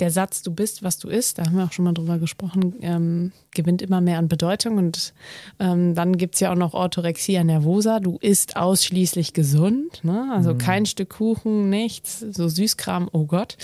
[0.00, 2.74] der Satz, du bist, was du isst, da haben wir auch schon mal drüber gesprochen,
[2.80, 4.78] ähm, gewinnt immer mehr an Bedeutung.
[4.78, 5.12] Und
[5.58, 8.00] ähm, dann gibt's ja auch noch Orthorexia nervosa.
[8.00, 10.04] Du isst ausschließlich gesund.
[10.04, 10.30] Ne?
[10.32, 10.58] Also mhm.
[10.58, 13.56] kein Stück Kuchen, nichts, so Süßkram, oh Gott.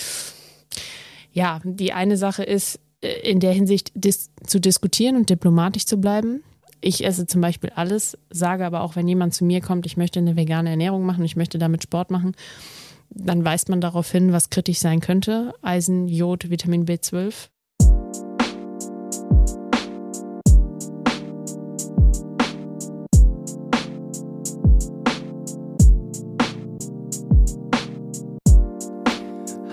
[1.33, 5.99] Ja, die eine Sache ist, äh, in der Hinsicht dis zu diskutieren und diplomatisch zu
[5.99, 6.43] bleiben.
[6.81, 10.19] Ich esse zum Beispiel alles, sage aber auch, wenn jemand zu mir kommt, ich möchte
[10.19, 12.33] eine vegane Ernährung machen, ich möchte damit Sport machen,
[13.11, 15.53] dann weist man darauf hin, was kritisch sein könnte.
[15.63, 17.49] Eisen, Jod, Vitamin B12.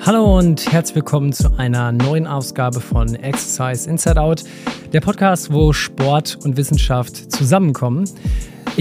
[0.04, 4.44] Hallo und herzlich willkommen zu einer neuen Ausgabe von Exercise Inside Out,
[4.92, 8.06] der Podcast, wo Sport und Wissenschaft zusammenkommen.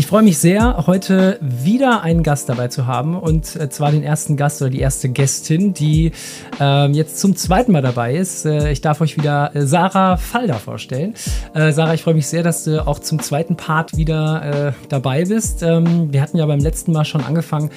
[0.01, 4.03] Ich freue mich sehr, heute wieder einen Gast dabei zu haben und äh, zwar den
[4.03, 6.13] ersten Gast oder die erste Gästin, die
[6.59, 8.47] äh, jetzt zum zweiten Mal dabei ist.
[8.47, 11.13] Äh, ich darf euch wieder äh, Sarah Falder vorstellen.
[11.53, 15.27] Äh, Sarah, ich freue mich sehr, dass du auch zum zweiten Part wieder äh, dabei
[15.27, 15.63] bist.
[15.63, 17.69] Ähm, wir hatten ja beim letzten Mal schon angefangen,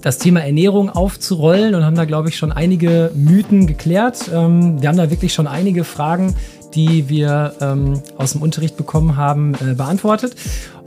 [0.00, 4.30] das Thema Ernährung aufzurollen und haben da, glaube ich, schon einige Mythen geklärt.
[4.32, 6.34] Ähm, wir haben da wirklich schon einige Fragen
[6.74, 10.34] die wir ähm, aus dem Unterricht bekommen haben, äh, beantwortet.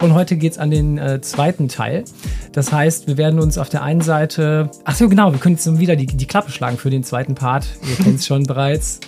[0.02, 2.04] Und heute geht es an den äh, zweiten Teil.
[2.52, 5.80] Das heißt, wir werden uns auf der einen Seite, ach so genau, wir können jetzt
[5.80, 7.68] wieder die, die Klappe schlagen für den zweiten Part.
[7.90, 9.00] Ihr kennt es schon bereits.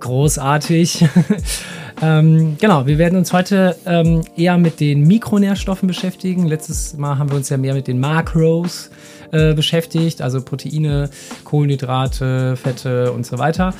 [0.00, 1.04] Großartig.
[2.02, 6.46] ähm, genau, wir werden uns heute ähm, eher mit den Mikronährstoffen beschäftigen.
[6.46, 8.90] Letztes Mal haben wir uns ja mehr mit den Macros
[9.32, 11.10] äh, beschäftigt, also Proteine,
[11.44, 13.74] Kohlenhydrate, Fette und so weiter.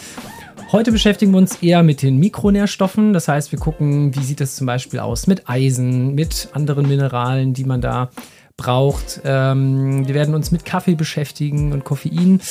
[0.70, 3.14] Heute beschäftigen wir uns eher mit den Mikronährstoffen.
[3.14, 7.55] Das heißt, wir gucken, wie sieht es zum Beispiel aus mit Eisen, mit anderen Mineralen,
[7.55, 8.10] die man da
[8.58, 9.22] braucht.
[9.25, 12.42] Ähm, wir werden uns mit Kaffee beschäftigen und Koffein.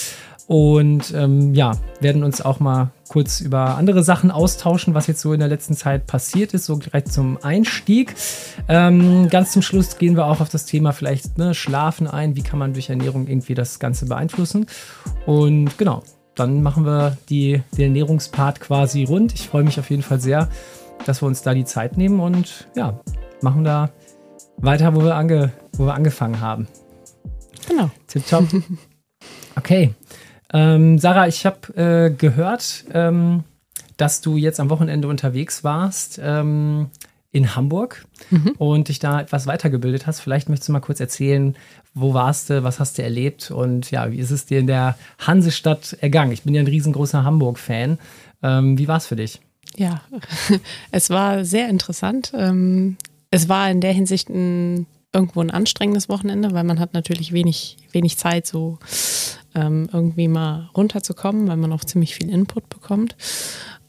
[0.48, 5.34] Und ähm, ja, werden uns auch mal kurz über andere Sachen austauschen, was jetzt so
[5.34, 8.16] in der letzten Zeit passiert ist, so direkt zum Einstieg.
[8.68, 12.36] Ähm, ganz zum Schluss gehen wir auch auf das Thema vielleicht ne, Schlafen ein.
[12.36, 14.66] Wie kann man durch Ernährung irgendwie das Ganze beeinflussen?
[15.28, 16.02] Und genau,
[16.38, 19.34] dann machen wir die, den Ernährungspart quasi rund.
[19.34, 20.50] Ich freue mich auf jeden Fall sehr,
[21.06, 23.00] dass wir uns da die Zeit nehmen und ja,
[23.42, 23.90] machen da
[24.58, 26.68] weiter, wo wir, ange, wo wir angefangen haben.
[27.68, 27.90] Genau.
[28.08, 28.48] Tipptopp.
[29.56, 29.96] Okay.
[30.54, 33.44] Ähm, Sarah, ich habe äh, gehört, ähm,
[33.98, 36.92] dass du jetzt am Wochenende unterwegs warst ähm,
[37.38, 38.54] in Hamburg mhm.
[38.58, 40.20] und dich da etwas weitergebildet hast.
[40.20, 41.56] Vielleicht möchtest du mal kurz erzählen,
[41.94, 44.98] wo warst du, was hast du erlebt und ja, wie ist es dir in der
[45.20, 46.32] Hansestadt ergangen?
[46.32, 48.00] Ich bin ja ein riesengroßer Hamburg-Fan.
[48.44, 49.40] Ähm, wie war es für dich?
[49.76, 50.02] Ja,
[50.92, 52.32] es war sehr interessant.
[52.36, 52.98] Ähm,
[53.32, 57.78] es war in der Hinsicht ein, irgendwo ein anstrengendes Wochenende, weil man hat natürlich wenig,
[57.92, 58.80] wenig Zeit, so
[59.56, 63.16] ähm, irgendwie mal runterzukommen, weil man auch ziemlich viel Input bekommt.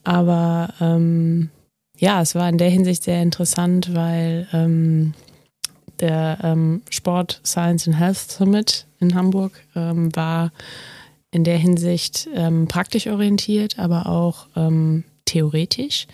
[0.03, 1.49] Aber ähm,
[1.99, 5.13] ja, es war in der Hinsicht sehr interessant, weil ähm,
[5.99, 10.51] der ähm, Sport Science and Health Summit in Hamburg ähm, war
[11.31, 16.07] in der Hinsicht ähm, praktisch orientiert, aber auch ähm, theoretisch.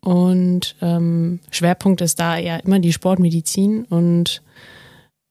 [0.00, 4.42] Und ähm, Schwerpunkt ist da ja immer die Sportmedizin und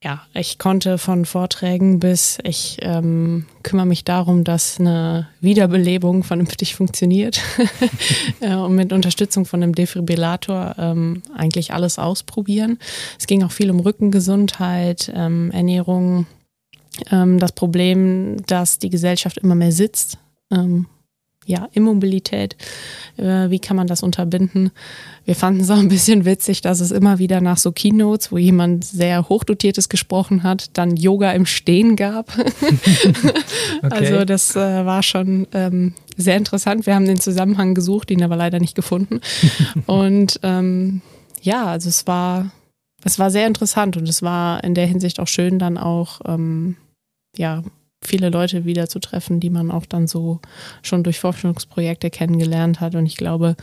[0.03, 6.75] ja, ich konnte von Vorträgen bis ich ähm, kümmere mich darum, dass eine Wiederbelebung vernünftig
[6.75, 7.41] funktioniert
[8.41, 12.77] äh, und mit Unterstützung von einem Defibrillator ähm, eigentlich alles ausprobieren.
[13.17, 16.27] Es ging auch viel um Rückengesundheit, ähm, Ernährung,
[17.09, 20.17] ähm, das Problem, dass die Gesellschaft immer mehr sitzt.
[21.45, 22.55] Ja, Immobilität,
[23.17, 24.71] äh, wie kann man das unterbinden?
[25.25, 28.37] Wir fanden es auch ein bisschen witzig, dass es immer wieder nach so Keynotes, wo
[28.37, 32.37] jemand sehr hochdotiertes gesprochen hat, dann Yoga im Stehen gab.
[32.37, 33.89] okay.
[33.89, 36.85] Also das äh, war schon ähm, sehr interessant.
[36.85, 39.21] Wir haben den Zusammenhang gesucht, ihn aber leider nicht gefunden.
[39.85, 41.01] Und ähm,
[41.41, 42.51] ja, also es war,
[43.03, 46.77] es war sehr interessant und es war in der Hinsicht auch schön, dann auch ähm,
[47.35, 47.63] ja,
[48.07, 50.39] viele Leute wieder zu treffen, die man auch dann so
[50.81, 52.95] schon durch Forschungsprojekte kennengelernt hat.
[52.95, 53.55] Und ich glaube,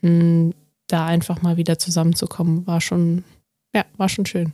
[0.00, 3.24] da einfach mal wieder zusammenzukommen, war schon,
[3.74, 4.52] ja, war schon schön.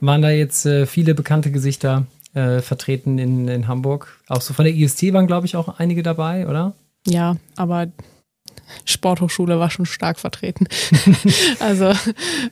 [0.00, 4.20] Waren da jetzt äh, viele bekannte Gesichter äh, vertreten in, in Hamburg?
[4.28, 6.74] Auch so von der IST waren, glaube ich, auch einige dabei, oder?
[7.06, 7.88] Ja, aber
[8.84, 10.66] Sporthochschule war schon stark vertreten.
[11.60, 11.92] also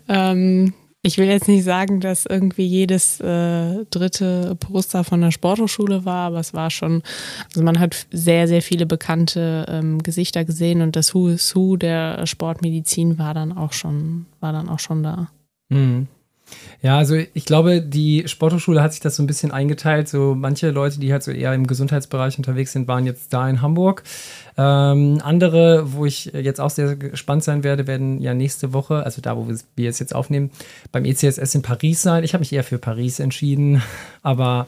[0.09, 0.75] ähm,
[1.07, 6.29] ich will jetzt nicht sagen, dass irgendwie jedes äh, dritte Poster von der Sporthochschule war,
[6.29, 7.03] aber es war schon,
[7.49, 11.77] also man hat sehr, sehr viele bekannte ähm, Gesichter gesehen und das Who is Who
[11.77, 15.29] der Sportmedizin war dann auch schon, war dann auch schon da.
[15.69, 16.09] Mhm.
[16.83, 20.09] Ja, also ich glaube, die Sporthochschule hat sich das so ein bisschen eingeteilt.
[20.09, 23.63] So manche Leute, die halt so eher im Gesundheitsbereich unterwegs sind, waren jetzt da in
[23.63, 24.03] Hamburg.
[24.59, 29.23] Ähm, andere, wo ich jetzt auch sehr gespannt sein werde, werden ja nächste Woche, also
[29.23, 30.51] da, wo wir es jetzt aufnehmen,
[30.93, 32.23] beim ECSS in Paris sein.
[32.23, 33.83] Ich habe mich eher für Paris entschieden.
[34.23, 34.67] Aber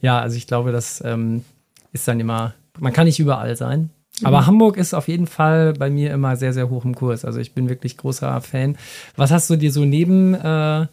[0.00, 1.44] ja, also ich glaube, das ähm,
[1.92, 3.90] ist dann immer, man kann nicht überall sein.
[4.22, 4.46] Aber mhm.
[4.46, 7.24] Hamburg ist auf jeden Fall bei mir immer sehr, sehr hoch im Kurs.
[7.24, 8.78] Also ich bin wirklich großer Fan.
[9.16, 10.86] Was hast du dir so neben äh,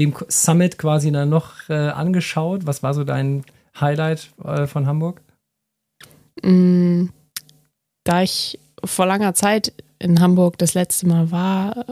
[0.00, 2.66] dem Summit quasi dann noch äh, angeschaut?
[2.66, 3.44] Was war so dein
[3.78, 5.20] Highlight äh, von Hamburg?
[6.42, 7.06] Mm,
[8.04, 11.84] da ich vor langer Zeit in Hamburg das letzte Mal war,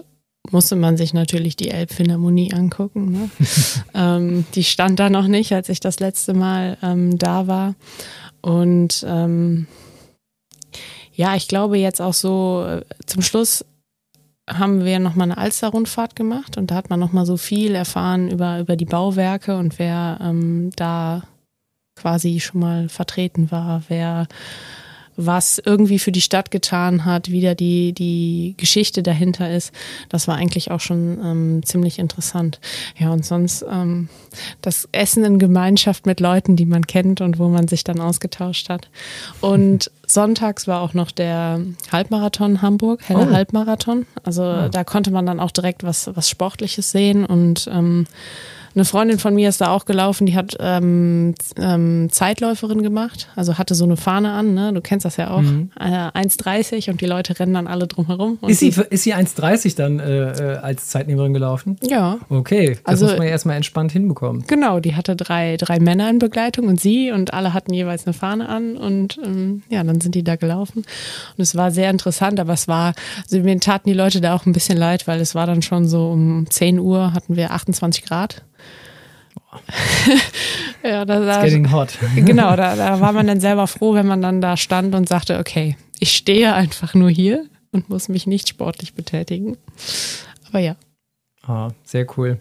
[0.51, 3.13] musste man sich natürlich die Elbphilharmonie angucken.
[3.13, 3.31] Ne?
[3.95, 7.75] ähm, die stand da noch nicht, als ich das letzte Mal ähm, da war.
[8.41, 9.67] Und ähm,
[11.13, 13.65] ja, ich glaube jetzt auch so äh, zum Schluss
[14.49, 18.61] haben wir nochmal eine Alster-Rundfahrt gemacht und da hat man nochmal so viel erfahren über,
[18.61, 21.23] über die Bauwerke und wer ähm, da
[21.97, 24.27] quasi schon mal vertreten war, wer
[25.19, 29.73] was irgendwie für die Stadt getan hat, wie da die, die Geschichte dahinter ist.
[30.09, 32.61] Das war eigentlich auch schon ähm, ziemlich interessant.
[32.97, 34.09] Ja, und sonst ähm,
[34.63, 38.69] das Essen in Gemeinschaft mit Leuten, die man kennt und wo man sich dann ausgetauscht
[38.69, 38.89] hat.
[39.41, 43.33] Und sonntags war auch noch der Halbmarathon Hamburg, Helle oh.
[43.33, 44.07] Halbmarathon.
[44.23, 44.69] Also oh.
[44.71, 48.07] da konnte man dann auch direkt was, was Sportliches sehen und ähm,
[48.75, 53.59] eine Freundin von mir ist da auch gelaufen, die hat ähm, ähm, Zeitläuferin gemacht, also
[53.59, 54.73] hatte so eine Fahne an, ne?
[54.73, 55.71] du kennst das ja auch, mhm.
[55.79, 58.39] äh, 1,30 und die Leute rennen dann alle drumherum.
[58.47, 61.77] Ist sie, ist sie 1,30 dann äh, äh, als Zeitnehmerin gelaufen?
[61.83, 62.19] Ja.
[62.29, 64.45] Okay, das also, muss man ja erstmal entspannt hinbekommen.
[64.47, 68.15] Genau, die hatte drei, drei Männer in Begleitung und sie und alle hatten jeweils eine
[68.15, 70.85] Fahne an und ähm, ja, dann sind die da gelaufen
[71.37, 74.47] und es war sehr interessant, aber es war, also mir taten die Leute da auch
[74.47, 78.05] ein bisschen leid, weil es war dann schon so um 10 Uhr hatten wir 28
[78.05, 78.43] Grad
[80.83, 81.99] ja, da, da, It's getting hot.
[82.17, 85.39] genau, da, da war man dann selber froh, wenn man dann da stand und sagte,
[85.39, 89.57] okay, ich stehe einfach nur hier und muss mich nicht sportlich betätigen.
[90.49, 90.77] Aber ja.
[91.47, 92.39] Ah, sehr cool.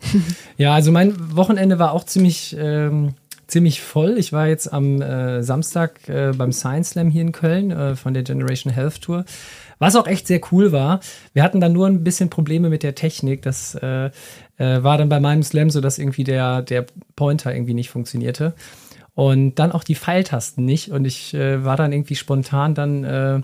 [0.57, 3.13] ja, also mein Wochenende war auch ziemlich, ähm,
[3.47, 4.17] ziemlich voll.
[4.17, 8.13] Ich war jetzt am äh, Samstag äh, beim Science Slam hier in Köln äh, von
[8.13, 9.25] der Generation Health Tour.
[9.79, 10.99] Was auch echt sehr cool war.
[11.33, 13.41] Wir hatten dann nur ein bisschen Probleme mit der Technik.
[13.41, 14.09] Das äh,
[14.57, 16.85] äh, war dann bei meinem Slam so, dass irgendwie der, der
[17.15, 18.53] Pointer irgendwie nicht funktionierte.
[19.13, 20.89] Und dann auch die Pfeiltasten nicht.
[20.91, 23.41] Und ich äh, war dann irgendwie spontan dann äh,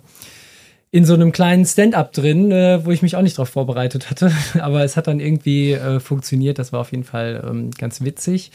[0.91, 4.31] in so einem kleinen Stand-up drin, äh, wo ich mich auch nicht darauf vorbereitet hatte.
[4.59, 6.59] Aber es hat dann irgendwie äh, funktioniert.
[6.59, 8.51] Das war auf jeden Fall ähm, ganz witzig.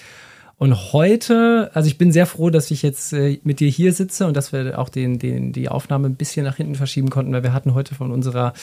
[0.58, 4.26] Und heute, also ich bin sehr froh, dass ich jetzt äh, mit dir hier sitze
[4.26, 7.44] und dass wir auch den, den, die Aufnahme ein bisschen nach hinten verschieben konnten, weil
[7.44, 8.55] wir hatten heute von unserer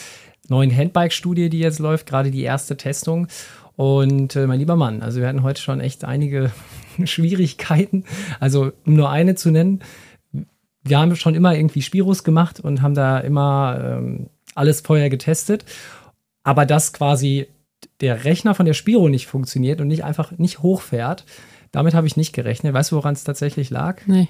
[0.48, 3.28] neuen Handbike-Studie, die jetzt läuft, gerade die erste Testung.
[3.76, 6.52] Und äh, mein lieber Mann, also wir hatten heute schon echt einige
[7.04, 8.04] Schwierigkeiten.
[8.40, 9.80] Also um nur eine zu nennen,
[10.84, 15.64] wir haben schon immer irgendwie Spiros gemacht und haben da immer ähm, alles vorher getestet.
[16.42, 17.46] Aber dass quasi
[18.02, 21.24] der Rechner von der Spiro nicht funktioniert und nicht einfach nicht hochfährt,
[21.76, 22.72] damit habe ich nicht gerechnet.
[22.72, 24.00] Weißt du, woran es tatsächlich lag?
[24.06, 24.28] Nee.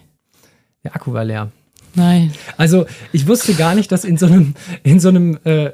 [0.82, 1.52] Der Akku war leer.
[1.94, 2.32] Nein.
[2.56, 5.70] Also ich wusste gar nicht, dass in so einem, in so einem äh,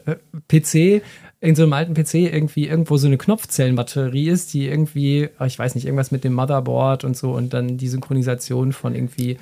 [0.48, 1.02] PC,
[1.40, 5.58] in so einem alten PC irgendwie irgendwo so eine Knopfzellenbatterie ist, die irgendwie, ah, ich
[5.58, 9.38] weiß nicht, irgendwas mit dem Motherboard und so und dann die Synchronisation von irgendwie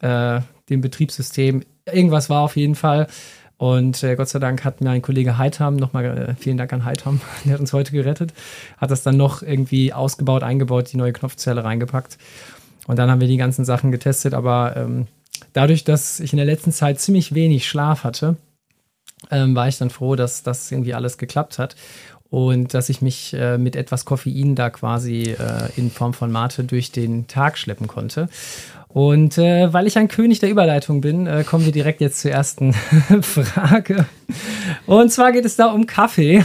[0.00, 0.40] äh,
[0.70, 1.62] dem Betriebssystem.
[1.84, 3.06] Irgendwas war auf jeden Fall.
[3.60, 7.20] Und äh, Gott sei Dank hat mein Kollege Heitham, nochmal äh, vielen Dank an Heitham,
[7.44, 8.32] der hat uns heute gerettet,
[8.78, 12.16] hat das dann noch irgendwie ausgebaut, eingebaut, die neue Knopfzelle reingepackt.
[12.86, 15.08] Und dann haben wir die ganzen Sachen getestet, aber ähm,
[15.52, 18.36] dadurch, dass ich in der letzten Zeit ziemlich wenig Schlaf hatte,
[19.30, 21.76] ähm, war ich dann froh, dass das irgendwie alles geklappt hat
[22.30, 26.64] und dass ich mich äh, mit etwas Koffein da quasi äh, in Form von Mate
[26.64, 28.30] durch den Tag schleppen konnte.
[28.92, 32.32] Und äh, weil ich ein König der Überleitung bin, äh, kommen wir direkt jetzt zur
[32.32, 32.72] ersten
[33.22, 34.06] Frage.
[34.86, 36.42] Und zwar geht es da um Kaffee.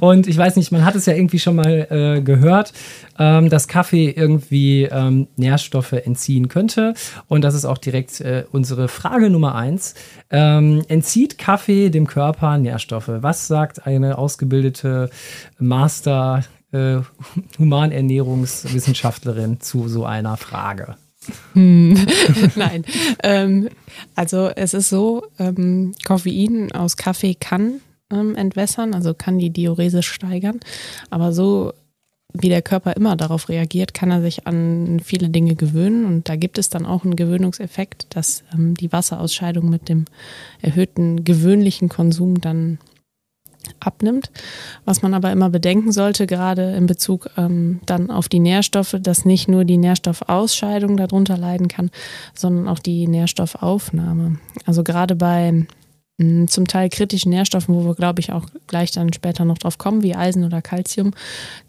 [0.00, 2.74] Und ich weiß nicht, man hat es ja irgendwie schon mal äh, gehört,
[3.18, 6.92] ähm, dass Kaffee irgendwie ähm, Nährstoffe entziehen könnte.
[7.28, 9.94] Und das ist auch direkt äh, unsere Frage Nummer eins.
[10.30, 13.08] Ähm, entzieht Kaffee dem Körper Nährstoffe?
[13.08, 15.08] Was sagt eine ausgebildete
[15.58, 16.98] Master äh,
[17.58, 20.96] Humanernährungswissenschaftlerin zu so einer Frage?
[21.54, 21.94] Hm.
[22.56, 22.84] Nein.
[23.22, 23.68] Ähm,
[24.14, 30.02] also es ist so, ähm, Koffein aus Kaffee kann ähm, entwässern, also kann die Diurese
[30.02, 30.60] steigern.
[31.10, 31.72] Aber so
[32.34, 36.06] wie der Körper immer darauf reagiert, kann er sich an viele Dinge gewöhnen.
[36.06, 40.06] Und da gibt es dann auch einen Gewöhnungseffekt, dass ähm, die Wasserausscheidung mit dem
[40.60, 42.78] erhöhten gewöhnlichen Konsum dann
[43.86, 44.30] abnimmt.
[44.84, 49.24] Was man aber immer bedenken sollte, gerade in Bezug ähm, dann auf die Nährstoffe, dass
[49.24, 51.90] nicht nur die Nährstoffausscheidung darunter leiden kann,
[52.34, 54.38] sondern auch die Nährstoffaufnahme.
[54.66, 55.66] Also gerade bei
[56.46, 60.02] zum Teil kritischen Nährstoffen, wo wir, glaube ich, auch gleich dann später noch drauf kommen,
[60.02, 61.12] wie Eisen oder Calcium,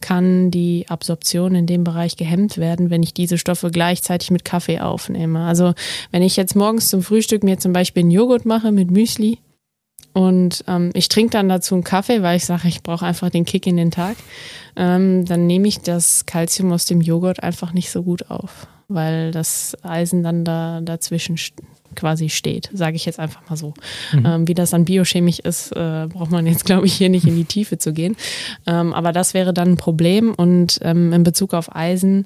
[0.01, 4.79] kann die Absorption in dem Bereich gehemmt werden, wenn ich diese Stoffe gleichzeitig mit Kaffee
[4.79, 5.46] aufnehme.
[5.46, 5.74] Also
[6.12, 9.39] wenn ich jetzt morgens zum Frühstück mir zum Beispiel einen Joghurt mache mit Müsli
[10.13, 13.46] und ähm, ich trinke dann dazu einen Kaffee, weil ich sage, ich brauche einfach den
[13.46, 14.15] Kick in den Tag,
[14.75, 19.32] ähm, dann nehme ich das Calcium aus dem Joghurt einfach nicht so gut auf, weil
[19.32, 21.38] das Eisen dann da dazwischen
[21.96, 23.74] quasi steht, sage ich jetzt einfach mal so.
[24.13, 24.25] Mhm.
[24.25, 27.36] Ähm, wie das dann biochemisch ist, äh, braucht man jetzt, glaube ich, hier nicht in
[27.36, 28.15] die Tiefe zu gehen.
[28.65, 32.25] Ähm, aber das wäre dann ein Problem und ähm, in Bezug auf Eisen,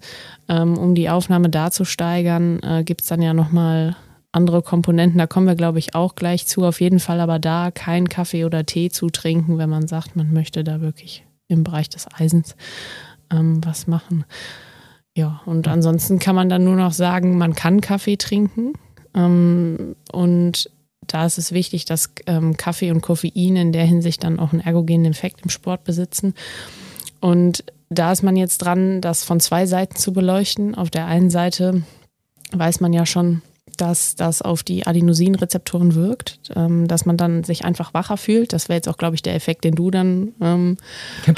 [0.50, 3.96] ähm, um die Aufnahme da zu steigern, äh, gibt es dann ja nochmal
[4.32, 5.18] andere Komponenten.
[5.18, 6.64] Da kommen wir, glaube ich, auch gleich zu.
[6.64, 10.34] Auf jeden Fall aber da keinen Kaffee oder Tee zu trinken, wenn man sagt, man
[10.34, 12.56] möchte da wirklich im Bereich des Eisens
[13.32, 14.26] ähm, was machen.
[15.16, 18.74] Ja, und ansonsten kann man dann nur noch sagen, man kann Kaffee trinken.
[19.16, 20.70] Ähm, und
[21.02, 24.62] da ist es wichtig, dass ähm, Kaffee und Koffein in der Hinsicht dann auch einen
[24.62, 26.34] ergogenen Effekt im Sport besitzen.
[27.20, 30.76] Und da ist man jetzt dran, das von zwei Seiten zu beleuchten.
[30.76, 31.82] Auf der einen Seite
[32.52, 33.42] weiß man ja schon,
[33.78, 38.54] dass das auf die Adenosinrezeptoren wirkt, ähm, dass man dann sich einfach wacher fühlt.
[38.54, 40.78] Das wäre jetzt auch, glaube ich, der Effekt, den du dann ähm,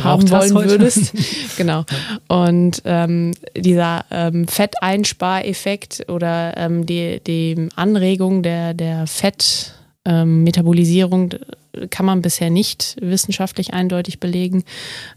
[0.03, 1.12] haben wollen würdest.
[1.58, 1.84] genau.
[2.27, 11.39] Und ähm, dieser ähm, Fetteinspareffekt oder ähm, die, die Anregung der, der Fettmetabolisierung ähm,
[11.89, 14.65] kann man bisher nicht wissenschaftlich eindeutig belegen.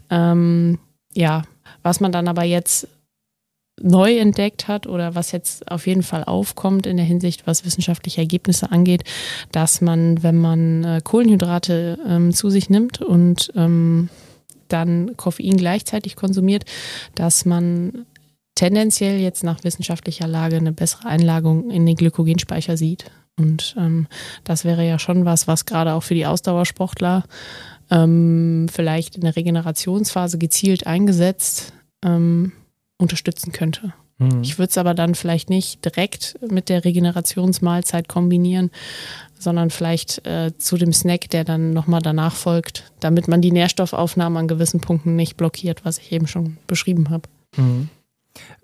[0.09, 0.79] Ähm,
[1.13, 1.43] ja,
[1.81, 2.87] was man dann aber jetzt
[3.81, 8.21] neu entdeckt hat oder was jetzt auf jeden Fall aufkommt in der Hinsicht, was wissenschaftliche
[8.21, 9.03] Ergebnisse angeht,
[9.51, 14.09] dass man, wenn man äh, Kohlenhydrate ähm, zu sich nimmt und ähm,
[14.67, 16.65] dann Koffein gleichzeitig konsumiert,
[17.15, 18.05] dass man
[18.55, 23.11] tendenziell jetzt nach wissenschaftlicher Lage eine bessere Einlagerung in den Glykogenspeicher sieht.
[23.37, 24.07] Und ähm,
[24.43, 27.23] das wäre ja schon was, was gerade auch für die Ausdauersportler
[27.89, 31.73] ähm, vielleicht in der Regenerationsphase gezielt eingesetzt
[32.05, 32.51] ähm,
[33.03, 33.93] unterstützen könnte.
[34.17, 34.41] Mhm.
[34.41, 38.71] Ich würde es aber dann vielleicht nicht direkt mit der Regenerationsmahlzeit kombinieren,
[39.37, 44.39] sondern vielleicht äh, zu dem Snack, der dann nochmal danach folgt, damit man die Nährstoffaufnahme
[44.39, 47.29] an gewissen Punkten nicht blockiert, was ich eben schon beschrieben habe.
[47.57, 47.89] Mhm.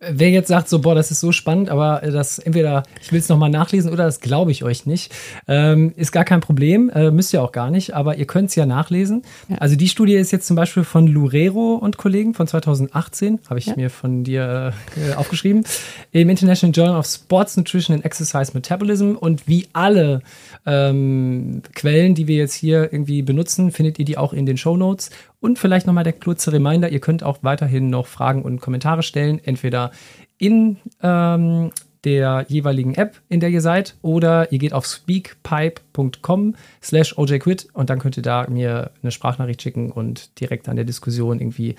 [0.01, 3.29] Wer jetzt sagt, so, boah, das ist so spannend, aber das entweder ich will es
[3.29, 5.13] nochmal nachlesen oder das glaube ich euch nicht,
[5.47, 8.55] ähm, ist gar kein Problem, äh, müsst ihr auch gar nicht, aber ihr könnt es
[8.55, 9.23] ja nachlesen.
[9.49, 9.57] Ja.
[9.57, 13.67] Also die Studie ist jetzt zum Beispiel von Lurero und Kollegen von 2018, habe ich
[13.67, 13.75] ja.
[13.75, 15.63] mir von dir äh, aufgeschrieben,
[16.11, 20.21] im International Journal of Sports Nutrition and Exercise Metabolism und wie alle
[20.65, 24.77] ähm, Quellen, die wir jetzt hier irgendwie benutzen, findet ihr die auch in den Show
[24.77, 25.09] Notes.
[25.39, 29.39] Und vielleicht nochmal der kurze Reminder, ihr könnt auch weiterhin noch Fragen und Kommentare stellen,
[29.43, 29.91] entweder
[30.37, 31.71] in ähm,
[32.03, 37.89] der jeweiligen App, in der ihr seid, oder ihr geht auf speakpipe.com slash ojquit und
[37.89, 41.75] dann könnt ihr da mir eine Sprachnachricht schicken und direkt an der Diskussion irgendwie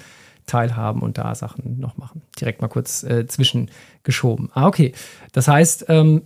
[0.47, 2.23] teilhaben und da Sachen noch machen.
[2.41, 4.51] Direkt mal kurz äh, zwischengeschoben.
[4.53, 4.93] Ah, okay.
[5.33, 6.23] Das heißt, ähm,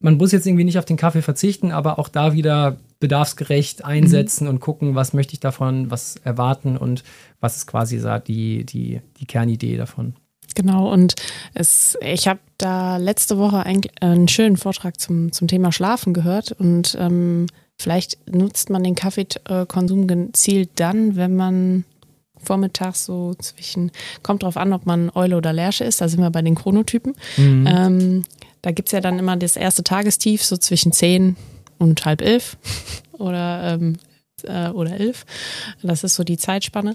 [0.00, 4.44] man muss jetzt irgendwie nicht auf den Kaffee verzichten, aber auch da wieder bedarfsgerecht einsetzen
[4.44, 4.50] mhm.
[4.50, 7.04] und gucken, was möchte ich davon, was erwarten und
[7.40, 10.14] was ist quasi die, die, die Kernidee davon.
[10.54, 11.14] Genau, und
[11.54, 16.52] es, ich habe da letzte Woche einen, einen, schönen Vortrag zum, zum Thema Schlafen gehört
[16.52, 21.84] und ähm, vielleicht nutzt man den Kaffeekonsum gezielt dann, wenn man
[22.42, 23.90] vormittags so zwischen,
[24.22, 27.14] kommt drauf an, ob man Eule oder Lerche ist, da sind wir bei den Chronotypen.
[27.36, 27.66] Mhm.
[27.68, 28.24] Ähm,
[28.68, 31.36] da gibt es ja dann immer das erste Tagestief, so zwischen 10
[31.78, 32.58] und halb elf
[33.12, 33.96] oder, ähm,
[34.42, 35.24] äh, oder elf.
[35.82, 36.94] Das ist so die Zeitspanne,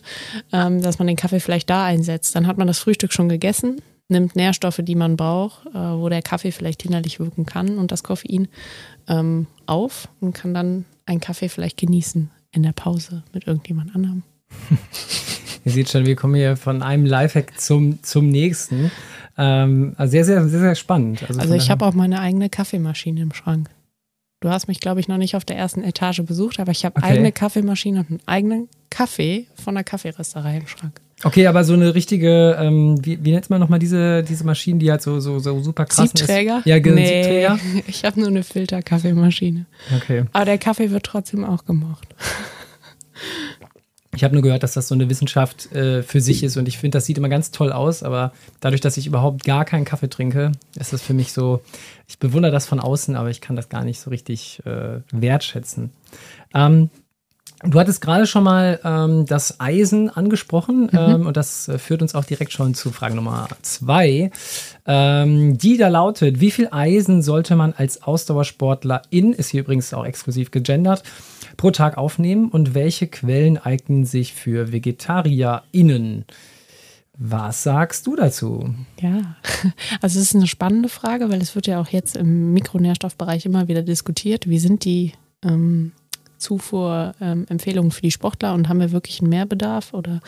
[0.51, 2.35] ähm, dass man den Kaffee vielleicht da einsetzt.
[2.35, 6.21] Dann hat man das Frühstück schon gegessen, nimmt Nährstoffe, die man braucht, äh, wo der
[6.21, 8.49] Kaffee vielleicht innerlich wirken kann und das Koffein
[9.07, 14.21] ähm, auf und kann dann einen Kaffee vielleicht genießen in der Pause mit irgendjemand anderem.
[15.65, 18.91] Ihr seht schon, wir kommen hier von einem Lifehack zum, zum nächsten.
[19.37, 21.23] Ähm, also sehr, sehr, sehr, sehr spannend.
[21.27, 23.69] Also, also ich habe auch meine eigene Kaffeemaschine im Schrank.
[24.41, 26.97] Du hast mich, glaube ich, noch nicht auf der ersten Etage besucht, aber ich habe
[26.97, 27.11] okay.
[27.11, 30.99] eigene Kaffeemaschine und einen eigenen Kaffee von der Kaffeerösterei im Schrank.
[31.23, 34.91] Okay, aber so eine richtige, ähm, wie, wie nennt man nochmal diese, diese Maschinen, die
[34.91, 36.17] halt so, so, so super krass sind?
[36.17, 36.61] Siebträger?
[36.65, 37.59] Ja, genau, nee, Siebträger.
[37.87, 39.65] Ich habe nur eine Filterkaffeemaschine.
[39.95, 40.25] Okay.
[40.33, 42.13] Aber der Kaffee wird trotzdem auch gemocht.
[44.15, 46.77] Ich habe nur gehört, dass das so eine Wissenschaft äh, für sich ist und ich
[46.77, 50.09] finde, das sieht immer ganz toll aus, aber dadurch, dass ich überhaupt gar keinen Kaffee
[50.09, 51.61] trinke, ist das für mich so,
[52.07, 55.91] ich bewundere das von außen, aber ich kann das gar nicht so richtig äh, wertschätzen.
[56.53, 56.89] Ähm,
[57.65, 60.99] Du hattest gerade schon mal ähm, das Eisen angesprochen mhm.
[60.99, 64.31] ähm, und das äh, führt uns auch direkt schon zu Frage Nummer zwei,
[64.85, 69.93] ähm, die da lautet, wie viel Eisen sollte man als Ausdauersportler in, ist hier übrigens
[69.93, 71.03] auch exklusiv gegendert,
[71.57, 76.25] pro Tag aufnehmen und welche Quellen eignen sich für VegetarierInnen?
[77.17, 78.73] Was sagst du dazu?
[78.99, 79.35] Ja,
[80.01, 83.67] also es ist eine spannende Frage, weil es wird ja auch jetzt im Mikronährstoffbereich immer
[83.67, 84.49] wieder diskutiert.
[84.49, 85.91] Wie sind die ähm,
[86.43, 90.21] Zufuhrempfehlungen ähm, für die Sportler und haben wir wirklich einen Mehrbedarf oder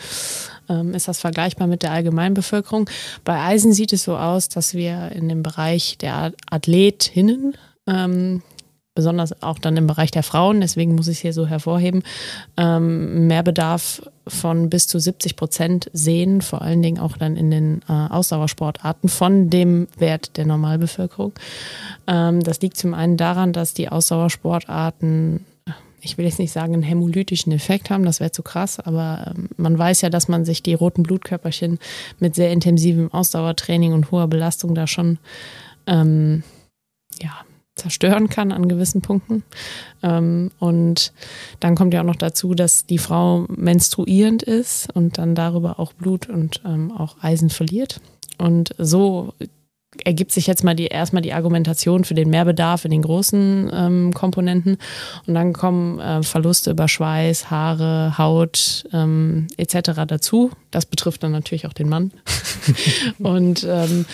[0.68, 2.88] ähm, ist das vergleichbar mit der Allgemeinbevölkerung?
[3.24, 7.54] Bei Eisen sieht es so aus, dass wir in dem Bereich der Athletinnen
[7.86, 8.42] ähm,
[8.96, 12.02] besonders auch dann im Bereich der Frauen, deswegen muss ich es hier so hervorheben,
[12.56, 17.82] ähm, Mehrbedarf von bis zu 70 Prozent sehen, vor allen Dingen auch dann in den
[17.88, 21.32] äh, Ausdauersportarten von dem Wert der Normalbevölkerung.
[22.08, 25.46] Ähm, das liegt zum einen daran, dass die Ausdauersportarten
[26.02, 29.48] ich will jetzt nicht sagen, einen hämolytischen Effekt haben, das wäre zu krass, aber ähm,
[29.56, 31.80] man weiß ja, dass man sich die roten Blutkörperchen
[32.20, 35.18] mit sehr intensivem Ausdauertraining und hoher Belastung da schon
[35.88, 36.44] ähm,
[37.20, 37.32] ja,
[37.76, 39.44] zerstören kann an gewissen Punkten.
[40.02, 41.12] Ähm, und
[41.60, 45.92] dann kommt ja auch noch dazu, dass die Frau menstruierend ist und dann darüber auch
[45.92, 48.00] Blut und ähm, auch Eisen verliert.
[48.38, 49.34] Und so
[50.04, 54.14] ergibt sich jetzt mal die erstmal die Argumentation für den Mehrbedarf in den großen ähm,
[54.14, 54.78] Komponenten
[55.26, 59.92] und dann kommen äh, Verluste über Schweiß, Haare, Haut ähm, etc.
[60.06, 60.50] dazu.
[60.70, 62.12] Das betrifft dann natürlich auch den Mann.
[63.18, 64.06] und ähm,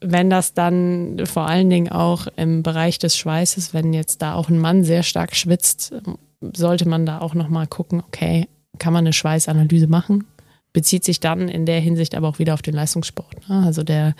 [0.00, 4.48] wenn das dann vor allen Dingen auch im Bereich des Schweißes, wenn jetzt da auch
[4.48, 5.92] ein Mann sehr stark schwitzt,
[6.40, 10.24] sollte man da auch nochmal gucken, okay, kann man eine Schweißanalyse machen?
[10.72, 13.48] Bezieht sich dann in der Hinsicht aber auch wieder auf den Leistungssport.
[13.48, 13.62] Ne?
[13.64, 14.14] Also der,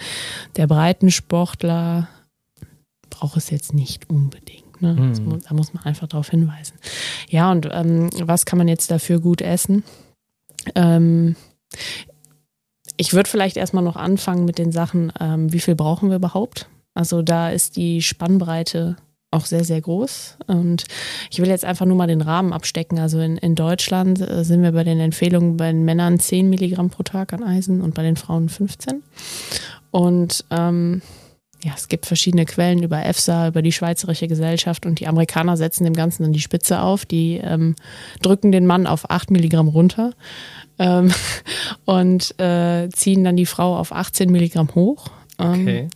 [0.57, 2.09] der Breitensportler
[3.09, 4.81] braucht es jetzt nicht unbedingt.
[4.83, 4.95] Ne?
[4.95, 5.25] Mhm.
[5.25, 6.79] Muss, da muss man einfach darauf hinweisen.
[7.29, 9.85] Ja, und ähm, was kann man jetzt dafür gut essen?
[10.75, 11.37] Ähm,
[12.97, 16.69] ich würde vielleicht erstmal noch anfangen mit den Sachen, ähm, wie viel brauchen wir überhaupt?
[16.95, 18.97] Also da ist die Spannbreite
[19.31, 20.39] auch sehr, sehr groß.
[20.47, 20.85] Und
[21.31, 22.99] ich will jetzt einfach nur mal den Rahmen abstecken.
[22.99, 26.91] Also in, in Deutschland äh, sind wir bei den Empfehlungen bei den Männern 10 Milligramm
[26.91, 29.03] pro Tag an Eisen und bei den Frauen 15.
[29.93, 31.03] Und ähm,
[31.63, 35.85] ja, es gibt verschiedene Quellen über EFSA, über die Schweizerische Gesellschaft und die Amerikaner setzen
[35.85, 37.05] dem Ganzen dann die Spitze auf.
[37.05, 37.77] Die ähm,
[38.23, 40.13] drücken den Mann auf 8 Milligramm runter
[40.79, 41.13] ähm,
[41.85, 45.11] und äh, ziehen dann die Frau auf 18 Milligramm hoch.
[45.41, 45.89] Ähm, okay.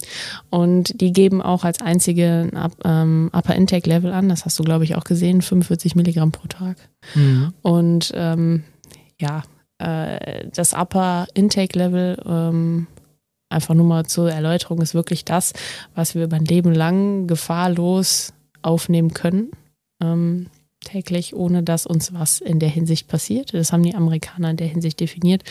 [0.51, 4.65] Und die geben auch als einzige ein ähm, Upper Intake Level an, das hast du,
[4.65, 6.77] glaube ich, auch gesehen, 45 Milligramm pro Tag.
[7.15, 7.53] Mhm.
[7.63, 8.65] Und ähm,
[9.21, 9.43] ja,
[9.79, 12.87] äh, das Upper Intake Level, ähm,
[13.49, 15.53] einfach nur mal zur Erläuterung, ist wirklich das,
[15.95, 19.51] was wir über ein Leben lang gefahrlos aufnehmen können.
[20.03, 20.47] Ähm,
[20.85, 23.53] täglich, ohne dass uns was in der Hinsicht passiert.
[23.55, 25.43] Das haben die Amerikaner in der Hinsicht definiert.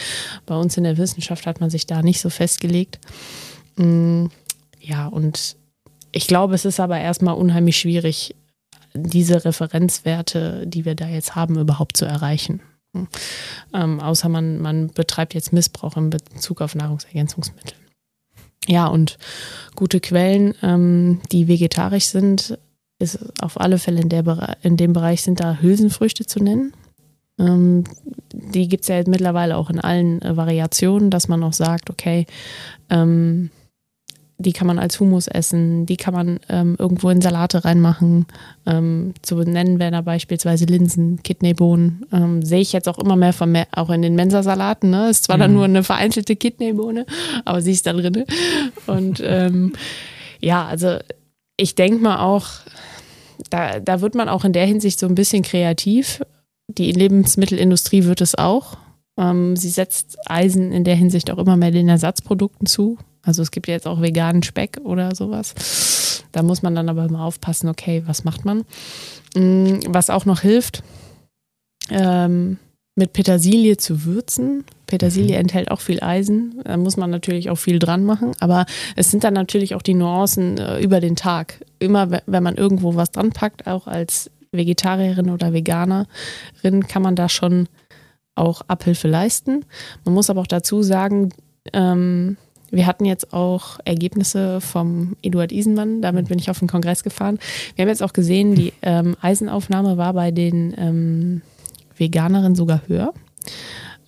[0.46, 3.00] Bei uns in der Wissenschaft hat man sich da nicht so festgelegt.
[3.76, 4.26] Mm,
[4.80, 5.56] ja, und
[6.12, 8.36] ich glaube, es ist aber erstmal unheimlich schwierig,
[8.94, 12.62] diese Referenzwerte, die wir da jetzt haben, überhaupt zu erreichen.
[13.74, 17.74] Ähm, außer man, man betreibt jetzt Missbrauch in Bezug auf Nahrungsergänzungsmittel.
[18.68, 19.18] Ja, und
[19.76, 22.58] gute Quellen, ähm, die vegetarisch sind,
[23.00, 26.74] ist auf alle Fälle in, der, in dem Bereich sind da Hülsenfrüchte zu nennen.
[27.40, 27.84] Ähm,
[28.32, 32.26] die gibt es ja mittlerweile auch in allen äh, Variationen, dass man auch sagt, okay,
[32.90, 33.50] ähm,
[34.44, 38.28] die kann man als Humus essen, die kann man ähm, irgendwo in Salate reinmachen.
[38.66, 42.06] Ähm, zu nennen wären da beispielsweise Linsen, Kidneybohnen.
[42.12, 44.90] Ähm, Sehe ich jetzt auch immer mehr, mehr auch in den Mensasalaten.
[44.92, 45.10] Ne?
[45.10, 45.42] Ist zwar mhm.
[45.42, 47.06] dann nur eine vereinzelte Kidneybohne,
[47.46, 48.26] aber sie ist da drin.
[48.86, 49.74] Und ähm,
[50.40, 50.98] ja, also
[51.58, 52.48] ich denke mal auch,
[53.50, 56.22] da, da wird man auch in der Hinsicht so ein bisschen kreativ.
[56.68, 58.78] Die Lebensmittelindustrie wird es auch.
[59.18, 62.98] Ähm, sie setzt Eisen in der Hinsicht auch immer mehr den Ersatzprodukten zu.
[63.24, 66.24] Also es gibt ja jetzt auch veganen Speck oder sowas.
[66.32, 68.66] Da muss man dann aber immer aufpassen, okay, was macht man?
[69.36, 70.84] Mm, was auch noch hilft,
[71.90, 72.58] ähm,
[72.96, 74.66] mit Petersilie zu würzen.
[74.88, 75.42] Petersilie mhm.
[75.42, 79.24] enthält auch viel Eisen, da muss man natürlich auch viel dran machen, aber es sind
[79.24, 81.66] dann natürlich auch die Nuancen äh, über den Tag.
[81.80, 87.28] Immer wenn man irgendwo was dran packt, auch als Vegetarierin oder Veganerin, kann man da
[87.28, 87.68] schon
[88.36, 89.66] auch Abhilfe leisten.
[90.06, 91.30] Man muss aber auch dazu sagen,
[91.72, 92.38] ähm,
[92.74, 97.38] wir hatten jetzt auch Ergebnisse vom Eduard Isenmann, damit bin ich auf den Kongress gefahren.
[97.76, 101.42] Wir haben jetzt auch gesehen, die ähm, Eisenaufnahme war bei den ähm,
[101.96, 103.14] Veganerinnen sogar höher.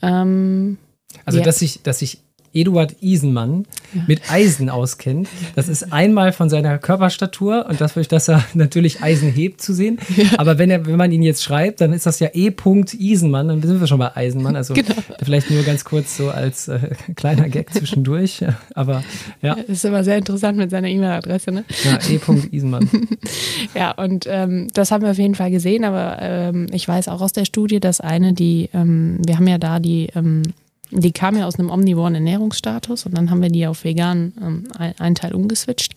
[0.02, 0.78] Ähm,
[1.26, 2.25] also, dass sich, dass sich
[2.56, 4.04] Eduard Isenmann ja.
[4.08, 5.28] mit Eisen auskennt.
[5.56, 10.00] Das ist einmal von seiner Körperstatur und das dass er natürlich Eisen hebt zu sehen.
[10.16, 10.26] Ja.
[10.38, 12.52] Aber wenn er, wenn man ihn jetzt schreibt, dann ist das ja E.
[12.98, 14.56] Isenmann, dann sind wir schon bei Eisenmann.
[14.56, 14.96] Also genau.
[15.24, 18.44] vielleicht nur ganz kurz so als äh, kleiner Gag zwischendurch.
[18.74, 19.04] Aber
[19.42, 19.56] ja.
[19.56, 21.66] Das ist immer sehr interessant mit seiner E-Mail-Adresse, ne?
[21.84, 22.20] Ja, E.
[22.52, 22.90] Isenmann.
[23.76, 27.22] ja, und ähm, das haben wir auf jeden Fall gesehen, aber ähm, ich weiß auch
[27.22, 30.44] aus der Studie, dass eine, die, ähm, wir haben ja da die ähm,
[30.92, 34.94] die kam ja aus einem omnivoren Ernährungsstatus und dann haben wir die auf vegan ähm,
[35.00, 35.96] einen Teil umgeswitcht.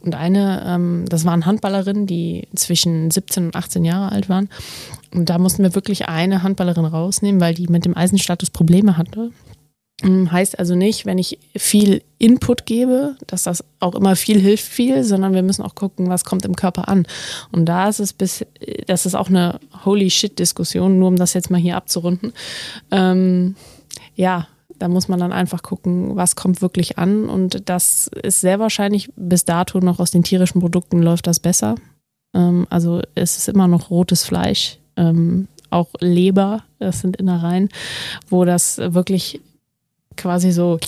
[0.00, 4.48] Und eine, ähm, das waren Handballerinnen, die zwischen 17 und 18 Jahre alt waren.
[5.14, 9.30] Und da mussten wir wirklich eine Handballerin rausnehmen, weil die mit dem Eisenstatus Probleme hatte.
[10.02, 14.64] Ähm, heißt also nicht, wenn ich viel Input gebe, dass das auch immer viel hilft
[14.64, 17.06] viel, sondern wir müssen auch gucken, was kommt im Körper an.
[17.52, 18.44] Und da ist es bis,
[18.86, 22.32] das ist auch eine Holy Shit Diskussion, nur um das jetzt mal hier abzurunden.
[22.90, 23.54] Ähm,
[24.14, 24.46] ja,
[24.78, 27.28] da muss man dann einfach gucken, was kommt wirklich an.
[27.28, 31.76] Und das ist sehr wahrscheinlich bis dato noch aus den tierischen Produkten läuft das besser.
[32.34, 37.68] Ähm, also es ist immer noch rotes Fleisch, ähm, auch Leber, das sind Innereien,
[38.28, 39.40] wo das wirklich
[40.16, 40.78] quasi so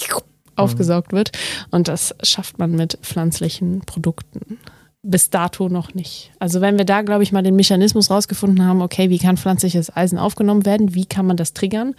[0.55, 1.33] aufgesaugt wird.
[1.71, 4.59] Und das schafft man mit pflanzlichen Produkten
[5.07, 6.33] bis dato noch nicht.
[6.39, 9.97] Also wenn wir da, glaube ich, mal den Mechanismus rausgefunden haben, okay, wie kann pflanzliches
[9.97, 11.95] Eisen aufgenommen werden, wie kann man das triggern,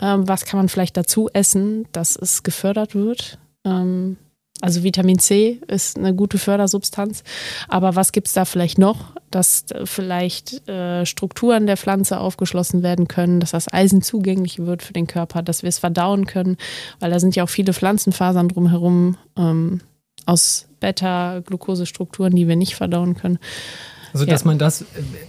[0.00, 3.38] ähm, was kann man vielleicht dazu essen, dass es gefördert wird.
[3.64, 4.16] Ähm,
[4.60, 7.22] also Vitamin C ist eine gute Fördersubstanz,
[7.68, 13.06] aber was gibt es da vielleicht noch, dass vielleicht äh, Strukturen der Pflanze aufgeschlossen werden
[13.06, 16.56] können, dass das Eisen zugänglich wird für den Körper, dass wir es verdauen können,
[16.98, 19.80] weil da sind ja auch viele Pflanzenfasern drumherum ähm,
[20.26, 23.38] aus Beta-Glukosestrukturen, die wir nicht verdauen können.
[24.12, 24.46] Also, dass ja.
[24.46, 24.84] man das,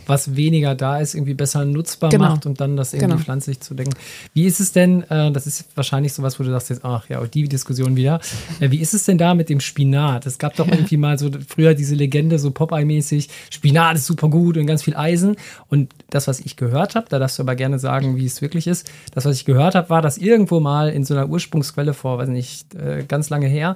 [0.08, 2.30] was weniger da ist, irgendwie besser nutzbar genau.
[2.30, 3.24] macht und dann das irgendwie genau.
[3.24, 3.96] pflanzlich zu denken.
[4.34, 7.24] Wie ist es denn, äh, das ist wahrscheinlich sowas, wo du sagst jetzt, ach ja,
[7.26, 8.20] die Diskussion wieder.
[8.60, 10.26] Äh, wie ist es denn da mit dem Spinat?
[10.26, 10.74] Es gab doch ja.
[10.74, 14.96] irgendwie mal so früher diese Legende, so Popeye-mäßig, Spinat ist super gut und ganz viel
[14.96, 15.36] Eisen.
[15.68, 18.68] Und das, was ich gehört habe, da darfst du aber gerne sagen, wie es wirklich
[18.68, 18.90] ist.
[19.14, 22.30] Das, was ich gehört habe, war, dass irgendwo mal in so einer Ursprungsquelle vor, weiß
[22.30, 23.76] nicht, äh, ganz lange her,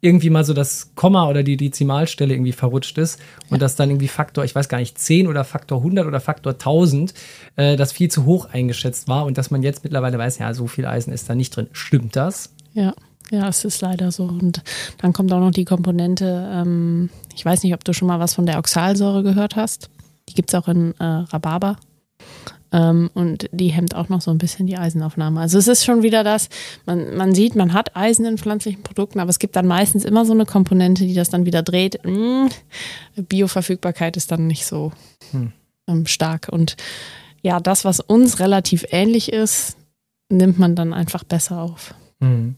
[0.00, 3.58] irgendwie mal so das Komma oder die Dezimalstelle irgendwie verrutscht ist und ja.
[3.58, 7.12] dass dann irgendwie Faktor, ich weiß gar nicht, 10 oder Faktor 100 oder Faktor 1000
[7.56, 10.66] äh, das viel zu hoch eingeschätzt war und dass man jetzt mittlerweile weiß, ja, so
[10.66, 11.68] viel Eisen ist da nicht drin.
[11.72, 12.54] Stimmt das?
[12.72, 12.94] Ja.
[13.30, 14.24] Ja, es ist leider so.
[14.24, 14.60] Und
[14.98, 18.34] dann kommt auch noch die Komponente, ähm, ich weiß nicht, ob du schon mal was
[18.34, 19.88] von der Oxalsäure gehört hast.
[20.28, 21.76] Die gibt es auch in äh, Rhabarber.
[22.72, 25.40] Ähm, und die hemmt auch noch so ein bisschen die Eisenaufnahme.
[25.40, 26.48] Also es ist schon wieder das,
[26.86, 30.24] man, man sieht, man hat Eisen in pflanzlichen Produkten, aber es gibt dann meistens immer
[30.24, 32.04] so eine Komponente, die das dann wieder dreht.
[32.04, 32.48] Mmh,
[33.16, 34.92] Bioverfügbarkeit ist dann nicht so
[35.32, 35.52] hm.
[35.88, 36.48] ähm, stark.
[36.50, 36.76] Und
[37.42, 39.76] ja, das, was uns relativ ähnlich ist,
[40.28, 41.94] nimmt man dann einfach besser auf.
[42.20, 42.56] Mhm.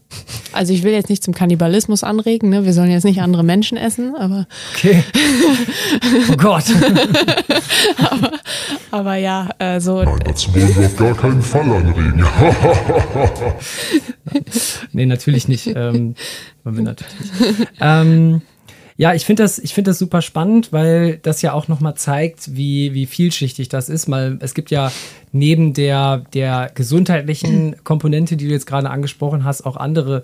[0.51, 2.65] Also ich will jetzt nicht zum Kannibalismus anregen, ne?
[2.65, 4.47] wir sollen jetzt nicht andere Menschen essen, aber.
[4.75, 5.03] Okay.
[6.31, 6.65] Oh Gott.
[7.97, 8.31] aber,
[8.91, 10.03] aber, ja, äh, so.
[10.03, 12.23] Nein, dazu wollen wir auf gar keinen Fall anregen.
[14.91, 15.67] nee, natürlich nicht.
[15.67, 16.15] Ähm,
[16.63, 17.67] wollen wir natürlich.
[17.79, 18.41] Ähm,
[18.95, 22.93] ja, ich finde das, ich das super spannend, weil das ja auch nochmal zeigt, wie,
[22.93, 24.07] wie vielschichtig das ist.
[24.07, 24.91] Mal, es gibt ja
[25.31, 30.21] neben der, der gesundheitlichen Komponente, die du jetzt gerade angesprochen hast, auch andere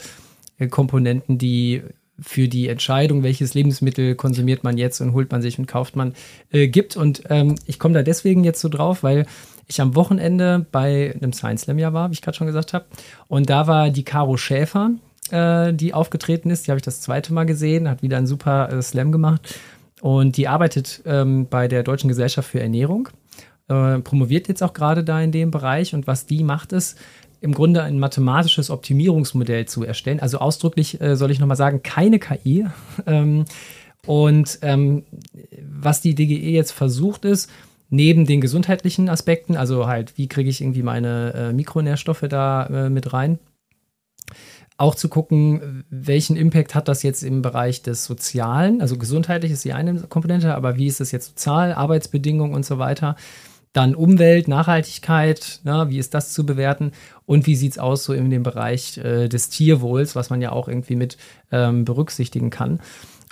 [0.59, 1.81] äh, Komponenten, die
[2.21, 6.13] für die Entscheidung, welches Lebensmittel konsumiert man jetzt und holt man sich und kauft man,
[6.51, 6.97] äh, gibt.
[6.97, 9.25] Und ähm, ich komme da deswegen jetzt so drauf, weil
[9.67, 12.85] ich am Wochenende bei einem Science Slam ja war, wie ich gerade schon gesagt habe.
[13.27, 14.91] Und da war die Caro Schäfer,
[15.31, 16.67] äh, die aufgetreten ist.
[16.67, 19.55] Die habe ich das zweite Mal gesehen, hat wieder einen super äh, Slam gemacht.
[20.01, 23.09] Und die arbeitet ähm, bei der Deutschen Gesellschaft für Ernährung,
[23.67, 25.93] äh, promoviert jetzt auch gerade da in dem Bereich.
[25.93, 26.97] Und was die macht, ist
[27.41, 30.19] im Grunde ein mathematisches Optimierungsmodell zu erstellen.
[30.19, 32.65] Also ausdrücklich äh, soll ich nochmal sagen, keine KI.
[33.05, 33.45] ähm,
[34.05, 35.03] und ähm,
[35.61, 37.49] was die DGE jetzt versucht ist,
[37.89, 42.89] neben den gesundheitlichen Aspekten, also halt, wie kriege ich irgendwie meine äh, Mikronährstoffe da äh,
[42.89, 43.39] mit rein,
[44.79, 49.65] auch zu gucken, welchen Impact hat das jetzt im Bereich des Sozialen, also gesundheitlich ist
[49.65, 53.15] die eine Komponente, aber wie ist das jetzt sozial, Arbeitsbedingungen und so weiter.
[53.73, 56.93] Dann Umwelt, Nachhaltigkeit, na, wie ist das zu bewerten
[57.25, 60.53] und wie sieht es aus so in dem Bereich äh, des Tierwohls, was man ja
[60.53, 61.17] auch irgendwie mit
[61.51, 62.79] ähm, berücksichtigen kann.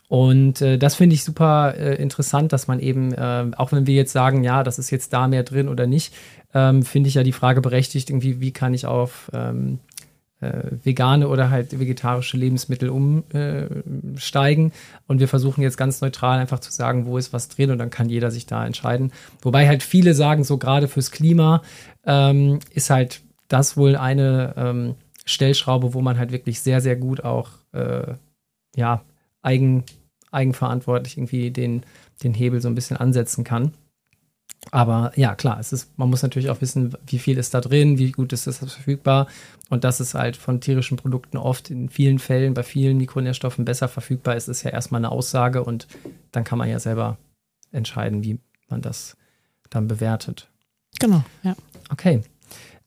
[0.09, 3.95] Und äh, das finde ich super äh, interessant, dass man eben, äh, auch wenn wir
[3.95, 6.13] jetzt sagen, ja, das ist jetzt da mehr drin oder nicht,
[6.53, 9.86] ähm, finde ich ja die Frage berechtigt, irgendwie, wie kann ich auf ähm, äh,
[10.39, 14.71] vegane oder halt vegetarische Lebensmittel umsteigen.
[15.07, 17.89] und wir versuchen jetzt ganz neutral einfach zu sagen, wo ist was drin und dann
[17.89, 19.11] kann jeder sich da entscheiden.
[19.41, 21.63] Wobei halt viele sagen, so gerade fürs Klima
[22.05, 24.95] ähm, ist halt das wohl eine ähm,
[25.25, 28.13] Stellschraube, wo man halt wirklich sehr, sehr gut auch äh,
[28.75, 29.01] ja,
[29.41, 29.83] eigen,
[30.31, 31.83] eigenverantwortlich irgendwie den,
[32.23, 33.73] den Hebel so ein bisschen ansetzen kann.
[34.71, 37.97] Aber ja, klar, es ist, man muss natürlich auch wissen, wie viel ist da drin,
[37.97, 39.27] wie gut ist das verfügbar.
[39.69, 43.87] Und dass es halt von tierischen Produkten oft in vielen Fällen bei vielen Mikronährstoffen besser
[43.87, 45.87] verfügbar ist, ist ja erstmal eine Aussage und
[46.31, 47.17] dann kann man ja selber
[47.71, 49.17] entscheiden, wie man das
[49.69, 50.49] dann bewertet.
[50.99, 51.55] Genau, ja.
[51.91, 52.21] Okay.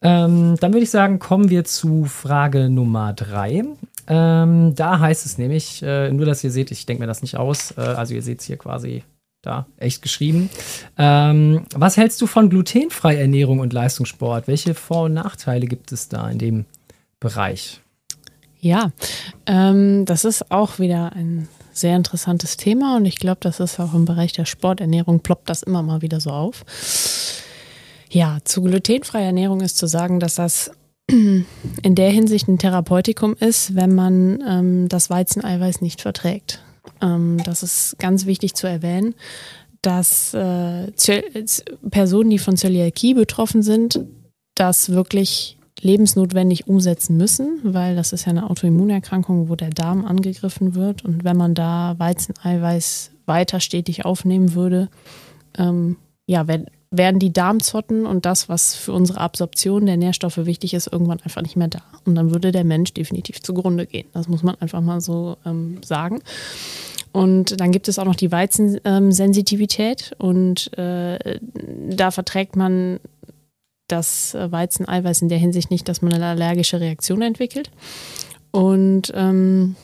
[0.03, 3.65] Ähm, dann würde ich sagen, kommen wir zu Frage Nummer drei.
[4.07, 7.37] Ähm, da heißt es nämlich, äh, nur dass ihr seht, ich denke mir das nicht
[7.37, 9.05] aus, äh, also ihr seht es hier quasi
[9.43, 10.51] da echt geschrieben.
[10.99, 14.49] Ähm, was hältst du von glutenfreier Ernährung und Leistungssport?
[14.49, 16.65] Welche Vor- und Nachteile gibt es da in dem
[17.21, 17.81] Bereich?
[18.61, 18.93] Ja,
[19.47, 23.95] ähm, das ist auch wieder ein sehr interessantes Thema und ich glaube, das ist auch
[23.95, 26.65] im Bereich der Sporternährung, ploppt das immer mal wieder so auf.
[28.11, 30.73] Ja, zu glutenfreier Ernährung ist zu sagen, dass das
[31.09, 31.47] in
[31.83, 36.63] der Hinsicht ein Therapeutikum ist, wenn man ähm, das Weizeneiweiß nicht verträgt.
[37.03, 39.15] Ähm, das ist ganz wichtig zu erwähnen,
[39.83, 40.93] dass äh,
[41.91, 44.01] Personen, die von Zöliakie betroffen sind,
[44.55, 50.75] das wirklich lebensnotwendig umsetzen müssen, weil das ist ja eine Autoimmunerkrankung, wo der Darm angegriffen
[50.75, 51.05] wird.
[51.05, 54.89] Und wenn man da Weizeneiweiß weiter stetig aufnehmen würde,
[55.57, 60.93] ähm, ja, werden die Darmzotten und das, was für unsere Absorption der Nährstoffe wichtig ist,
[60.93, 61.83] irgendwann einfach nicht mehr da.
[62.05, 64.07] Und dann würde der Mensch definitiv zugrunde gehen.
[64.13, 66.21] Das muss man einfach mal so ähm, sagen.
[67.13, 71.41] Und dann gibt es auch noch die Weizensensitivität und äh,
[71.91, 73.01] da verträgt man
[73.89, 77.71] das Weizeneiweiß in der Hinsicht nicht, dass man eine allergische Reaktion entwickelt.
[78.53, 79.75] Und ähm,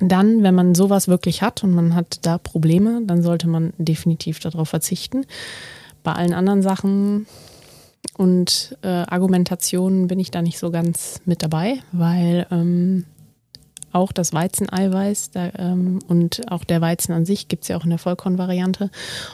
[0.00, 4.40] dann, wenn man sowas wirklich hat und man hat da Probleme, dann sollte man definitiv
[4.40, 5.26] darauf verzichten.
[6.02, 7.26] Bei allen anderen Sachen
[8.16, 13.04] und äh, Argumentationen bin ich da nicht so ganz mit dabei, weil ähm,
[13.92, 17.84] auch das Weizeneiweiß da, ähm, und auch der Weizen an sich gibt es ja auch
[17.84, 18.90] in der Vollkornvariante.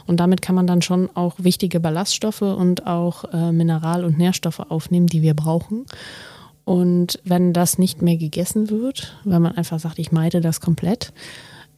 [0.07, 4.61] Und damit kann man dann schon auch wichtige Ballaststoffe und auch äh, Mineral- und Nährstoffe
[4.61, 5.87] aufnehmen, die wir brauchen.
[6.65, 11.13] Und wenn das nicht mehr gegessen wird, wenn man einfach sagt, ich meide das komplett,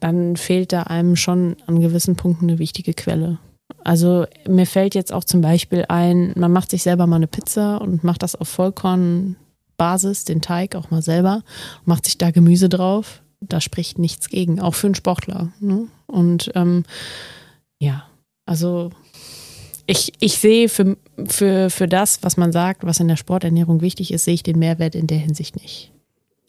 [0.00, 3.38] dann fehlt da einem schon an gewissen Punkten eine wichtige Quelle.
[3.84, 7.80] Also mir fällt jetzt auch zum Beispiel ein, man macht sich selber mal eine Pizza
[7.80, 8.48] und macht das auf
[9.80, 11.42] Vollkornbasis, den Teig auch mal selber,
[11.84, 13.22] macht sich da Gemüse drauf.
[13.40, 15.52] Da spricht nichts gegen, auch für einen Sportler.
[15.60, 15.88] Ne?
[16.06, 16.84] Und ähm,
[17.78, 18.04] ja,
[18.44, 18.90] also
[19.86, 24.12] ich, ich sehe für, für, für das, was man sagt, was in der Sporternährung wichtig
[24.12, 25.90] ist, sehe ich den Mehrwert in der Hinsicht nicht.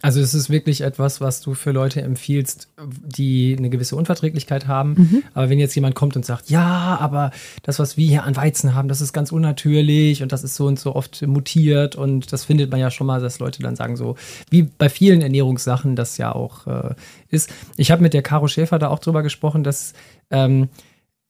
[0.01, 2.69] Also es ist wirklich etwas, was du für Leute empfiehlst,
[3.03, 4.93] die eine gewisse Unverträglichkeit haben.
[4.97, 5.23] Mhm.
[5.33, 7.31] Aber wenn jetzt jemand kommt und sagt, ja, aber
[7.63, 10.65] das, was wir hier an Weizen haben, das ist ganz unnatürlich und das ist so
[10.65, 13.95] und so oft mutiert und das findet man ja schon mal, dass Leute dann sagen
[13.95, 14.15] so,
[14.49, 16.95] wie bei vielen Ernährungssachen das ja auch äh,
[17.29, 17.49] ist.
[17.77, 19.93] Ich habe mit der Caro Schäfer da auch drüber gesprochen, dass
[20.31, 20.69] ähm,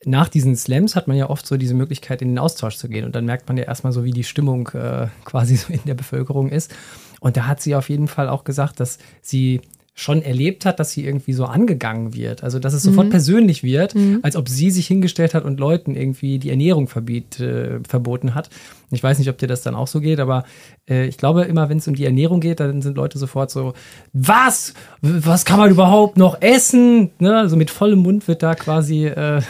[0.04, 3.06] nach diesen Slams hat man ja oft so diese Möglichkeit, in den Austausch zu gehen.
[3.06, 5.94] Und dann merkt man ja erstmal so, wie die Stimmung äh, quasi so in der
[5.94, 6.74] Bevölkerung ist.
[7.22, 9.62] Und da hat sie auf jeden Fall auch gesagt, dass sie
[9.94, 12.44] schon erlebt hat, dass sie irgendwie so angegangen wird.
[12.44, 13.12] Also, dass es sofort mhm.
[13.12, 14.20] persönlich wird, mhm.
[14.24, 18.50] als ob sie sich hingestellt hat und Leuten irgendwie die Ernährung verbiet, äh, verboten hat.
[18.90, 20.46] Ich weiß nicht, ob dir das dann auch so geht, aber
[20.90, 23.74] äh, ich glaube, immer wenn es um die Ernährung geht, dann sind Leute sofort so,
[24.14, 24.74] was?
[25.02, 27.12] Was kann man überhaupt noch essen?
[27.20, 27.38] Ne?
[27.38, 29.42] Also mit vollem Mund wird da quasi äh,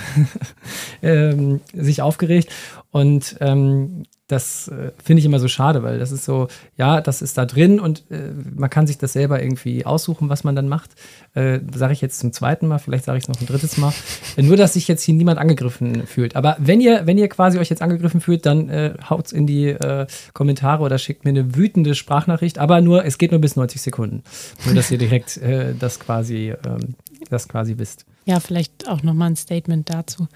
[1.03, 2.51] ähm, sich aufgeregt.
[2.89, 7.21] Und ähm, das äh, finde ich immer so schade, weil das ist so, ja, das
[7.21, 10.69] ist da drin und äh, man kann sich das selber irgendwie aussuchen, was man dann
[10.69, 10.91] macht.
[11.33, 13.93] Äh, sage ich jetzt zum zweiten Mal, vielleicht sage ich es noch ein drittes Mal.
[14.37, 16.35] Äh, nur, dass sich jetzt hier niemand angegriffen fühlt.
[16.35, 19.67] Aber wenn ihr, wenn ihr quasi euch jetzt angegriffen fühlt, dann äh, haut's in die
[19.67, 22.59] äh, Kommentare oder schickt mir eine wütende Sprachnachricht.
[22.59, 24.23] Aber nur, es geht nur bis 90 Sekunden.
[24.65, 26.95] Nur, dass ihr direkt äh, das quasi, ähm,
[27.29, 28.05] das quasi wisst.
[28.25, 30.27] Ja, vielleicht auch nochmal ein Statement dazu.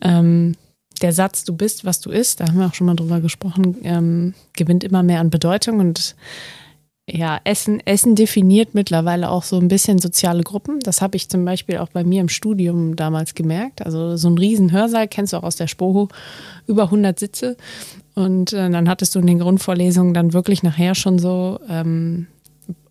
[0.00, 0.54] Ähm
[1.02, 3.76] der Satz, du bist, was du isst, da haben wir auch schon mal drüber gesprochen,
[3.82, 6.16] ähm, gewinnt immer mehr an Bedeutung und
[7.10, 10.78] ja, Essen, Essen definiert mittlerweile auch so ein bisschen soziale Gruppen.
[10.80, 13.84] Das habe ich zum Beispiel auch bei mir im Studium damals gemerkt.
[13.84, 16.08] Also so ein riesen Hörsaal, kennst du auch aus der Spoho,
[16.68, 17.56] über 100 Sitze.
[18.14, 22.28] Und äh, dann hattest du in den Grundvorlesungen dann wirklich nachher schon so ähm,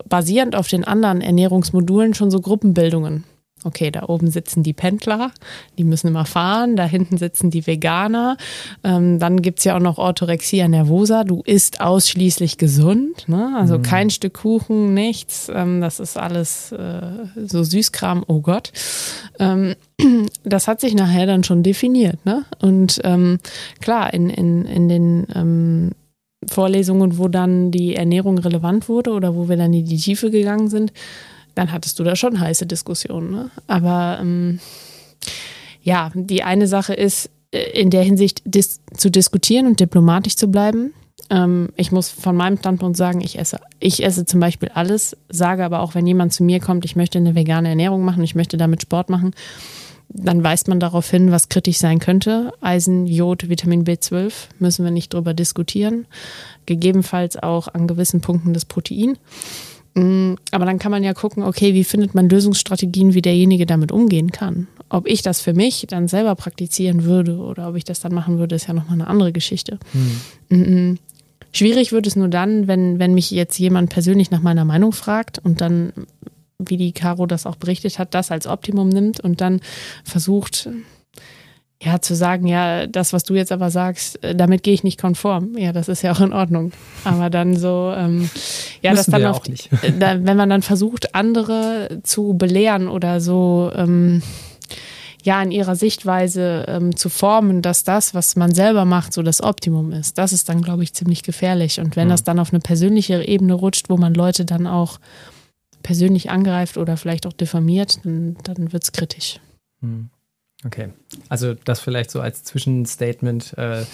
[0.06, 3.24] basierend auf den anderen Ernährungsmodulen schon so Gruppenbildungen
[3.64, 5.30] okay, da oben sitzen die Pendler,
[5.78, 8.36] die müssen immer fahren, da hinten sitzen die Veganer,
[8.84, 13.54] ähm, dann gibt's ja auch noch Orthorexia nervosa, du isst ausschließlich gesund, ne?
[13.56, 13.82] also mhm.
[13.82, 17.02] kein Stück Kuchen, nichts, ähm, das ist alles äh,
[17.46, 18.72] so Süßkram, oh Gott.
[19.38, 19.74] Ähm,
[20.44, 22.24] das hat sich nachher dann schon definiert.
[22.24, 22.44] Ne?
[22.60, 23.38] Und ähm,
[23.80, 25.90] klar, in, in, in den ähm,
[26.46, 30.68] Vorlesungen, wo dann die Ernährung relevant wurde oder wo wir dann in die Tiefe gegangen
[30.68, 30.92] sind,
[31.54, 33.30] dann hattest du da schon heiße Diskussionen.
[33.30, 33.50] Ne?
[33.66, 34.60] Aber ähm,
[35.82, 40.48] ja, die eine Sache ist, äh, in der Hinsicht dis zu diskutieren und diplomatisch zu
[40.48, 40.92] bleiben.
[41.30, 45.64] Ähm, ich muss von meinem Standpunkt sagen, ich esse, ich esse zum Beispiel alles, sage
[45.64, 48.56] aber auch, wenn jemand zu mir kommt, ich möchte eine vegane Ernährung machen, ich möchte
[48.56, 49.32] damit Sport machen,
[50.08, 52.52] dann weist man darauf hin, was kritisch sein könnte.
[52.60, 56.06] Eisen, Jod, Vitamin B12 müssen wir nicht drüber diskutieren.
[56.66, 59.16] Gegebenenfalls auch an gewissen Punkten das Protein.
[59.94, 63.92] Mm, aber dann kann man ja gucken, okay, wie findet man Lösungsstrategien, wie derjenige damit
[63.92, 64.68] umgehen kann.
[64.88, 68.38] Ob ich das für mich dann selber praktizieren würde oder ob ich das dann machen
[68.38, 69.78] würde, ist ja nochmal eine andere Geschichte.
[70.48, 70.98] Hm.
[71.52, 75.38] Schwierig wird es nur dann, wenn, wenn mich jetzt jemand persönlich nach meiner Meinung fragt
[75.38, 75.92] und dann
[76.58, 79.60] wie die Caro das auch berichtet hat, das als Optimum nimmt und dann
[80.04, 80.68] versucht,
[81.84, 85.00] ja, zu sagen, ja, das, was du jetzt aber sagst, äh, damit gehe ich nicht
[85.00, 85.56] konform.
[85.58, 86.72] Ja, das ist ja auch in Ordnung.
[87.04, 88.30] Aber dann so, ähm,
[88.82, 89.68] ja, das dann auch nicht.
[89.98, 94.22] Da, wenn man dann versucht, andere zu belehren oder so, ähm,
[95.24, 99.40] ja, in ihrer Sichtweise ähm, zu formen, dass das, was man selber macht, so das
[99.40, 100.18] Optimum ist.
[100.18, 101.80] Das ist dann, glaube ich, ziemlich gefährlich.
[101.80, 102.12] Und wenn Mhm.
[102.12, 104.98] das dann auf eine persönliche Ebene rutscht, wo man Leute dann auch
[105.82, 109.40] persönlich angreift oder vielleicht auch diffamiert, dann, dann wird es kritisch.
[109.80, 110.10] Hm.
[110.64, 110.90] Okay.
[111.28, 113.84] Also das vielleicht so als Zwischenstatement, äh,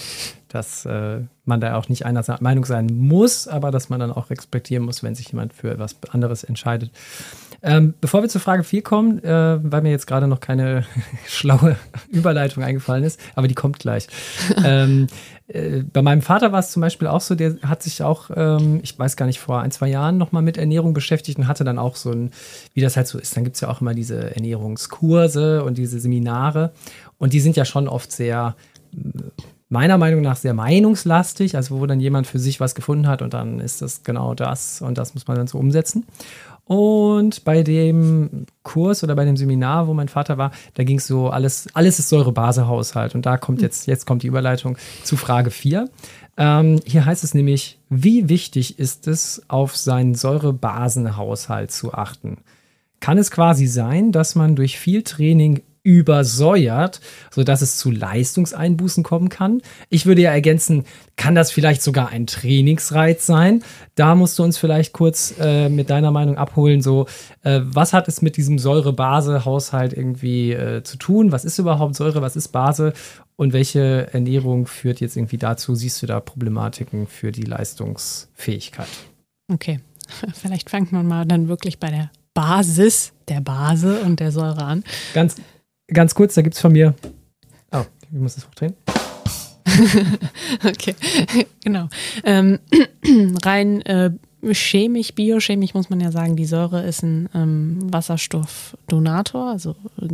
[0.48, 4.31] dass äh, man da auch nicht einer Meinung sein muss, aber dass man dann auch
[4.31, 6.90] respektieren muss, wenn sich jemand für etwas anderes entscheidet.
[7.60, 10.84] Ähm, bevor wir zur Frage 4 kommen, äh, weil mir jetzt gerade noch keine
[11.26, 11.76] schlaue
[12.08, 14.06] Überleitung eingefallen ist, aber die kommt gleich.
[14.64, 15.08] ähm,
[15.48, 18.78] äh, bei meinem Vater war es zum Beispiel auch so, der hat sich auch, ähm,
[18.82, 21.78] ich weiß gar nicht, vor ein, zwei Jahren nochmal mit Ernährung beschäftigt und hatte dann
[21.78, 22.30] auch so ein,
[22.74, 25.98] wie das halt so ist, dann gibt es ja auch immer diese Ernährungskurse und diese
[25.98, 26.72] Seminare
[27.18, 28.54] und die sind ja schon oft sehr,
[29.68, 33.34] meiner Meinung nach, sehr meinungslastig, also wo dann jemand für sich was gefunden hat und
[33.34, 36.06] dann ist das genau das und das muss man dann so umsetzen.
[36.68, 41.07] Und bei dem Kurs oder bei dem Seminar, wo mein Vater war, da ging es
[41.07, 43.14] so, alles, alles ist Säure-Base-Haushalt.
[43.14, 45.88] Und da kommt jetzt, jetzt kommt die Überleitung zu Frage 4.
[46.37, 52.37] Ähm, hier heißt es nämlich, wie wichtig ist es, auf seinen Säure-Basen-Haushalt zu achten?
[53.00, 59.31] Kann es quasi sein, dass man durch viel Training übersäuert, sodass es zu Leistungseinbußen kommen
[59.31, 59.62] kann.
[59.88, 60.85] Ich würde ja ergänzen,
[61.16, 63.64] kann das vielleicht sogar ein Trainingsreiz sein?
[63.94, 66.83] Da musst du uns vielleicht kurz äh, mit deiner Meinung abholen.
[66.83, 67.07] So,
[67.42, 71.33] äh, was hat es mit diesem Säure-Base-Haushalt irgendwie äh, zu tun?
[71.33, 72.20] Was ist überhaupt Säure?
[72.20, 72.92] Was ist Base?
[73.37, 75.74] Und welche Ernährung führt jetzt irgendwie dazu?
[75.74, 78.88] Siehst du da Problematiken für die Leistungsfähigkeit?
[79.51, 79.81] Okay,
[80.35, 84.85] vielleicht fängt man mal dann wirklich bei der Basis der Base und der Säure an.
[85.14, 85.37] Ganz,
[85.88, 86.94] ganz kurz, da gibt es von mir.
[87.72, 88.74] Oh, ich muss das hochdrehen.
[90.64, 90.94] Okay,
[91.64, 91.88] genau.
[92.24, 92.59] Ähm,
[93.44, 94.11] rein äh,
[94.51, 100.09] chemisch, biochemisch muss man ja sagen, die Säure ist ein ähm, Wasserstoffdonator, also äh,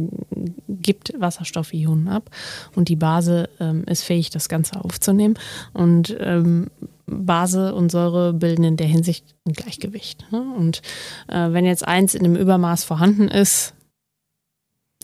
[0.69, 2.31] gibt Wasserstoffionen ab
[2.75, 5.39] und die Base ähm, ist fähig, das Ganze aufzunehmen
[5.73, 6.69] und ähm,
[7.07, 10.25] Base und Säure bilden in der Hinsicht ein Gleichgewicht.
[10.33, 10.43] Ne?
[10.57, 10.81] Und
[11.29, 13.75] äh, wenn jetzt eins in einem Übermaß vorhanden ist,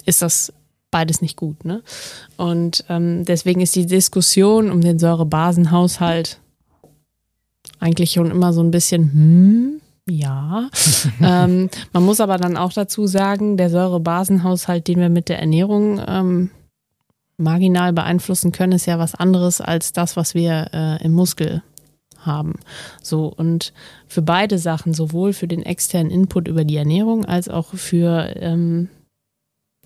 [0.07, 0.53] ist das
[0.91, 1.65] beides nicht gut.
[1.65, 1.83] Ne?
[2.37, 6.41] Und ähm, deswegen ist die Diskussion um den Säurebasenhaushalt
[7.79, 10.69] eigentlich schon immer so ein bisschen, hm, ja.
[11.23, 16.01] ähm, man muss aber dann auch dazu sagen, der Säurebasenhaushalt, den wir mit der Ernährung
[16.07, 16.51] ähm,
[17.37, 21.63] marginal beeinflussen können, ist ja was anderes als das, was wir äh, im Muskel
[22.19, 22.57] haben.
[23.03, 23.73] So und
[24.07, 28.89] für beide Sachen, sowohl für den externen Input über die Ernährung als auch für ähm,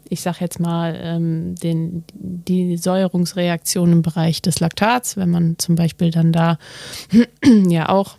[0.09, 5.75] ich sag jetzt mal, ähm, den, die Säuerungsreaktion im Bereich des Laktats, wenn man zum
[5.75, 6.59] Beispiel dann da
[7.69, 8.17] ja auch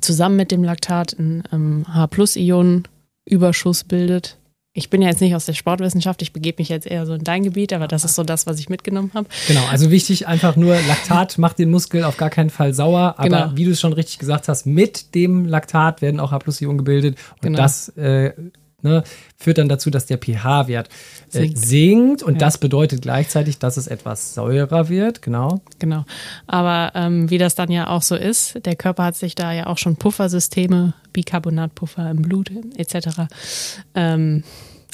[0.00, 4.38] zusammen mit dem Laktat einen ähm, H-Plus-Ionen-Überschuss bildet.
[4.76, 7.22] Ich bin ja jetzt nicht aus der Sportwissenschaft, ich begebe mich jetzt eher so in
[7.22, 9.28] dein Gebiet, aber das ist so das, was ich mitgenommen habe.
[9.46, 13.28] Genau, also wichtig einfach nur, Laktat macht den Muskel auf gar keinen Fall sauer, aber
[13.28, 13.50] Genau.
[13.54, 17.42] wie du es schon richtig gesagt hast, mit dem Laktat werden auch H-Ionen gebildet und
[17.42, 17.58] Genau.
[17.58, 18.32] das äh,
[18.84, 19.02] ne,
[19.36, 20.88] führt dann dazu, dass der pH-Wert
[21.32, 22.22] äh, Sinkt.
[22.22, 22.38] und Ja.
[22.38, 25.60] das bedeutet gleichzeitig, dass es etwas säurer wird, genau.
[25.80, 26.04] Genau.
[26.46, 29.66] Aber ähm, wie das dann ja auch so ist, der Körper hat sich da ja
[29.66, 33.22] auch schon Puffersysteme, Bicarbonatpuffer im Blut etc.
[33.94, 34.44] Ähm,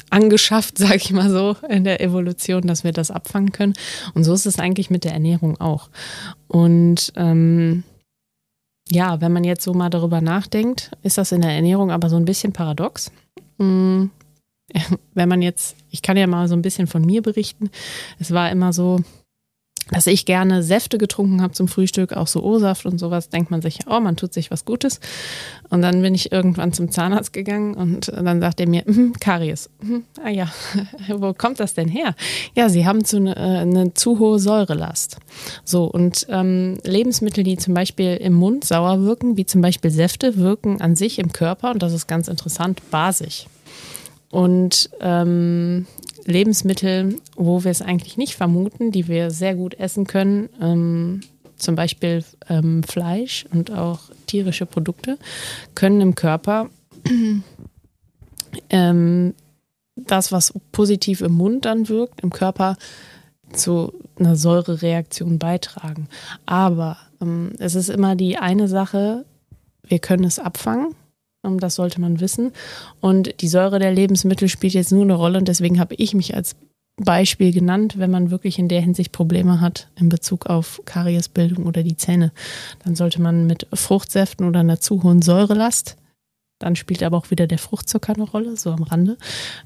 [0.09, 3.73] angeschafft, sage ich mal so, in der Evolution, dass wir das abfangen können.
[4.13, 5.89] Und so ist es eigentlich mit der Ernährung auch.
[6.47, 7.83] Und ähm,
[8.89, 12.17] ja, wenn man jetzt so mal darüber nachdenkt, ist das in der Ernährung aber so
[12.17, 13.11] ein bisschen paradox.
[13.61, 14.09] Mm,
[15.13, 17.69] Wenn man jetzt, ich kann ja mal so ein bisschen von mir berichten,
[18.19, 18.99] es war immer so,
[19.89, 23.61] dass ich gerne Säfte getrunken habe zum Frühstück, auch so O-Saft und sowas, denkt man
[23.61, 24.99] sich, oh, man tut sich was Gutes.
[25.69, 29.69] Und dann bin ich irgendwann zum Zahnarzt gegangen und dann sagt er mir, mm, Karies.
[29.81, 30.49] Mm, ah ja,
[31.09, 32.15] wo kommt das denn her?
[32.55, 35.17] Ja, sie haben zu äh, eine zu hohe Säurelast.
[35.65, 40.37] So, und ähm, Lebensmittel, die zum Beispiel im Mund sauer wirken, wie zum Beispiel Säfte,
[40.37, 43.45] wirken an sich im Körper, und das ist ganz interessant, basisch.
[44.29, 45.85] Und ähm,
[46.25, 51.21] Lebensmittel, wo wir es eigentlich nicht vermuten, die wir sehr gut essen können, ähm,
[51.55, 55.17] zum Beispiel ähm, Fleisch und auch tierische Produkte,
[55.75, 56.69] können im Körper
[58.69, 59.33] ähm,
[59.95, 62.77] das, was positiv im Mund dann wirkt, im Körper
[63.53, 66.07] zu einer Säurereaktion beitragen.
[66.45, 69.25] Aber ähm, es ist immer die eine Sache,
[69.83, 70.95] wir können es abfangen
[71.43, 72.51] das sollte man wissen.
[72.99, 76.35] Und die Säure der Lebensmittel spielt jetzt nur eine Rolle und deswegen habe ich mich
[76.35, 76.55] als
[76.97, 81.83] Beispiel genannt, wenn man wirklich in der Hinsicht Probleme hat in Bezug auf Kariesbildung oder
[81.83, 82.31] die Zähne.
[82.83, 85.97] Dann sollte man mit Fruchtsäften oder einer zu hohen Säurelast
[86.61, 89.17] dann spielt aber auch wieder der Fruchtzucker eine Rolle, so am Rande.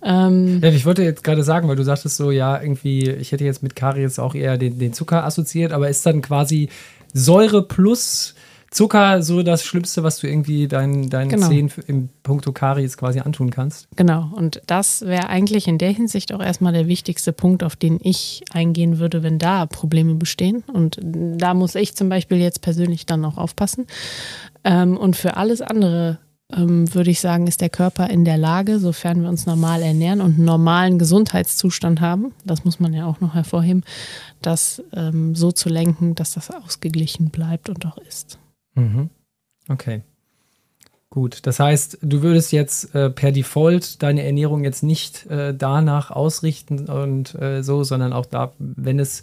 [0.02, 3.44] Ähm ja, ich wollte jetzt gerade sagen, weil du sagtest so, ja, irgendwie, ich hätte
[3.44, 6.70] jetzt mit Karies auch eher den, den Zucker assoziiert, aber ist dann quasi
[7.14, 8.36] Säure plus
[8.72, 11.48] Zucker so das Schlimmste, was du irgendwie deinen, deinen genau.
[11.48, 13.88] Zähnen im Punkto Karies quasi antun kannst.
[13.96, 18.00] Genau, und das wäre eigentlich in der Hinsicht auch erstmal der wichtigste Punkt, auf den
[18.02, 20.64] ich eingehen würde, wenn da Probleme bestehen.
[20.72, 23.88] Und da muss ich zum Beispiel jetzt persönlich dann auch aufpassen.
[24.64, 26.20] Ähm, und für alles andere
[26.54, 30.22] ähm, würde ich sagen, ist der Körper in der Lage, sofern wir uns normal ernähren
[30.22, 33.84] und einen normalen Gesundheitszustand haben, das muss man ja auch noch hervorheben,
[34.42, 38.38] das ähm, so zu lenken, dass das ausgeglichen bleibt und auch ist.
[38.76, 39.10] Mhm.
[39.70, 40.02] Okay.
[41.10, 46.12] Gut, das heißt, du würdest jetzt äh, per Default deine Ernährung jetzt nicht äh, danach
[46.12, 49.22] ausrichten und äh, so, sondern auch da, wenn es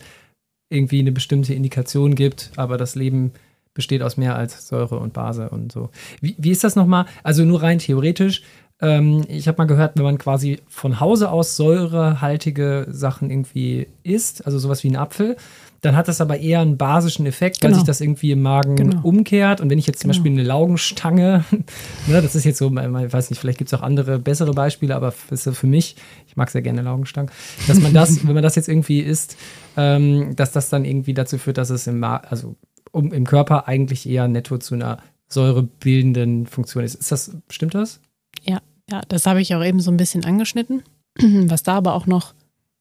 [0.70, 3.32] irgendwie eine bestimmte Indikation gibt, aber das Leben
[3.74, 5.90] besteht aus mehr als Säure und Base und so.
[6.20, 7.06] Wie, wie ist das nochmal?
[7.22, 8.42] Also nur rein theoretisch.
[8.80, 14.46] Ähm, ich habe mal gehört, wenn man quasi von Hause aus säurehaltige Sachen irgendwie isst,
[14.46, 15.36] also sowas wie ein Apfel,
[15.82, 17.72] dann hat das aber eher einen basischen Effekt, genau.
[17.72, 19.00] weil sich das irgendwie im Magen genau.
[19.02, 19.60] umkehrt.
[19.60, 20.20] Und wenn ich jetzt zum genau.
[20.20, 21.44] Beispiel eine Laugenstange,
[22.06, 24.94] ne, das ist jetzt so, ich weiß nicht, vielleicht gibt es auch andere bessere Beispiele,
[24.94, 25.96] aber für, für mich,
[26.28, 27.32] ich mag sehr gerne Laugenstangen,
[27.66, 29.36] dass man das, wenn man das jetzt irgendwie isst,
[29.76, 32.54] ähm, dass das dann irgendwie dazu führt, dass es im, Ma also,
[32.92, 36.94] um, im Körper eigentlich eher netto zu einer säurebildenden Funktion ist.
[36.94, 38.00] Ist das, stimmt das?
[38.44, 40.84] Ja, ja, das habe ich auch eben so ein bisschen angeschnitten.
[41.18, 42.34] Was da aber auch noch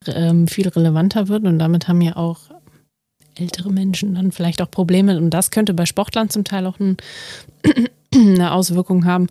[0.05, 2.50] ähm, viel relevanter wird und damit haben ja auch
[3.35, 6.97] ältere Menschen dann vielleicht auch Probleme, und das könnte bei Sportlern zum Teil auch ein,
[8.13, 9.27] eine Auswirkung haben,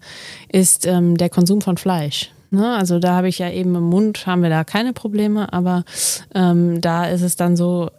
[0.50, 2.30] ist ähm, der Konsum von Fleisch.
[2.50, 2.76] Ne?
[2.76, 5.84] Also da habe ich ja eben im Mund, haben wir da keine Probleme, aber
[6.34, 7.90] ähm, da ist es dann so,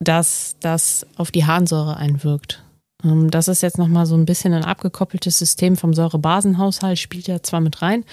[0.00, 2.62] dass das auf die Harnsäure einwirkt.
[3.02, 7.42] Ähm, das ist jetzt nochmal so ein bisschen ein abgekoppeltes System vom Säurebasenhaushalt, spielt ja
[7.42, 8.04] zwar mit rein,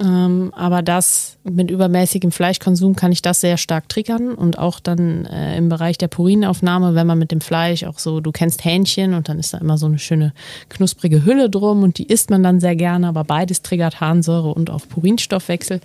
[0.00, 5.26] ähm, aber das mit übermäßigem Fleischkonsum kann ich das sehr stark triggern und auch dann
[5.26, 9.14] äh, im Bereich der Purinaufnahme, wenn man mit dem Fleisch auch so, du kennst Hähnchen
[9.14, 10.32] und dann ist da immer so eine schöne
[10.68, 14.70] knusprige Hülle drum und die isst man dann sehr gerne, aber beides triggert Harnsäure und
[14.70, 15.80] auch Purinstoffwechsel.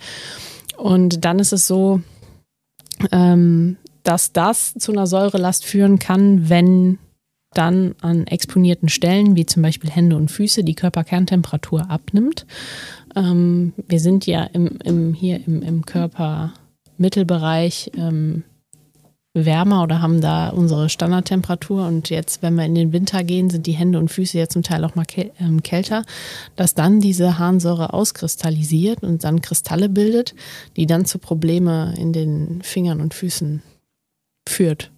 [0.76, 2.00] Und dann ist es so,
[3.12, 6.98] ähm, dass das zu einer Säurelast führen kann, wenn
[7.54, 12.46] dann an exponierten Stellen, wie zum Beispiel Hände und Füße, die Körperkerntemperatur abnimmt.
[13.14, 18.44] Ähm, wir sind ja im, im, hier im, im Körpermittelbereich ähm,
[19.34, 23.66] wärmer oder haben da unsere Standardtemperatur und jetzt, wenn wir in den Winter gehen, sind
[23.66, 25.06] die Hände und Füße ja zum Teil auch mal
[25.38, 26.04] ähm, kälter,
[26.56, 30.34] dass dann diese Harnsäure auskristallisiert und dann Kristalle bildet,
[30.76, 33.62] die dann zu Probleme in den Fingern und Füßen
[34.46, 34.90] führt.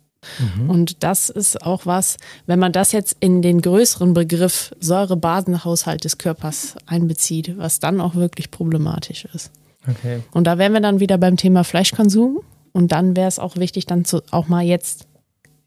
[0.56, 0.70] Mhm.
[0.70, 2.16] Und das ist auch was,
[2.46, 8.14] wenn man das jetzt in den größeren Begriff Säurebasenhaushalt des Körpers einbezieht, was dann auch
[8.14, 9.50] wirklich problematisch ist.
[9.88, 10.22] Okay.
[10.32, 12.40] Und da wären wir dann wieder beim Thema Fleischkonsum.
[12.72, 15.06] Und dann wäre es auch wichtig, dann zu, auch mal jetzt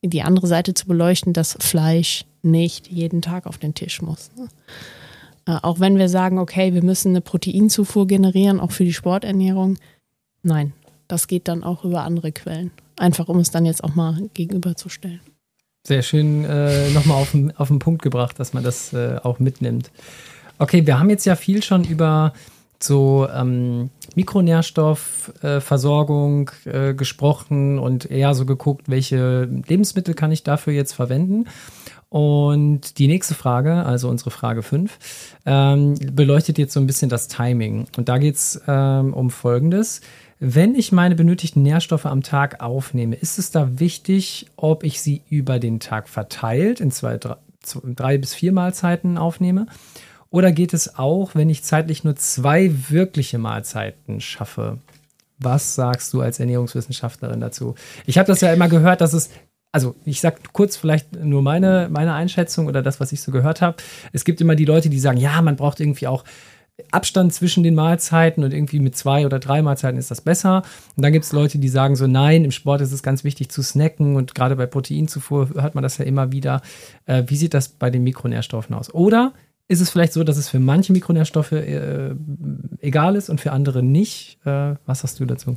[0.03, 4.29] die andere Seite zu beleuchten, dass Fleisch nicht jeden Tag auf den Tisch muss.
[4.37, 4.47] Ne?
[5.47, 9.77] Äh, auch wenn wir sagen, okay, wir müssen eine Proteinzufuhr generieren, auch für die Sporternährung.
[10.43, 10.73] Nein,
[11.07, 12.71] das geht dann auch über andere Quellen.
[12.97, 15.21] Einfach um es dann jetzt auch mal gegenüberzustellen.
[15.85, 19.91] Sehr schön äh, nochmal auf, auf den Punkt gebracht, dass man das äh, auch mitnimmt.
[20.59, 22.33] Okay, wir haben jetzt ja viel schon über
[22.81, 30.73] so ähm, Mikronährstoffversorgung äh, äh, gesprochen und eher so geguckt, welche Lebensmittel kann ich dafür
[30.73, 31.45] jetzt verwenden.
[32.09, 34.97] Und die nächste Frage, also unsere Frage 5,
[35.45, 37.87] ähm, beleuchtet jetzt so ein bisschen das Timing.
[37.97, 39.99] Und da geht es ähm, um Folgendes.
[40.39, 45.23] Wenn ich meine benötigten Nährstoffe am Tag aufnehme, ist es da wichtig, ob ich sie
[45.29, 47.37] über den Tag verteilt in zwei, drei,
[47.95, 49.65] drei bis vier Mahlzeiten aufnehme?
[50.29, 54.77] Oder geht es auch, wenn ich zeitlich nur zwei wirkliche Mahlzeiten schaffe?
[55.39, 57.73] Was sagst du als Ernährungswissenschaftlerin dazu?
[58.05, 59.29] Ich habe das ja immer gehört, dass es
[59.71, 63.61] also ich sage kurz vielleicht nur meine, meine Einschätzung oder das, was ich so gehört
[63.61, 63.77] habe.
[64.11, 66.23] Es gibt immer die Leute, die sagen, ja, man braucht irgendwie auch
[66.91, 70.61] Abstand zwischen den Mahlzeiten und irgendwie mit zwei oder drei Mahlzeiten ist das besser.
[70.95, 73.49] Und dann gibt es Leute, die sagen so, nein, im Sport ist es ganz wichtig
[73.49, 76.61] zu snacken und gerade bei Proteinzufuhr hört man das ja immer wieder.
[77.05, 78.93] Äh, wie sieht das bei den Mikronährstoffen aus?
[78.93, 79.33] Oder
[79.67, 82.15] ist es vielleicht so, dass es für manche Mikronährstoffe äh,
[82.79, 84.37] egal ist und für andere nicht?
[84.45, 85.55] Äh, was hast du dazu?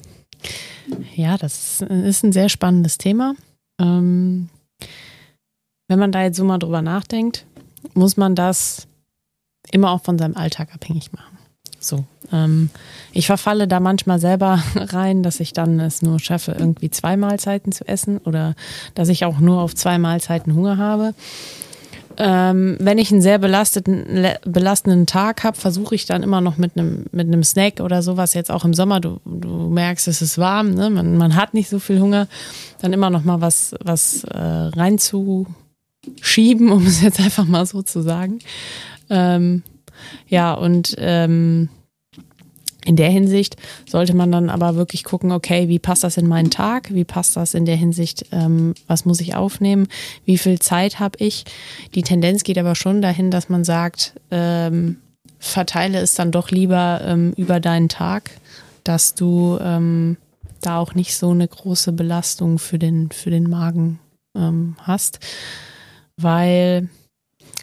[1.14, 3.34] Ja, das ist ein sehr spannendes Thema.
[3.78, 4.48] Ähm,
[5.86, 7.46] wenn man da jetzt so mal drüber nachdenkt,
[7.94, 8.88] muss man das
[9.72, 11.38] immer auch von seinem Alltag abhängig machen.
[11.80, 12.04] So.
[12.32, 12.70] Ähm,
[13.12, 17.72] ich verfalle da manchmal selber rein, dass ich dann es nur schaffe, irgendwie zwei Mahlzeiten
[17.72, 18.54] zu essen oder
[18.94, 21.14] dass ich auch nur auf zwei Mahlzeiten Hunger habe.
[22.16, 26.76] Ähm, wenn ich einen sehr belasteten, belastenden Tag habe, versuche ich dann immer noch mit
[26.76, 30.36] einem mit einem Snack oder sowas, jetzt auch im Sommer, du, du merkst, es ist
[30.36, 30.90] warm, ne?
[30.90, 32.28] man, man hat nicht so viel Hunger,
[32.82, 35.54] dann immer noch mal was, was äh, reinzuschieben,
[36.72, 38.40] um es jetzt einfach mal so zu sagen.
[39.10, 39.62] Ähm,
[40.28, 41.68] ja, und ähm,
[42.84, 43.56] in der Hinsicht
[43.86, 46.94] sollte man dann aber wirklich gucken, okay, wie passt das in meinen Tag?
[46.94, 49.86] Wie passt das in der Hinsicht, ähm, was muss ich aufnehmen?
[50.24, 51.44] Wie viel Zeit habe ich?
[51.94, 54.96] Die Tendenz geht aber schon dahin, dass man sagt, ähm,
[55.38, 58.30] verteile es dann doch lieber ähm, über deinen Tag,
[58.84, 60.16] dass du ähm,
[60.60, 63.98] da auch nicht so eine große Belastung für den, für den Magen
[64.34, 65.20] ähm, hast.
[66.16, 66.88] Weil,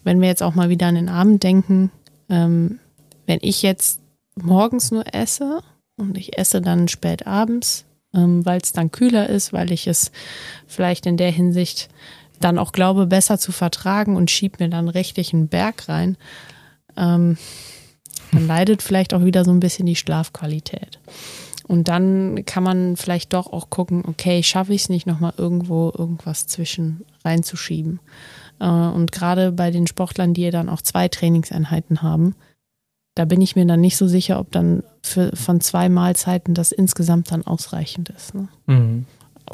[0.08, 1.92] wenn wir jetzt auch mal wieder an den Abend denken,
[2.30, 2.80] ähm,
[3.26, 4.00] wenn ich jetzt
[4.36, 5.62] morgens nur esse
[5.98, 7.84] und ich esse dann spät abends,
[8.14, 10.14] ähm, weil es dann kühler ist, weil ich es
[10.66, 11.90] vielleicht in der Hinsicht
[12.40, 16.16] dann auch glaube, besser zu vertragen und schieb mir dann richtig einen Berg rein,
[16.96, 17.38] ähm,
[18.32, 21.00] dann leidet vielleicht auch wieder so ein bisschen die Schlafqualität.
[21.68, 25.92] Und dann kann man vielleicht doch auch gucken, okay, schaffe ich es nicht nochmal irgendwo
[25.98, 28.00] irgendwas zwischen reinzuschieben.
[28.60, 32.36] Äh, und gerade bei den Sportlern, die ja dann auch zwei Trainingseinheiten haben,
[33.16, 36.72] da bin ich mir dann nicht so sicher, ob dann für, von zwei Mahlzeiten das
[36.72, 38.36] insgesamt dann ausreichend ist.
[38.36, 38.48] Ne?
[38.68, 39.06] Mhm.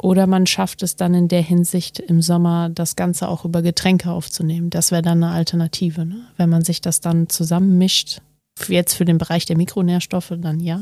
[0.02, 4.10] Oder man schafft es dann in der Hinsicht im Sommer, das Ganze auch über Getränke
[4.10, 4.68] aufzunehmen.
[4.68, 6.04] Das wäre dann eine Alternative.
[6.04, 6.26] Ne?
[6.36, 8.20] Wenn man sich das dann zusammenmischt,
[8.68, 10.80] jetzt für den Bereich der Mikronährstoffe, dann ja.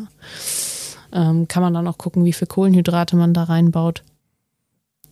[1.12, 4.02] Ähm, kann man dann auch gucken, wie viel Kohlenhydrate man da reinbaut.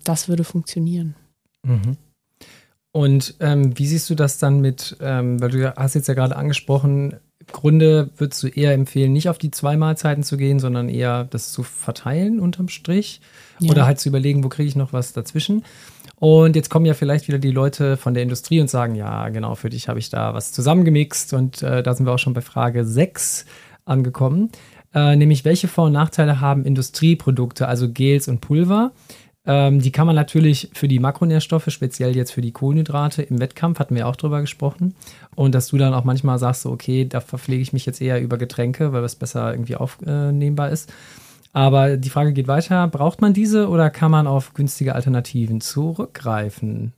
[0.03, 1.15] Das würde funktionieren.
[1.63, 1.99] Mhm.
[2.93, 6.37] Und ähm, wie siehst du das dann mit, ähm, weil du hast jetzt ja gerade
[6.37, 7.15] angesprochen,
[7.53, 11.53] Grunde würdest du eher empfehlen, nicht auf die zwei Mahlzeiten zu gehen, sondern eher das
[11.53, 13.21] zu verteilen unterm Strich
[13.59, 13.71] ja.
[13.71, 15.65] oder halt zu überlegen, wo kriege ich noch was dazwischen.
[16.17, 19.55] Und jetzt kommen ja vielleicht wieder die Leute von der Industrie und sagen, ja, genau,
[19.55, 22.43] für dich habe ich da was zusammengemixt und äh, da sind wir auch schon bei
[22.43, 23.47] Frage 6
[23.85, 24.51] angekommen.
[24.93, 28.93] Äh, nämlich, welche Vor- und Nachteile haben Industrieprodukte, also Gels und Pulver?
[29.47, 33.79] Ähm, die kann man natürlich für die Makronährstoffe, speziell jetzt für die Kohlenhydrate im Wettkampf,
[33.79, 34.95] hatten wir auch drüber gesprochen.
[35.35, 38.21] Und dass du dann auch manchmal sagst, so, okay, da verpflege ich mich jetzt eher
[38.21, 40.93] über Getränke, weil das besser irgendwie aufnehmbar ist.
[41.53, 46.93] Aber die Frage geht weiter, braucht man diese oder kann man auf günstige Alternativen zurückgreifen?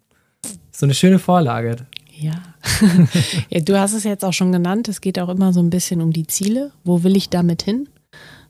[0.71, 1.77] So eine schöne Vorlage.
[2.11, 2.35] Ja.
[3.51, 6.03] ja, du hast es jetzt auch schon genannt, es geht auch immer so ein bisschen
[6.03, 6.73] um die Ziele.
[6.85, 7.89] Wo will ich damit hin?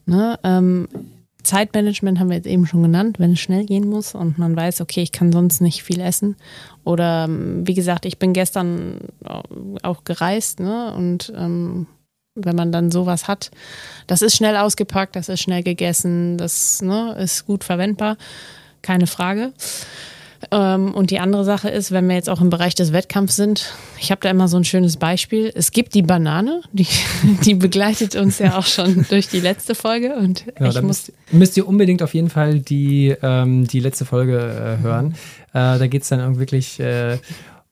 [0.05, 0.89] Ne, ähm,
[1.43, 4.81] Zeitmanagement haben wir jetzt eben schon genannt, wenn es schnell gehen muss und man weiß,
[4.81, 6.35] okay, ich kann sonst nicht viel essen.
[6.83, 8.99] Oder ähm, wie gesagt, ich bin gestern
[9.83, 10.93] auch gereist, ne?
[10.95, 11.87] Und ähm,
[12.35, 13.51] wenn man dann sowas hat,
[14.07, 18.17] das ist schnell ausgepackt, das ist schnell gegessen, das ne, ist gut verwendbar,
[18.81, 19.53] keine Frage.
[20.51, 23.73] Ähm, und die andere Sache ist, wenn wir jetzt auch im Bereich des Wettkampfs sind,
[23.99, 25.51] ich habe da immer so ein schönes Beispiel.
[25.53, 26.87] Es gibt die Banane, die,
[27.43, 30.15] die begleitet uns ja auch schon durch die letzte Folge.
[30.15, 34.05] Und ja, ich muss müsst, müsst, ihr unbedingt auf jeden Fall die, ähm, die letzte
[34.05, 35.15] Folge äh, hören.
[35.53, 37.17] Äh, da geht es dann wirklich äh,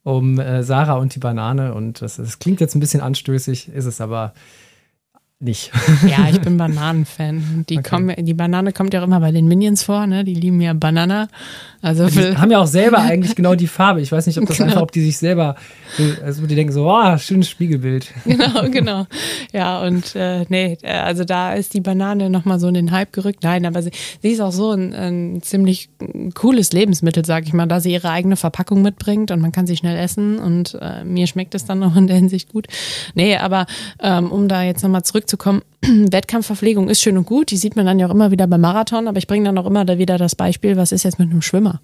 [0.03, 1.74] um äh, Sarah und die Banane.
[1.74, 4.34] Und das, das klingt jetzt ein bisschen anstößig, ist es aber
[5.41, 5.71] nicht.
[6.07, 7.65] Ja, ich bin Bananenfan.
[7.69, 7.89] Die, Okay.
[7.89, 10.23] kommen, die Banane kommt ja auch immer bei den Minions vor, ne?
[10.23, 11.27] Die lieben ja Banana.
[11.83, 14.01] Also Die haben ja auch selber eigentlich genau die Farbe.
[14.01, 14.69] Ich weiß nicht, ob das Genau.
[14.69, 15.55] einfach, ob die sich selber,
[16.23, 18.11] also die denken so, oh, schönes Spiegelbild.
[18.25, 19.07] genau, genau.
[19.51, 23.11] Ja, und äh, nee, äh, also da ist die Banane nochmal so in den Hype
[23.13, 23.43] gerückt.
[23.43, 25.89] Nein, aber sie, sie ist auch so ein, ein ziemlich
[26.35, 29.75] cooles Lebensmittel, sag ich mal, da sie ihre eigene Verpackung mitbringt und man kann sie
[29.77, 32.67] schnell essen und äh, mir schmeckt es dann auch in der Hinsicht gut.
[33.15, 33.65] Nee, aber
[34.01, 37.99] ähm, um da jetzt nochmal zurückzukommen, Wettkampfverpflegung ist schön und gut, die sieht man dann
[37.99, 40.36] ja auch immer wieder beim Marathon, aber ich bringe dann auch immer da wieder das
[40.36, 41.82] Beispiel, was ist jetzt mit einem Schwimmer?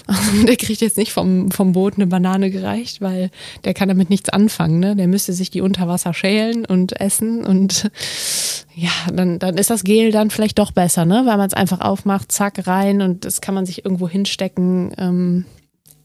[0.48, 3.30] der kriegt jetzt nicht vom, vom Boot eine Banane gereicht, weil
[3.64, 4.80] der kann damit nichts anfangen.
[4.80, 4.96] Ne?
[4.96, 7.90] Der müsste sich die unter Wasser schälen und essen und
[8.74, 11.22] ja, dann, dann ist das Gel dann vielleicht doch besser, ne?
[11.26, 14.92] weil man es einfach aufmacht, zack, rein und das kann man sich irgendwo hinstecken.
[14.98, 15.44] Ähm,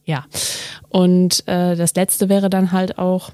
[0.04, 0.26] ja,
[0.90, 3.32] und äh, das Letzte wäre dann halt auch,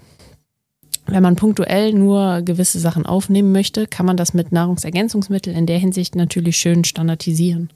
[1.08, 5.80] wenn man punktuell nur gewisse Sachen aufnehmen möchte, kann man das mit Nahrungsergänzungsmitteln in der
[5.80, 7.70] Hinsicht natürlich schön standardisieren.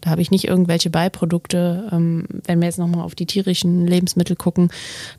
[0.00, 1.88] Da habe ich nicht irgendwelche Beiprodukte.
[1.92, 4.70] Ähm, wenn wir jetzt nochmal auf die tierischen Lebensmittel gucken,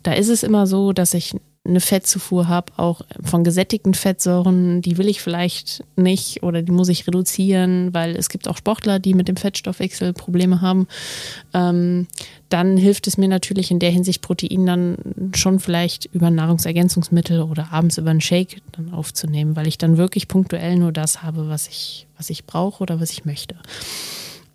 [0.03, 1.35] da ist es immer so, dass ich
[1.65, 6.89] eine Fettzufuhr habe, auch von gesättigten Fettsäuren, die will ich vielleicht nicht oder die muss
[6.89, 10.87] ich reduzieren, weil es gibt auch Sportler, die mit dem Fettstoffwechsel Probleme haben.
[11.53, 12.07] Ähm,
[12.49, 14.97] dann hilft es mir natürlich in der Hinsicht, Protein dann
[15.35, 20.27] schon vielleicht über Nahrungsergänzungsmittel oder abends über einen Shake dann aufzunehmen, weil ich dann wirklich
[20.27, 23.55] punktuell nur das habe, was ich, was ich brauche oder was ich möchte.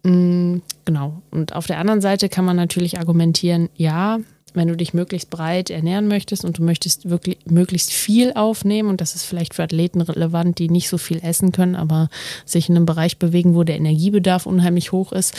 [0.09, 1.21] Mm, Genau.
[1.31, 4.21] Und auf der anderen Seite kann man natürlich argumentieren, ja,
[4.55, 9.03] wenn du dich möglichst breit ernähren möchtest und du möchtest wirklich möglichst viel aufnehmen, und
[9.03, 12.09] das ist vielleicht für Athleten relevant, die nicht so viel essen können, aber
[12.47, 15.35] sich in einem Bereich bewegen, wo der Energiebedarf unheimlich hoch ist,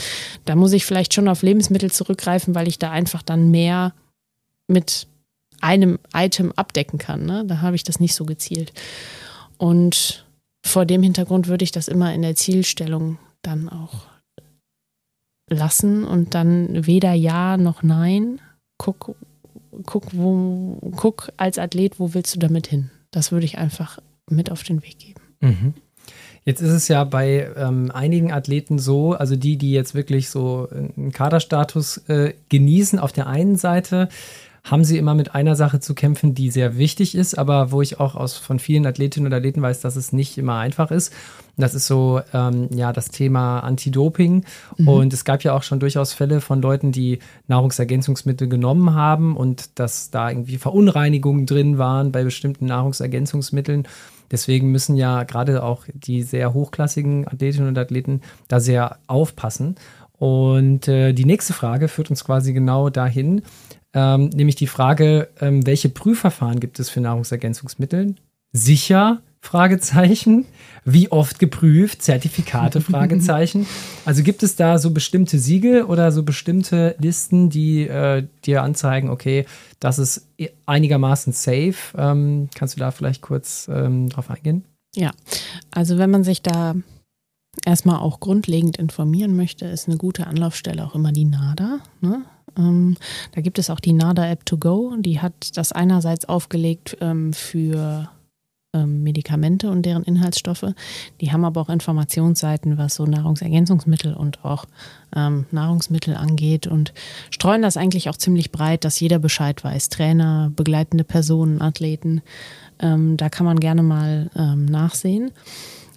[0.45, 3.93] da muss ich vielleicht schon auf Lebensmittel zurückgreifen, weil ich da einfach dann mehr
[4.67, 5.07] mit
[5.61, 7.25] einem Item abdecken kann.
[7.25, 7.43] Ne?
[7.47, 8.71] Da habe ich das nicht so gezielt.
[9.57, 10.25] Und
[10.63, 14.08] vor dem Hintergrund würde ich das immer in der Zielstellung dann auch
[15.49, 18.39] lassen und dann weder Ja noch Nein.
[18.77, 19.15] Guck,
[19.85, 22.89] guck, wo, guck als Athlet, wo willst du damit hin?
[23.11, 25.21] Das würde ich einfach mit auf den Weg geben.
[25.41, 25.73] Mhm.
[26.45, 30.67] Jetzt ist es ja bei ähm, einigen Athleten so, also die, die jetzt wirklich so
[30.71, 34.09] einen Kaderstatus äh, genießen, auf der einen Seite
[34.63, 37.99] haben sie immer mit einer Sache zu kämpfen, die sehr wichtig ist, aber wo ich
[37.99, 41.13] auch aus von vielen Athletinnen und Athleten weiß, dass es nicht immer einfach ist.
[41.57, 44.45] Das ist so ähm, ja das Thema Anti-Doping.
[44.85, 49.77] Und es gab ja auch schon durchaus Fälle von Leuten, die Nahrungsergänzungsmittel genommen haben und
[49.77, 53.87] dass da irgendwie Verunreinigungen drin waren bei bestimmten Nahrungsergänzungsmitteln.
[54.31, 59.75] Deswegen müssen ja gerade auch die sehr hochklassigen Athletinnen und Athleten da sehr aufpassen.
[60.19, 63.41] Und äh, die nächste Frage führt uns quasi genau dahin,
[63.93, 68.15] ähm, nämlich die Frage, ähm, welche Prüfverfahren gibt es für Nahrungsergänzungsmittel?
[68.51, 69.21] Sicher?
[69.41, 70.45] Fragezeichen.
[70.83, 72.01] Wie oft geprüft?
[72.01, 72.81] Zertifikate?
[72.81, 73.65] Fragezeichen.
[74.05, 79.09] Also gibt es da so bestimmte Siegel oder so bestimmte Listen, die äh, dir anzeigen,
[79.09, 79.45] okay,
[79.79, 80.27] das ist
[80.65, 81.75] einigermaßen safe.
[81.97, 84.65] Ähm, kannst du da vielleicht kurz ähm, drauf eingehen?
[84.95, 85.11] Ja,
[85.71, 86.75] also wenn man sich da
[87.65, 91.79] erstmal auch grundlegend informieren möchte, ist eine gute Anlaufstelle auch immer die NADA.
[92.01, 92.23] Ne?
[92.57, 92.95] Ähm,
[93.33, 97.33] da gibt es auch die NADA App to Go, die hat das einerseits aufgelegt ähm,
[97.33, 98.09] für
[98.71, 100.65] ähm, Medikamente und deren Inhaltsstoffe.
[101.21, 104.65] Die haben aber auch Informationsseiten, was so Nahrungsergänzungsmittel und auch
[105.15, 106.93] ähm, Nahrungsmittel angeht und
[107.31, 109.89] streuen das eigentlich auch ziemlich breit, dass jeder Bescheid weiß.
[109.89, 112.21] Trainer, begleitende Personen, Athleten.
[112.79, 115.31] Ähm, da kann man gerne mal ähm, nachsehen.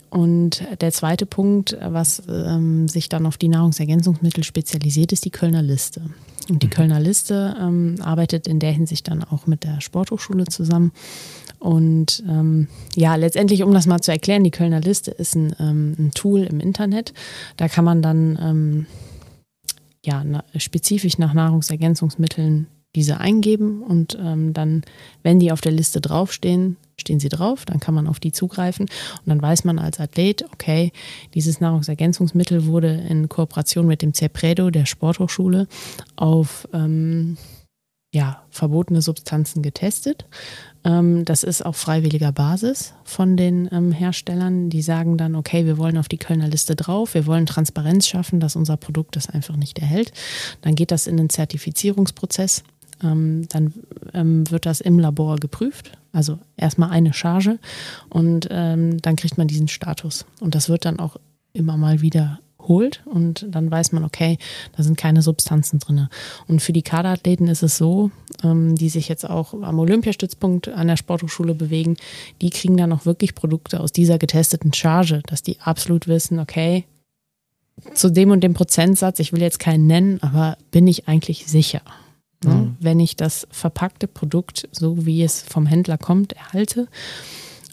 [0.08, 2.22] Und der zweite Punkt, was
[2.86, 6.02] sich dann auf die Nahrungsergänzungsmittel spezialisiert, ist die Kölner Liste.
[6.48, 10.92] Und die Kölner Liste ähm, arbeitet in der Hinsicht dann auch mit der Sporthochschule zusammen.
[11.58, 15.94] Und ähm, ja, letztendlich, um das mal zu erklären, die Kölner Liste ist ein, ähm,
[15.98, 17.12] ein Tool im Internet.
[17.56, 18.86] Da kann man dann ähm,
[20.04, 24.82] ja, na, spezifisch nach Nahrungsergänzungsmitteln diese eingeben und ähm, dann,
[25.22, 28.86] wenn die auf der Liste draufstehen, stehen sie drauf, dann kann man auf die zugreifen
[28.86, 30.92] und dann weiß man als Athlet, okay,
[31.34, 35.68] dieses Nahrungsergänzungsmittel wurde in Kooperation mit dem CEPREDO der Sporthochschule
[36.16, 37.38] auf ähm,
[38.14, 40.26] ja, verbotene Substanzen getestet.
[40.84, 44.68] Ähm, das ist auf freiwilliger Basis von den ähm, Herstellern.
[44.68, 48.38] Die sagen dann, okay, wir wollen auf die Kölner Liste drauf, wir wollen Transparenz schaffen,
[48.38, 50.12] dass unser Produkt das einfach nicht erhält.
[50.60, 52.64] Dann geht das in den Zertifizierungsprozess.
[53.02, 53.72] Ähm, dann
[54.14, 55.92] ähm, wird das im Labor geprüft.
[56.12, 57.58] Also erstmal eine Charge
[58.10, 60.26] und ähm, dann kriegt man diesen Status.
[60.40, 61.16] Und das wird dann auch
[61.54, 62.38] immer mal wieder
[62.68, 64.38] holt und dann weiß man, okay,
[64.76, 66.08] da sind keine Substanzen drin.
[66.46, 68.10] Und für die Kaderathleten ist es so,
[68.42, 71.96] ähm, die sich jetzt auch am Olympiastützpunkt an der Sporthochschule bewegen,
[72.40, 76.84] die kriegen dann auch wirklich Produkte aus dieser getesteten Charge, dass die absolut wissen, okay,
[77.94, 81.80] zu dem und dem Prozentsatz, ich will jetzt keinen nennen, aber bin ich eigentlich sicher.
[82.44, 82.54] Ne?
[82.54, 82.76] Mhm.
[82.80, 86.88] Wenn ich das verpackte Produkt, so wie es vom Händler kommt, erhalte.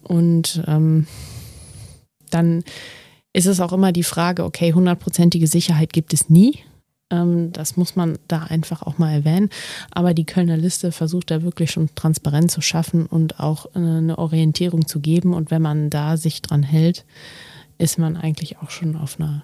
[0.04, 1.08] Und ähm,
[2.30, 2.64] dann
[3.34, 6.60] ist es auch immer die Frage, okay, hundertprozentige Sicherheit gibt es nie.
[7.10, 9.50] Ähm, das muss man da einfach auch mal erwähnen.
[9.92, 14.18] Aber die Kölner Liste versucht da wirklich schon Transparenz zu schaffen und auch äh, eine
[14.18, 15.34] Orientierung zu geben.
[15.34, 17.06] Und wenn man da sich dran hält,
[17.78, 19.44] ist man eigentlich auch schon auf einer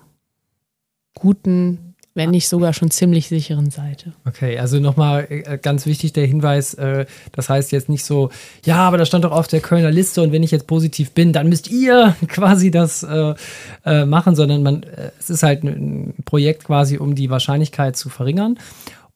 [1.14, 4.14] guten wenn nicht sogar schon ziemlich sicheren Seite.
[4.26, 8.32] Okay, also nochmal äh, ganz wichtig der Hinweis, äh, das heißt jetzt nicht so,
[8.64, 11.34] ja, aber das stand doch auf der Kölner Liste und wenn ich jetzt positiv bin,
[11.34, 14.86] dann müsst ihr quasi das äh, machen, sondern man,
[15.20, 18.58] es ist halt ein Projekt quasi, um die Wahrscheinlichkeit zu verringern.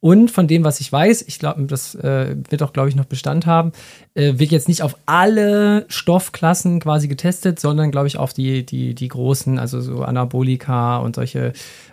[0.01, 3.05] Und von dem, was ich weiß, ich glaube, das äh, wird auch, glaube ich, noch
[3.05, 3.73] Bestand haben,
[4.13, 8.95] äh, wird jetzt nicht auf alle Stoffklassen quasi getestet, sondern, glaube ich, auf die, die,
[8.95, 11.51] die großen, also so Anabolika und solche,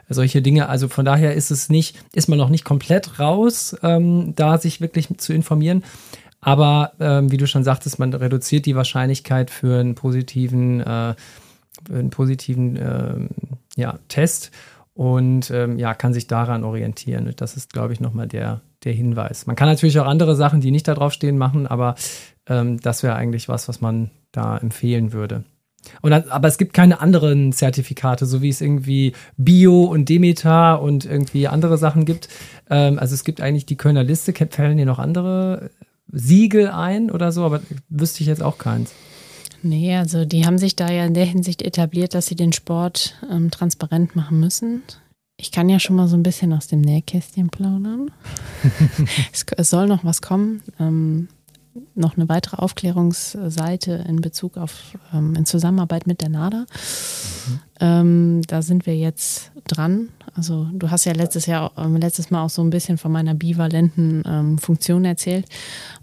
[0.08, 0.68] solche Dinge.
[0.68, 4.80] Also von daher ist es nicht, ist man noch nicht komplett raus, ähm, da sich
[4.80, 5.82] wirklich zu informieren.
[6.40, 11.14] Aber ähm, wie du schon sagtest, man reduziert die Wahrscheinlichkeit für einen positiven, äh,
[11.90, 13.28] einen positiven ähm,
[13.74, 14.52] ja, Test
[14.96, 17.30] und ähm, ja, kann sich daran orientieren.
[17.36, 19.46] Das ist, glaube ich, nochmal der, der Hinweis.
[19.46, 21.96] Man kann natürlich auch andere Sachen, die nicht da drauf stehen, machen, aber
[22.48, 25.44] ähm, das wäre eigentlich was, was man da empfehlen würde.
[26.00, 31.04] Und, aber es gibt keine anderen Zertifikate, so wie es irgendwie Bio und Demeter und
[31.04, 32.28] irgendwie andere Sachen gibt.
[32.70, 34.32] Ähm, also es gibt eigentlich die Kölner Liste.
[34.32, 35.70] Fällen hier noch andere
[36.10, 38.94] Siegel ein oder so, aber wüsste ich jetzt auch keins.
[39.62, 43.14] Nee, also die haben sich da ja in der Hinsicht etabliert, dass sie den Sport
[43.30, 44.82] ähm, transparent machen müssen.
[45.38, 48.10] Ich kann ja schon mal so ein bisschen aus dem Nähkästchen plaudern.
[49.32, 50.62] es, es, soll noch was kommen.
[50.80, 51.28] Ähm,
[51.94, 56.58] noch eine weitere Aufklärungsseite in Bezug auf ähm, in Zusammenarbeit mit der NADA.
[56.58, 57.60] Mhm.
[57.80, 60.08] Ähm, da sind wir jetzt dran.
[60.34, 63.34] Also du hast ja letztes Jahr, ähm, letztes Mal auch so ein bisschen von meiner
[63.34, 65.46] bivalenten ähm, Funktion erzählt.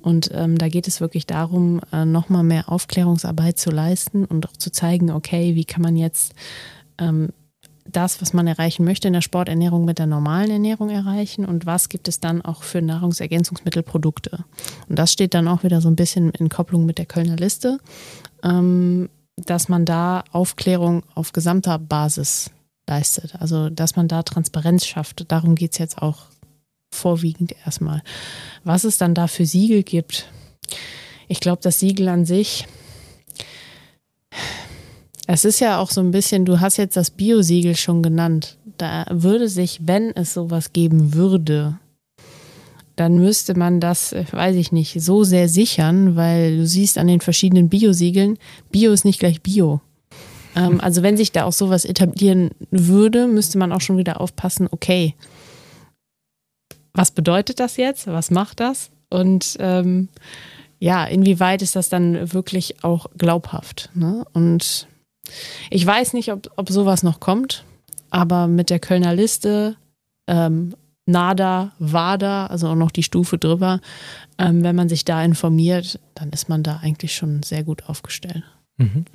[0.02, 4.58] Und ähm, da geht es wirklich darum, äh, nochmal mehr Aufklärungsarbeit zu leisten und auch
[4.58, 6.34] zu zeigen, okay, wie kann man jetzt
[6.98, 7.30] ähm,
[7.96, 11.90] das, was man erreichen möchte in der Sporternährung mit der normalen Ernährung erreichen und was
[11.90, 14.44] gibt es dann auch für Nahrungsergänzungsmittelprodukte.
[14.90, 17.80] Und das steht dann auch wieder so ein bisschen in Kopplung mit der Kölner Liste,
[18.44, 22.52] ähm, dass man da Aufklärung auf gesamter Basis
[22.88, 23.36] leistet.
[23.40, 25.32] Also dass man da Transparenz schafft.
[25.32, 26.26] Darum geht es jetzt auch
[26.92, 28.04] vorwiegend erstmal.
[28.64, 30.30] Was es dann da für Siegel gibt,
[31.28, 32.66] ich glaube, das Siegel an sich
[35.28, 38.58] es ist ja auch so ein bisschen, du hast jetzt das Biosiegel schon genannt.
[38.78, 41.80] Da würde sich, wenn es sowas geben würde,
[42.96, 47.22] dann müsste man das, weiß ich nicht, so sehr sichern, weil du siehst an den
[47.22, 48.38] verschiedenen Biosiegeln,
[48.72, 49.82] Bio ist nicht gleich Bio.
[50.56, 54.68] Ähm, also wenn sich da auch sowas etablieren würde, müsste man auch schon wieder aufpassen,
[54.70, 55.16] okay,
[56.94, 58.06] was bedeutet das jetzt?
[58.06, 58.92] Was macht das?
[59.10, 60.10] Und ähm,
[60.80, 63.90] ja, inwieweit ist das dann wirklich auch glaubhaft?
[63.96, 64.26] Ne?
[64.34, 64.88] Und
[65.70, 67.64] ich weiß nicht, ob, ob sowas noch kommt,
[68.10, 69.76] aber mit der Kölner Liste,
[70.28, 73.82] ähm, NADA, WADA, also auch noch die Stufe drüber,
[74.38, 78.44] ähm, wenn man sich da informiert, dann ist man da eigentlich schon sehr gut aufgestellt.
[78.78, 79.06] Mhm.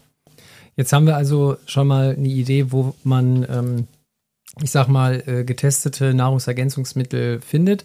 [0.76, 3.86] Jetzt haben wir also schon mal eine Idee, wo man, ähm,
[4.62, 7.84] ich sag mal, äh, getestete Nahrungsergänzungsmittel findet.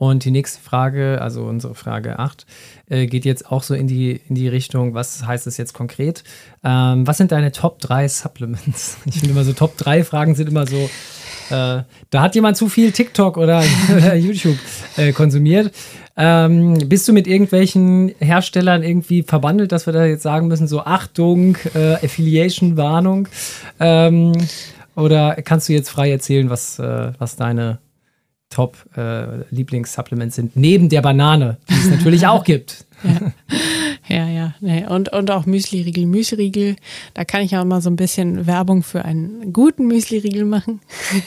[0.00, 2.46] Und die nächste Frage, also unsere Frage 8,
[2.88, 6.24] äh, geht jetzt auch so in die, in die Richtung, was heißt es jetzt konkret?
[6.64, 8.96] Ähm, was sind deine Top 3 Supplements?
[9.04, 10.88] Ich finde immer so, Top 3 Fragen sind immer so,
[11.50, 13.62] äh, da hat jemand zu viel TikTok oder
[14.14, 14.56] YouTube
[14.96, 15.70] äh, konsumiert.
[16.16, 20.80] Ähm, bist du mit irgendwelchen Herstellern irgendwie verbandelt, dass wir da jetzt sagen müssen, so
[20.80, 23.28] Achtung, äh, Affiliation-Warnung?
[23.78, 24.32] Ähm,
[24.96, 27.80] oder kannst du jetzt frei erzählen, was, äh, was deine
[28.50, 32.84] Top-Lieblings-Supplements äh, sind, neben der Banane, die es natürlich auch gibt.
[33.02, 33.32] Ja,
[34.08, 34.54] ja, ja.
[34.60, 34.86] Nee.
[34.86, 36.06] Und, und auch Müsli-Riegel.
[36.06, 36.76] Müsli-Riegel,
[37.14, 40.80] da kann ich auch mal so ein bisschen Werbung für einen guten Müsli-Riegel machen.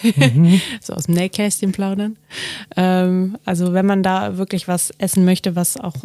[0.03, 0.61] Mhm.
[0.81, 2.17] so aus dem Nähkästchen plaudern.
[2.75, 5.95] Ähm, also wenn man da wirklich was essen möchte, was auch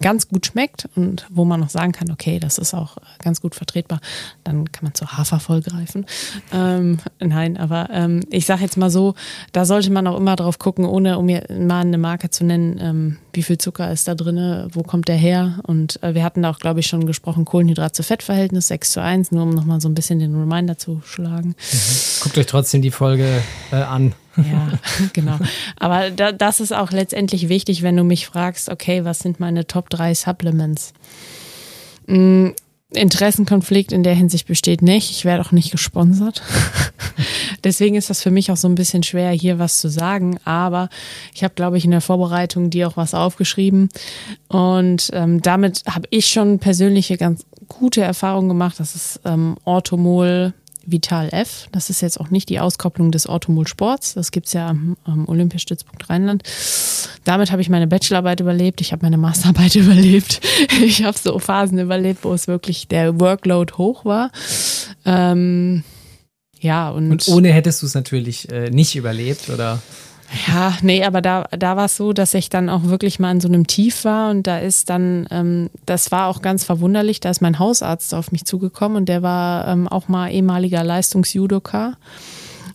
[0.00, 3.54] ganz gut schmeckt und wo man noch sagen kann, okay, das ist auch ganz gut
[3.54, 4.00] vertretbar,
[4.42, 6.06] dann kann man zu Hafervoll greifen.
[6.52, 9.14] Ähm, nein, aber ähm, ich sage jetzt mal so,
[9.52, 13.18] da sollte man auch immer drauf gucken, ohne um mal eine Marke zu nennen, ähm,
[13.36, 15.60] wie viel Zucker ist da drin, wo kommt der her?
[15.62, 19.02] Und äh, wir hatten da auch, glaube ich, schon gesprochen, Kohlenhydrat zu Fettverhältnis 6 zu
[19.02, 21.48] 1, nur um nochmal so ein bisschen den Reminder zu schlagen.
[21.48, 22.22] Mhm.
[22.22, 24.14] Guckt euch trotzdem die Folge äh, an.
[24.36, 24.68] Ja,
[25.12, 25.38] genau.
[25.78, 29.66] Aber da, das ist auch letztendlich wichtig, wenn du mich fragst, okay, was sind meine
[29.66, 30.92] Top 3 Supplements?
[32.06, 32.48] Mm,
[32.90, 35.10] Interessenkonflikt in der Hinsicht besteht nicht.
[35.10, 36.42] Ich werde auch nicht gesponsert.
[37.66, 40.38] Deswegen ist das für mich auch so ein bisschen schwer, hier was zu sagen.
[40.44, 40.88] Aber
[41.34, 43.88] ich habe, glaube ich, in der Vorbereitung dir auch was aufgeschrieben.
[44.46, 48.78] Und ähm, damit habe ich schon persönliche ganz gute Erfahrungen gemacht.
[48.78, 50.54] Das ist ähm, Orthomol
[50.84, 51.66] Vital F.
[51.72, 54.14] Das ist jetzt auch nicht die Auskopplung des Orthomol Sports.
[54.14, 56.44] Das gibt's ja am, am Olympiastützpunkt Rheinland.
[57.24, 58.80] Damit habe ich meine Bachelorarbeit überlebt.
[58.80, 60.40] Ich habe meine Masterarbeit überlebt.
[60.84, 64.30] Ich habe so Phasen überlebt, wo es wirklich der Workload hoch war.
[65.04, 65.82] Ähm,
[66.66, 69.80] ja, und, und ohne hättest du es natürlich äh, nicht überlebt, oder?
[70.48, 73.40] Ja, nee, aber da, da war es so, dass ich dann auch wirklich mal in
[73.40, 77.30] so einem Tief war und da ist dann, ähm, das war auch ganz verwunderlich, da
[77.30, 81.96] ist mein Hausarzt auf mich zugekommen und der war ähm, auch mal ehemaliger Leistungsjudoka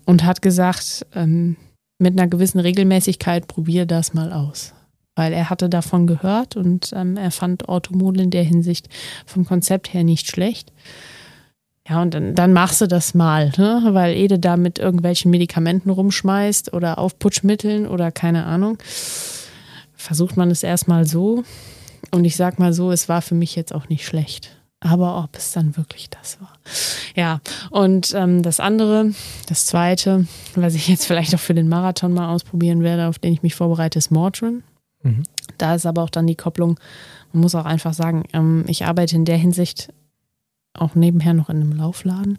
[0.06, 1.58] und hat gesagt, ähm,
[2.00, 4.74] mit einer gewissen Regelmäßigkeit probier das mal aus.
[5.16, 8.88] Weil er hatte davon gehört und ähm, er fand Orthomol in der Hinsicht
[9.26, 10.72] vom Konzept her nicht schlecht.
[11.92, 13.82] Ja, und dann, dann machst du das mal, ne?
[13.92, 18.78] weil Ede da mit irgendwelchen Medikamenten rumschmeißt oder Aufputschmitteln oder keine Ahnung.
[19.94, 21.44] Versucht man es erstmal so.
[22.12, 24.56] Und ich sag mal so, es war für mich jetzt auch nicht schlecht.
[24.80, 26.54] Aber ob es dann wirklich das war.
[27.14, 29.12] Ja, und ähm, das andere,
[29.50, 30.26] das zweite,
[30.56, 33.54] was ich jetzt vielleicht auch für den Marathon mal ausprobieren werde, auf den ich mich
[33.54, 34.64] vorbereite, ist Mordrin.
[35.04, 35.24] Mhm.
[35.58, 36.80] Da ist aber auch dann die Kopplung,
[37.34, 39.90] man muss auch einfach sagen, ähm, ich arbeite in der Hinsicht
[40.74, 42.38] auch nebenher noch in einem Laufladen.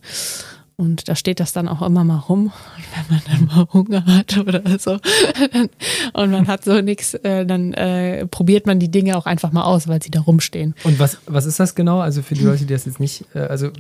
[0.77, 2.51] Und da steht das dann auch immer mal rum,
[3.09, 4.93] wenn man dann mal Hunger hat oder so.
[6.13, 9.65] und man hat so nichts, äh, dann äh, probiert man die Dinge auch einfach mal
[9.65, 10.75] aus, weil sie da rumstehen.
[10.85, 12.01] Und was, was ist das genau?
[12.01, 13.71] Also für die Leute, die das jetzt nicht, äh, also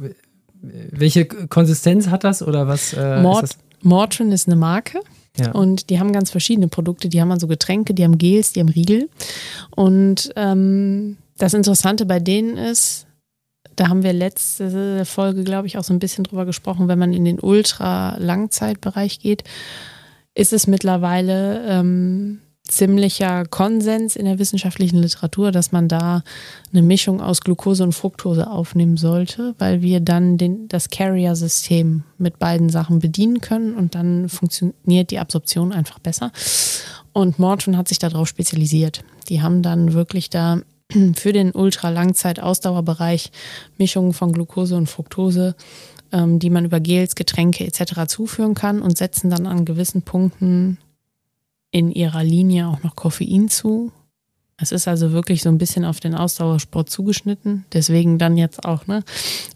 [0.62, 2.92] welche Konsistenz hat das oder was?
[2.92, 5.00] Äh, Mord, ist Mortrin ist eine Marke.
[5.38, 5.53] Ja.
[5.53, 7.09] Und die haben ganz verschiedene Produkte.
[7.09, 9.09] Die haben also Getränke, die haben Gels, die haben Riegel.
[9.70, 13.07] Und ähm, das Interessante bei denen ist,
[13.77, 17.12] da haben wir letzte Folge, glaube ich, auch so ein bisschen drüber gesprochen, wenn man
[17.12, 19.45] in den Ultra-Langzeitbereich geht,
[20.35, 26.23] ist es mittlerweile ähm, ziemlicher Konsens in der wissenschaftlichen Literatur, dass man da
[26.73, 32.39] eine Mischung aus Glucose und Fructose aufnehmen sollte, weil wir dann den, das Carrier-System mit
[32.39, 36.33] beiden Sachen bedienen können und dann funktioniert die Absorption einfach besser.
[37.12, 39.05] Und Morton hat sich darauf spezialisiert.
[39.29, 40.61] Die haben dann wirklich da
[41.14, 43.30] für den Ultra-Langzeit-Ausdauerbereich
[43.78, 45.55] Mischungen von Glucose und Fructose,
[46.12, 48.07] ähm, die man über Gels, Getränke etc.
[48.07, 50.78] zuführen kann und setzen dann an gewissen Punkten
[51.70, 53.93] in ihrer Linie auch noch Koffein zu.
[54.59, 57.64] Es ist also wirklich so ein bisschen auf den Ausdauersport zugeschnitten.
[57.72, 59.03] Deswegen dann jetzt auch, ne,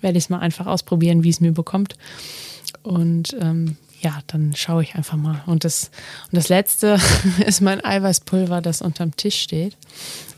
[0.00, 1.96] werde ich es mal einfach ausprobieren, wie es mir bekommt.
[2.82, 5.42] Und ähm, ja, dann schaue ich einfach mal.
[5.46, 5.90] Und das,
[6.30, 6.98] und das letzte
[7.46, 9.76] ist mein Eiweißpulver, das unterm Tisch steht.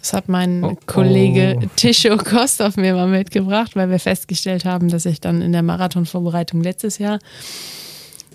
[0.01, 1.67] Das hat mein oh, Kollege oh.
[1.77, 6.63] Tisho Kostov mir mal mitgebracht, weil wir festgestellt haben, dass ich dann in der Marathonvorbereitung
[6.63, 7.19] letztes Jahr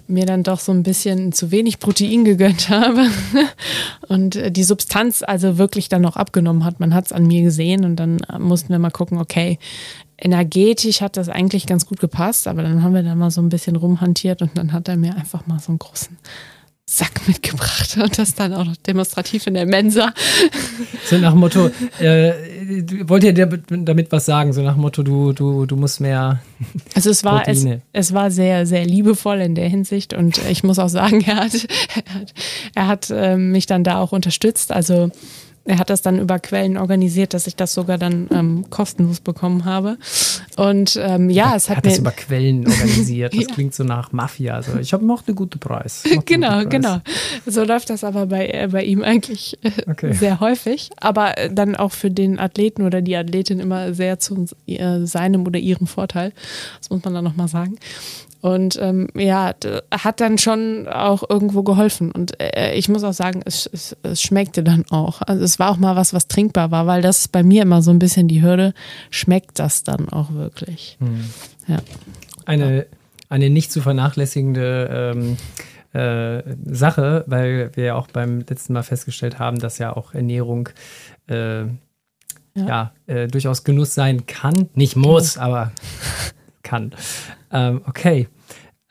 [0.08, 3.08] mir dann doch so ein bisschen zu wenig Protein gegönnt habe
[4.08, 6.80] und die Substanz also wirklich dann noch abgenommen hat.
[6.80, 9.60] Man hat es an mir gesehen und dann mussten wir mal gucken, okay,
[10.24, 13.50] energetisch hat das eigentlich ganz gut gepasst, aber dann haben wir da mal so ein
[13.50, 16.18] bisschen rumhantiert und dann hat er mir einfach mal so einen großen
[16.86, 20.14] Sack mitgebracht und das dann auch noch demonstrativ in der Mensa.
[21.06, 21.70] So nach dem Motto,
[22.00, 22.34] äh,
[23.08, 24.54] wollt ihr damit was sagen?
[24.54, 26.42] So nach dem Motto, du, du, du musst mehr.
[26.96, 30.80] Also es war, es, es war sehr, sehr liebevoll in der Hinsicht und ich muss
[30.80, 32.34] auch sagen, er hat, er hat,
[32.76, 34.72] er hat äh, mich dann da auch unterstützt.
[34.72, 35.10] Also
[35.66, 39.64] er hat das dann über Quellen organisiert, dass ich das sogar dann ähm, kostenlos bekommen
[39.64, 39.98] habe.
[40.58, 43.34] Und ähm, ja, es hat, hat mir das über Quellen organisiert.
[43.44, 43.54] Das ja.
[43.54, 44.54] klingt so nach Mafia.
[44.56, 46.04] Also ich habe noch einen guten Preis.
[46.26, 46.70] Genau, guten Preis.
[46.70, 46.98] genau.
[47.46, 50.14] So läuft das aber bei, äh, bei ihm eigentlich äh, okay.
[50.14, 50.90] sehr häufig.
[50.98, 55.48] Aber äh, dann auch für den Athleten oder die Athletin immer sehr zu äh, seinem
[55.48, 56.34] oder ihrem Vorteil.
[56.80, 57.78] Das muss man dann nochmal sagen.
[58.44, 59.54] Und ähm, ja,
[59.90, 62.12] hat dann schon auch irgendwo geholfen.
[62.12, 65.22] Und äh, ich muss auch sagen, es, es, es schmeckte dann auch.
[65.22, 67.92] Also es war auch mal was, was trinkbar war, weil das bei mir immer so
[67.92, 68.74] ein bisschen die Hürde.
[69.12, 70.98] Schmeckt das dann auch wirklich?
[71.00, 71.24] Hm.
[71.68, 71.78] Ja.
[72.44, 72.86] Eine,
[73.30, 75.38] eine nicht zu vernachlässigende ähm,
[75.94, 80.68] äh, Sache, weil wir ja auch beim letzten Mal festgestellt haben, dass ja auch Ernährung
[81.30, 81.72] äh, ja,
[82.56, 84.68] ja äh, durchaus Genuss sein kann.
[84.74, 85.46] Nicht muss, genau.
[85.46, 85.72] aber
[86.74, 86.92] kann.
[87.52, 88.28] Ähm, okay.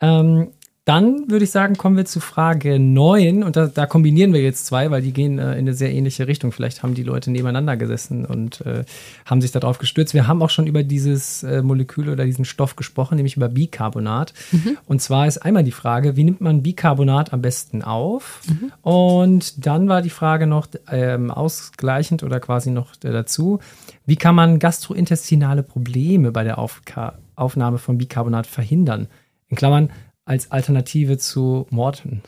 [0.01, 0.49] Ähm,
[0.85, 4.66] dann würde ich sagen, kommen wir zu Frage 9 und da, da kombinieren wir jetzt
[4.66, 6.51] zwei, weil die gehen äh, in eine sehr ähnliche Richtung.
[6.51, 8.85] Vielleicht haben die Leute nebeneinander gesessen und äh,
[9.24, 10.12] haben sich darauf gestürzt.
[10.12, 14.35] Wir haben auch schon über dieses äh, Molekül oder diesen Stoff gesprochen, nämlich über Bicarbonat.
[14.51, 14.76] Mhm.
[14.87, 18.41] Und zwar ist einmal die Frage, wie nimmt man Bicarbonat am besten auf?
[18.49, 18.72] Mhm.
[18.83, 23.61] Und dann war die Frage noch ähm, ausgleichend oder quasi noch dazu,
[24.05, 29.09] wie kann man gastrointestinale Probleme bei der Aufka Aufnahme von Bicarbonat verhindern?
[29.49, 29.91] In Klammern,
[30.24, 32.22] als Alternative zu Morton,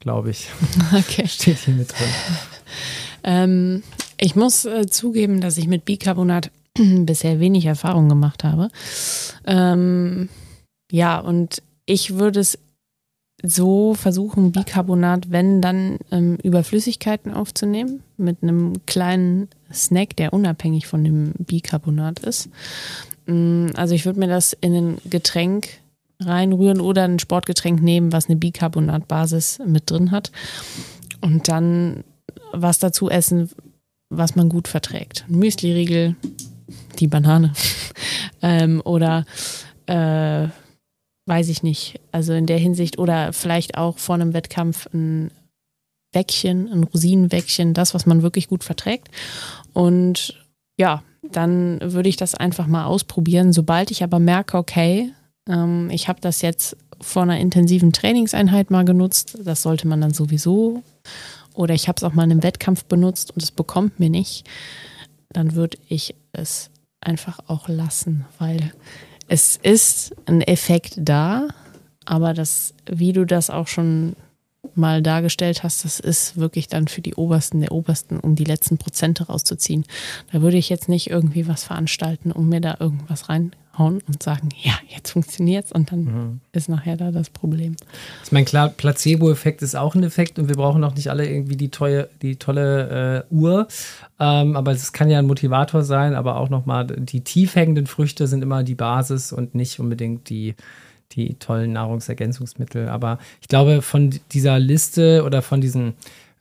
[0.00, 0.48] glaube ich.
[0.92, 1.26] Okay.
[1.26, 2.08] Steht hier mit drin.
[3.24, 3.82] Ähm,
[4.18, 8.68] ich muss äh, zugeben, dass ich mit Bicarbonat bisher wenig Erfahrung gemacht habe.
[9.46, 10.28] Ähm,
[10.90, 12.58] ja, und ich würde es
[13.42, 20.86] so versuchen, Bicarbonat, wenn dann ähm, über Flüssigkeiten aufzunehmen, mit einem kleinen Snack, der unabhängig
[20.86, 22.48] von dem Bicarbonat ist.
[23.28, 25.68] Mm, also ich würde mir das in ein Getränk
[26.20, 30.32] reinrühren oder ein Sportgetränk nehmen, was eine Bicarbonatbasis mit drin hat.
[31.20, 32.04] Und dann
[32.52, 33.50] was dazu essen,
[34.10, 35.24] was man gut verträgt.
[35.28, 36.16] Ein Müsli-Riegel,
[36.98, 37.52] die Banane.
[38.42, 39.26] ähm, oder
[39.86, 40.48] äh,
[41.26, 42.00] weiß ich nicht.
[42.10, 45.30] Also in der Hinsicht, oder vielleicht auch vor einem Wettkampf ein
[46.12, 49.08] Wäckchen, ein Rosinenwäckchen, das, was man wirklich gut verträgt.
[49.74, 50.34] Und
[50.78, 53.52] ja, dann würde ich das einfach mal ausprobieren.
[53.52, 55.12] Sobald ich aber merke, okay,
[55.48, 59.38] ähm, ich habe das jetzt vor einer intensiven Trainingseinheit mal genutzt.
[59.42, 60.82] Das sollte man dann sowieso.
[61.54, 64.46] Oder ich habe es auch mal in einem Wettkampf benutzt und es bekommt mir nicht.
[65.30, 68.72] Dann würde ich es einfach auch lassen, weil
[69.28, 71.48] es ist ein Effekt da,
[72.04, 74.16] aber das, wie du das auch schon
[74.78, 78.78] mal dargestellt hast, das ist wirklich dann für die Obersten der Obersten, um die letzten
[78.78, 79.84] Prozente rauszuziehen.
[80.32, 84.48] Da würde ich jetzt nicht irgendwie was veranstalten, um mir da irgendwas reinhauen und sagen,
[84.62, 86.40] ja, jetzt funktioniert's und dann mhm.
[86.52, 87.76] ist nachher da das Problem.
[88.24, 91.56] Ich meine, klar, Placebo-Effekt ist auch ein Effekt und wir brauchen auch nicht alle irgendwie
[91.56, 93.68] die, teue, die tolle äh, Uhr,
[94.20, 98.26] ähm, aber es kann ja ein Motivator sein, aber auch nochmal die tief hängenden Früchte
[98.26, 100.54] sind immer die Basis und nicht unbedingt die
[101.12, 102.88] die tollen Nahrungsergänzungsmittel.
[102.88, 105.94] Aber ich glaube, von dieser Liste oder von diesen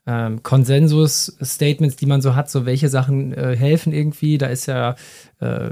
[0.07, 4.95] ähm, Konsensus-Statements, die man so hat, so welche Sachen äh, helfen irgendwie, da ist ja
[5.41, 5.71] äh,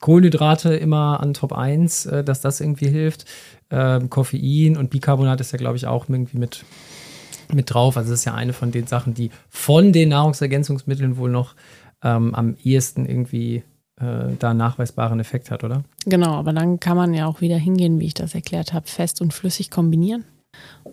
[0.00, 3.26] Kohlenhydrate immer an Top 1, äh, dass das irgendwie hilft.
[3.70, 6.64] Ähm, Koffein und Bicarbonat ist ja, glaube ich, auch irgendwie mit,
[7.52, 7.96] mit drauf.
[7.96, 11.54] Also das ist ja eine von den Sachen, die von den Nahrungsergänzungsmitteln wohl noch
[12.02, 13.62] ähm, am ehesten irgendwie
[14.04, 15.82] äh, da nachweisbaren Effekt hat, oder?
[16.04, 19.20] Genau, aber dann kann man ja auch wieder hingehen, wie ich das erklärt habe, fest
[19.20, 20.24] und flüssig kombinieren.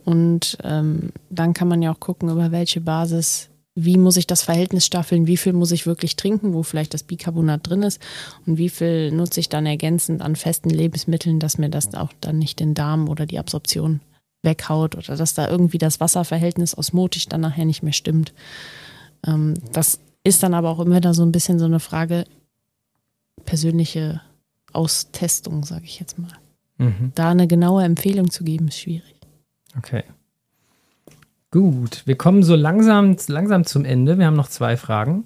[0.05, 4.41] Und ähm, dann kann man ja auch gucken, über welche Basis, wie muss ich das
[4.41, 8.01] Verhältnis staffeln, wie viel muss ich wirklich trinken, wo vielleicht das Bicarbonat drin ist
[8.45, 12.37] und wie viel nutze ich dann ergänzend an festen Lebensmitteln, dass mir das auch dann
[12.37, 14.01] nicht den Darm oder die Absorption
[14.43, 18.33] weghaut oder dass da irgendwie das Wasserverhältnis osmotisch dann nachher nicht mehr stimmt.
[19.25, 22.25] Ähm, das ist dann aber auch immer da so ein bisschen so eine Frage,
[23.51, 24.21] persönliche
[24.71, 26.31] Austestung, sage ich jetzt mal.
[26.77, 27.11] Mhm.
[27.15, 29.19] Da eine genaue Empfehlung zu geben, ist schwierig.
[29.77, 30.05] Okay.
[31.51, 34.17] Gut, wir kommen so langsam, langsam zum Ende.
[34.17, 35.25] Wir haben noch zwei Fragen.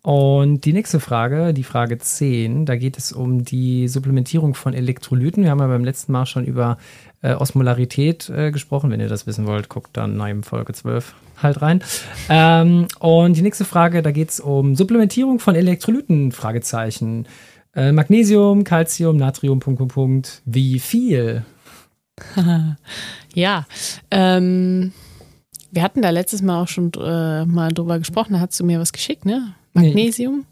[0.00, 5.42] Und die nächste Frage, die Frage 10, da geht es um die Supplementierung von Elektrolyten.
[5.42, 6.78] Wir haben ja beim letzten Mal schon über
[7.20, 8.90] äh, Osmolarität äh, gesprochen.
[8.90, 11.82] Wenn ihr das wissen wollt, guckt dann in Folge 12 halt rein.
[12.30, 17.26] Ähm, und die nächste Frage, da geht es um Supplementierung von Elektrolyten, Fragezeichen.
[17.76, 20.42] Äh, Magnesium, Calcium, Natrium, Punkt, Punkt, Punkt.
[20.46, 21.44] Wie viel?
[23.34, 23.66] ja,
[24.10, 24.92] ähm,
[25.70, 28.80] wir hatten da letztes Mal auch schon äh, mal drüber gesprochen, da hast du mir
[28.80, 29.54] was geschickt, ne?
[29.74, 30.38] Magnesium?
[30.38, 30.44] Nee.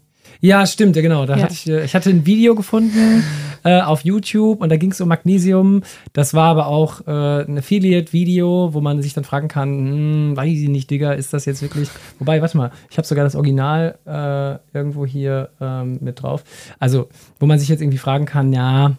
[0.45, 1.25] Ja, stimmt, ja, genau.
[1.25, 1.43] Da ja.
[1.43, 3.23] hatte ich, äh, ich hatte ein Video gefunden
[3.63, 5.81] äh, auf YouTube und da ging es um Magnesium.
[6.13, 10.59] Das war aber auch äh, ein Affiliate-Video, wo man sich dann fragen kann, hm, weiß
[10.59, 11.89] ich nicht, Digga, ist das jetzt wirklich.
[12.19, 16.43] Wobei, warte mal, ich habe sogar das Original äh, irgendwo hier ähm, mit drauf.
[16.77, 18.97] Also, wo man sich jetzt irgendwie fragen kann, ja,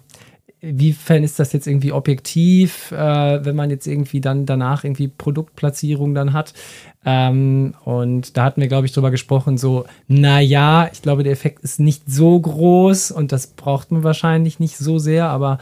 [0.66, 6.14] Wiefern ist das jetzt irgendwie objektiv, äh, wenn man jetzt irgendwie dann danach irgendwie Produktplatzierung
[6.14, 6.54] dann hat?
[7.04, 11.62] Ähm, und da hatten wir, glaube ich, drüber gesprochen, so, naja, ich glaube, der Effekt
[11.62, 15.58] ist nicht so groß und das braucht man wahrscheinlich nicht so sehr, aber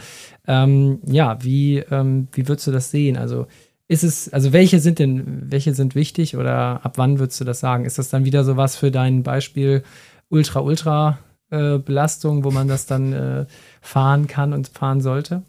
[0.46, 3.18] ähm, ja, wie, ähm, wie würdest du das sehen?
[3.18, 3.46] Also
[3.88, 7.60] ist es, also welche sind denn, welche sind wichtig oder ab wann würdest du das
[7.60, 7.84] sagen?
[7.84, 9.82] Ist das dann wieder so was für dein Beispiel
[10.30, 11.18] Ultra, Ultra
[11.50, 13.46] äh, Belastung, wo man das dann äh,
[13.84, 15.42] fahren kann und fahren sollte?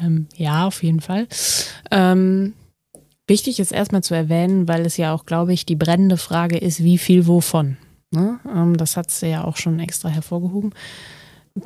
[0.00, 1.26] Ähm, ja, auf jeden Fall.
[1.90, 2.52] Ähm,
[3.26, 6.82] wichtig ist erstmal zu erwähnen, weil es ja auch, glaube ich, die brennende Frage ist,
[6.82, 7.78] wie viel wovon.
[8.10, 8.38] Ne?
[8.54, 10.74] Ähm, das hat sie ja auch schon extra hervorgehoben.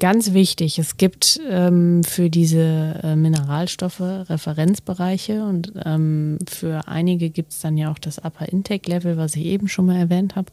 [0.00, 7.52] ganz wichtig, es gibt ähm, für diese äh, Mineralstoffe Referenzbereiche und ähm, für einige gibt
[7.52, 10.52] es dann ja auch das Upper Intake Level, was ich eben schon mal erwähnt habe.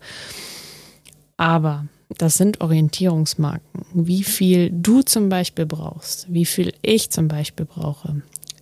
[1.38, 1.86] Aber
[2.18, 3.86] das sind Orientierungsmarken.
[3.94, 8.22] Wie viel du zum Beispiel brauchst, wie viel ich zum Beispiel brauche,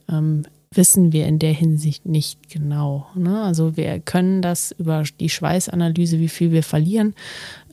[0.09, 3.07] ähm, wissen wir in der Hinsicht nicht genau.
[3.13, 3.43] Ne?
[3.43, 7.13] Also wir können das über die Schweißanalyse, wie viel wir verlieren,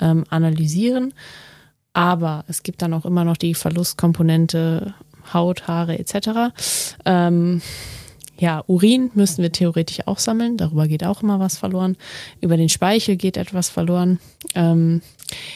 [0.00, 1.14] ähm, analysieren.
[1.92, 4.94] Aber es gibt dann auch immer noch die Verlustkomponente
[5.32, 6.52] Haut, Haare etc.
[7.04, 7.60] Ähm,
[8.38, 10.56] ja, Urin müssen wir theoretisch auch sammeln.
[10.56, 11.96] Darüber geht auch immer was verloren.
[12.40, 14.20] Über den Speichel geht etwas verloren.
[14.54, 15.02] Ähm,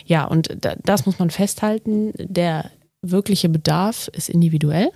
[0.05, 2.13] ja, und da, das muss man festhalten.
[2.19, 2.71] Der
[3.01, 4.91] wirkliche Bedarf ist individuell.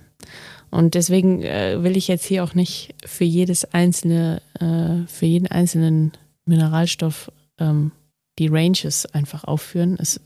[0.69, 5.47] Und deswegen äh, will ich jetzt hier auch nicht für jedes einzelne, äh, für jeden
[5.47, 6.11] einzelnen
[6.45, 7.91] Mineralstoff ähm,
[8.37, 9.97] die Ranges einfach aufführen.
[9.99, 10.19] Es,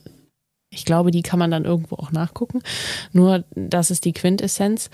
[0.72, 2.62] ich glaube, die kann man dann irgendwo auch nachgucken.
[3.14, 4.90] Nur das ist die Quintessenz.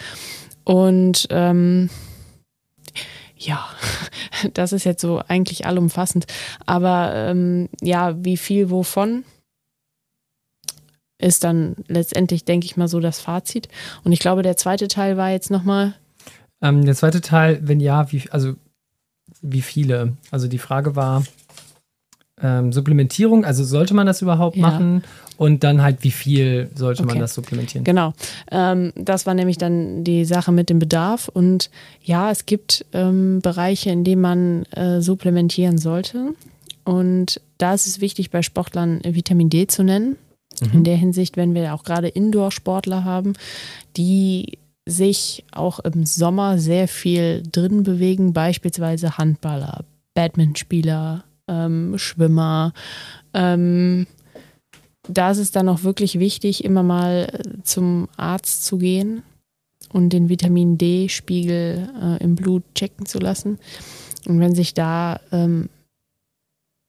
[0.65, 1.89] Und ähm,
[3.37, 3.65] ja,
[4.53, 6.25] das ist jetzt so eigentlich allumfassend.
[6.65, 9.23] Aber ähm, ja, wie viel wovon
[11.19, 13.67] ist dann letztendlich, denke ich mal, so das Fazit.
[14.03, 15.95] Und ich glaube, der zweite Teil war jetzt nochmal.
[16.61, 18.53] Ähm, der zweite Teil, wenn ja, wie, also
[19.41, 20.15] wie viele?
[20.31, 21.23] Also die Frage war,
[22.41, 24.61] ähm, Supplementierung, also sollte man das überhaupt ja.
[24.61, 25.03] machen?
[25.37, 27.13] Und dann halt, wie viel sollte okay.
[27.13, 27.83] man das supplementieren?
[27.83, 28.13] Genau.
[28.51, 31.27] Ähm, das war nämlich dann die Sache mit dem Bedarf.
[31.27, 31.69] Und
[32.01, 36.33] ja, es gibt ähm, Bereiche, in denen man äh, supplementieren sollte.
[36.83, 40.15] Und da ist es wichtig, bei Sportlern Vitamin D zu nennen.
[40.59, 40.69] Mhm.
[40.73, 43.33] In der Hinsicht, wenn wir auch gerade Indoor-Sportler haben,
[43.95, 44.57] die
[44.87, 49.83] sich auch im Sommer sehr viel drin bewegen, beispielsweise Handballer,
[50.15, 52.73] Badmintonspieler, ähm, Schwimmer.
[53.33, 54.07] Ähm,
[55.07, 59.23] da ist es dann auch wirklich wichtig, immer mal äh, zum Arzt zu gehen
[59.93, 63.59] und den Vitamin D-Spiegel äh, im Blut checken zu lassen.
[64.27, 65.69] Und wenn sich da ähm,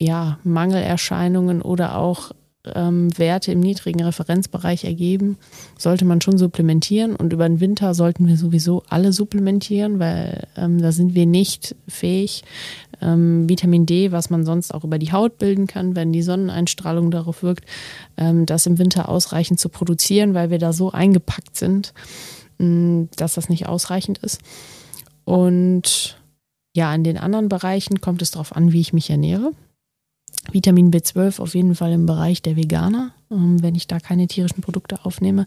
[0.01, 2.33] ja, Mangelerscheinungen oder auch
[2.75, 5.37] ähm, Werte im niedrigen Referenzbereich ergeben,
[5.77, 7.17] sollte man schon supplementieren.
[7.17, 11.75] Und über den Winter sollten wir sowieso alle supplementieren, weil ähm, da sind wir nicht
[11.87, 12.45] fähig.
[13.01, 17.11] Ähm, Vitamin D, was man sonst auch über die Haut bilden kann, wenn die Sonneneinstrahlung
[17.11, 17.65] darauf wirkt,
[18.17, 21.93] ähm, das im Winter ausreichend zu produzieren, weil wir da so eingepackt sind,
[22.59, 24.41] mh, mm, dass das nicht ausreichend ist.
[25.25, 26.19] Und
[26.75, 29.53] ja, in den anderen Bereichen kommt es darauf an, wie ich mich ernähre.
[30.51, 34.63] Vitamin B12 auf jeden Fall im Bereich der Veganer, ähm, wenn ich da keine tierischen
[34.63, 35.47] Produkte aufnehme.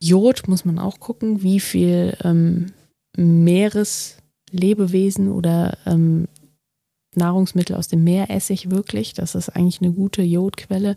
[0.00, 2.72] Jod muss man auch gucken, wie viel ähm,
[3.16, 6.28] Meereslebewesen oder ähm,
[7.16, 9.14] Nahrungsmittel aus dem Meer esse ich wirklich.
[9.14, 10.96] Das ist eigentlich eine gute Jodquelle.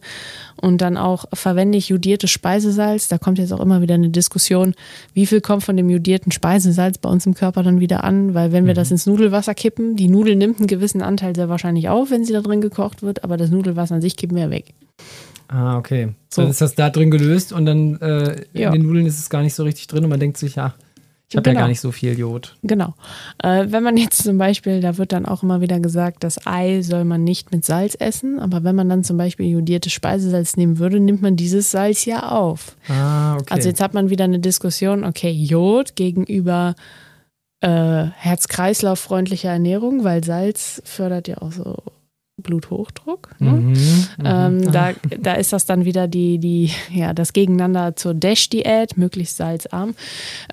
[0.55, 3.07] Und dann auch verwende ich jodiertes Speisesalz.
[3.07, 4.75] Da kommt jetzt auch immer wieder eine Diskussion,
[5.13, 8.33] wie viel kommt von dem jodierten Speisesalz bei uns im Körper dann wieder an?
[8.33, 8.95] Weil wenn wir das mhm.
[8.95, 12.41] ins Nudelwasser kippen, die Nudel nimmt einen gewissen Anteil sehr wahrscheinlich auf, wenn sie da
[12.41, 14.73] drin gekocht wird, aber das Nudelwasser an sich kippen wir weg.
[15.47, 16.09] Ah, okay.
[16.29, 16.41] So.
[16.41, 18.67] Dann ist das da drin gelöst und dann äh, ja.
[18.67, 20.73] in den Nudeln ist es gar nicht so richtig drin und man denkt sich, ja,
[21.29, 21.55] ich habe genau.
[21.55, 22.55] ja gar nicht so viel Jod.
[22.63, 22.93] Genau.
[23.43, 26.81] Äh, wenn man jetzt zum Beispiel, da wird dann auch immer wieder gesagt, das Ei
[26.81, 30.79] soll man nicht mit Salz essen, aber wenn man dann zum Beispiel jodiertes Speisesalz nehmen
[30.79, 32.77] würde, nimmt man dieses Salz ja auf.
[32.87, 33.53] Ah, okay.
[33.53, 36.75] Also jetzt hat man wieder eine Diskussion, okay, Jod gegenüber
[37.59, 41.75] äh, Herz-Kreislauf-freundlicher Ernährung, weil Salz fördert ja auch so
[42.37, 43.35] Bluthochdruck.
[43.39, 43.51] Ne?
[43.51, 43.75] Mhm, mhm,
[44.23, 49.37] ähm, da, da ist das dann wieder die, die, ja, das Gegeneinander zur Dash-Diät, möglichst
[49.37, 49.95] salzarm.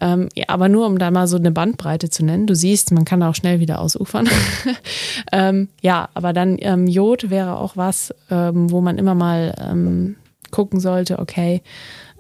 [0.01, 2.47] Ähm, ja, aber nur um da mal so eine Bandbreite zu nennen.
[2.47, 4.29] Du siehst, man kann auch schnell wieder ausufern.
[5.33, 10.17] ähm, ja, aber dann ähm, Jod wäre auch was, ähm, wo man immer mal ähm,
[10.51, 11.63] gucken sollte, okay,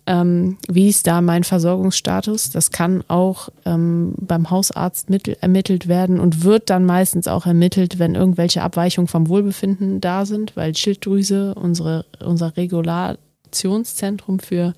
[0.06, 2.50] ähm, wie ist da mein Versorgungsstatus?
[2.50, 7.98] Das kann auch ähm, beim Hausarzt mittel, ermittelt werden und wird dann meistens auch ermittelt,
[7.98, 14.74] wenn irgendwelche Abweichungen vom Wohlbefinden da sind, weil Schilddrüse, unsere, unser Regulationszentrum für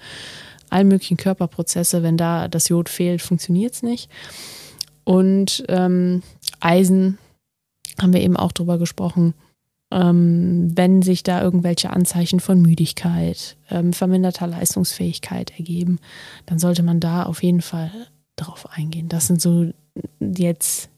[0.71, 4.09] all möglichen Körperprozesse, wenn da das Jod fehlt, funktioniert es nicht.
[5.05, 6.23] Und ähm,
[6.61, 7.19] Eisen
[8.01, 9.35] haben wir eben auch drüber gesprochen
[9.91, 15.99] ähm, wenn sich da irgendwelche Anzeichen von Müdigkeit, ähm, verminderter Leistungsfähigkeit ergeben,
[16.47, 17.91] dann sollte man da auf jeden Fall
[18.35, 19.09] drauf eingehen.
[19.09, 19.71] Das sind so
[20.21, 20.91] jetzt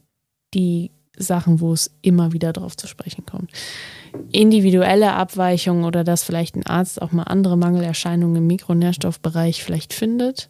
[0.54, 3.50] die Sachen, wo es immer wieder drauf zu sprechen kommt.
[4.32, 10.48] Individuelle Abweichungen oder dass vielleicht ein Arzt auch mal andere Mangelerscheinungen im Mikronährstoffbereich vielleicht findet,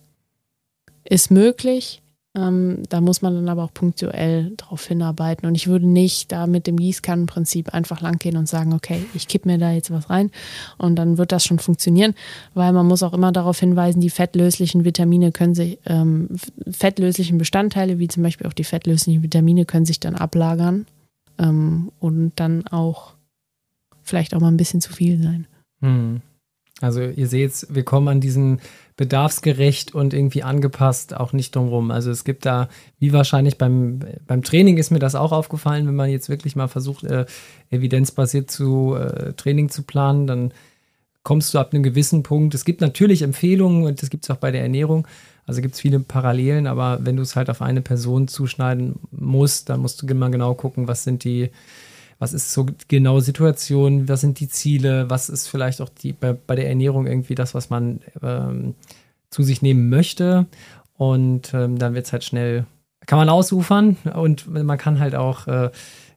[1.04, 2.02] ist möglich.
[2.38, 5.48] Ähm, da muss man dann aber auch punktuell drauf hinarbeiten.
[5.48, 9.44] Und ich würde nicht da mit dem Gießkannenprinzip einfach langgehen und sagen, okay, ich kipp
[9.44, 10.30] mir da jetzt was rein
[10.76, 12.14] und dann wird das schon funktionieren,
[12.54, 16.28] weil man muss auch immer darauf hinweisen, die fettlöslichen Vitamine können sich, ähm,
[16.70, 20.86] fettlöslichen Bestandteile, wie zum Beispiel auch die fettlöslichen Vitamine, können sich dann ablagern
[21.38, 23.14] ähm, und dann auch
[24.02, 25.46] vielleicht auch mal ein bisschen zu viel sein.
[25.80, 26.20] Hm.
[26.80, 28.60] Also ihr seht, wir kommen an diesen
[28.98, 31.92] bedarfsgerecht und irgendwie angepasst auch nicht drumherum.
[31.92, 32.68] Also es gibt da,
[32.98, 36.66] wie wahrscheinlich beim, beim Training ist mir das auch aufgefallen, wenn man jetzt wirklich mal
[36.66, 37.24] versucht, äh,
[37.70, 40.52] evidenzbasiert zu äh, Training zu planen, dann
[41.22, 42.54] kommst du ab einem gewissen Punkt.
[42.54, 45.06] Es gibt natürlich Empfehlungen und das gibt es auch bei der Ernährung.
[45.46, 49.68] Also gibt es viele Parallelen, aber wenn du es halt auf eine Person zuschneiden musst,
[49.68, 51.50] dann musst du immer genau gucken, was sind die,
[52.18, 56.32] was ist so genau Situation, was sind die Ziele, was ist vielleicht auch die bei,
[56.32, 58.74] bei der Ernährung irgendwie das, was man ähm,
[59.30, 60.46] zu sich nehmen möchte.
[60.96, 62.66] Und ähm, dann wird es halt schnell,
[63.06, 65.70] kann man ausufern und man kann halt auch, äh,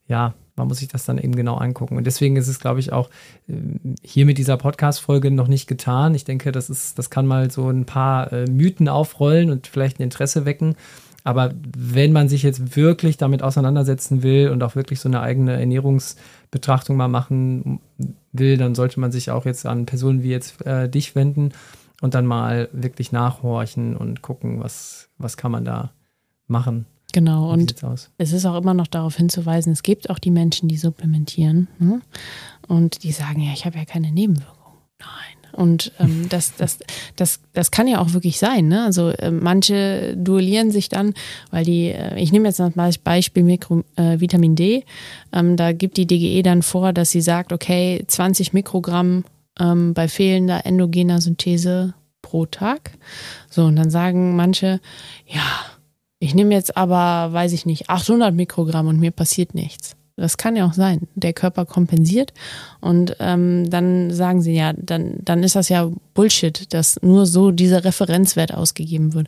[0.07, 1.97] ja, man muss sich das dann eben genau angucken.
[1.97, 3.09] Und deswegen ist es, glaube ich, auch
[3.47, 3.53] äh,
[4.01, 6.15] hier mit dieser Podcast-Folge noch nicht getan.
[6.15, 9.99] Ich denke, das ist, das kann mal so ein paar äh, Mythen aufrollen und vielleicht
[9.99, 10.75] ein Interesse wecken.
[11.23, 15.59] Aber wenn man sich jetzt wirklich damit auseinandersetzen will und auch wirklich so eine eigene
[15.59, 17.79] Ernährungsbetrachtung mal machen
[18.31, 21.53] will, dann sollte man sich auch jetzt an Personen wie jetzt äh, dich wenden
[22.01, 25.91] und dann mal wirklich nachhorchen und gucken, was, was kann man da
[26.47, 26.85] machen.
[27.13, 27.75] Genau, und
[28.17, 32.01] es ist auch immer noch darauf hinzuweisen, es gibt auch die Menschen, die supplementieren ne?
[32.67, 34.77] und die sagen, ja, ich habe ja keine Nebenwirkungen.
[34.99, 36.79] Nein, und ähm, das, das,
[37.15, 38.67] das, das kann ja auch wirklich sein.
[38.67, 38.83] Ne?
[38.83, 41.13] Also äh, manche duellieren sich dann,
[41.49, 44.83] weil die, äh, ich nehme jetzt mal als Beispiel Mikro, äh, Vitamin D,
[45.33, 49.23] ähm, da gibt die DGE dann vor, dass sie sagt, okay, 20 Mikrogramm
[49.59, 52.91] ähm, bei fehlender endogener Synthese pro Tag.
[53.49, 54.79] So, und dann sagen manche,
[55.27, 55.43] ja,
[56.19, 59.95] ich nehme jetzt aber, weiß ich nicht, 800 Mikrogramm und mir passiert nichts.
[60.15, 61.07] Das kann ja auch sein.
[61.15, 62.33] Der Körper kompensiert
[62.79, 67.51] und ähm, dann sagen sie ja, dann, dann ist das ja Bullshit, dass nur so
[67.51, 69.27] dieser Referenzwert ausgegeben wird.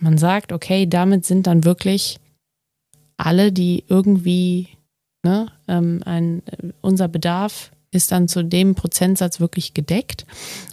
[0.00, 2.20] Man sagt, okay, damit sind dann wirklich
[3.16, 4.68] alle, die irgendwie,
[5.22, 6.42] ne, ähm, ein,
[6.80, 10.26] unser Bedarf ist dann zu dem Prozentsatz wirklich gedeckt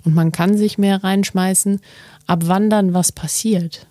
[0.04, 1.80] und man kann sich mehr reinschmeißen.
[2.26, 3.88] Ab wann dann was passiert?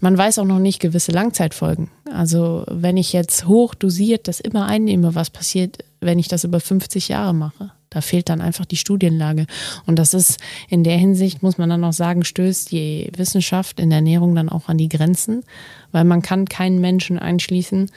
[0.00, 1.90] Man weiß auch noch nicht gewisse Langzeitfolgen.
[2.10, 6.60] Also wenn ich jetzt hoch dosiert das immer einnehme, was passiert, wenn ich das über
[6.60, 7.72] 50 Jahre mache?
[7.90, 9.46] Da fehlt dann einfach die Studienlage.
[9.86, 10.38] Und das ist
[10.68, 14.48] in der Hinsicht, muss man dann auch sagen, stößt die Wissenschaft in der Ernährung dann
[14.48, 15.44] auch an die Grenzen,
[15.92, 17.90] weil man kann keinen Menschen einschließen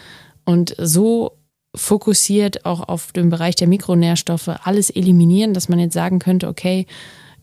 [0.45, 1.33] und so
[1.75, 6.87] fokussiert auch auf den Bereich der Mikronährstoffe alles eliminieren, dass man jetzt sagen könnte, okay,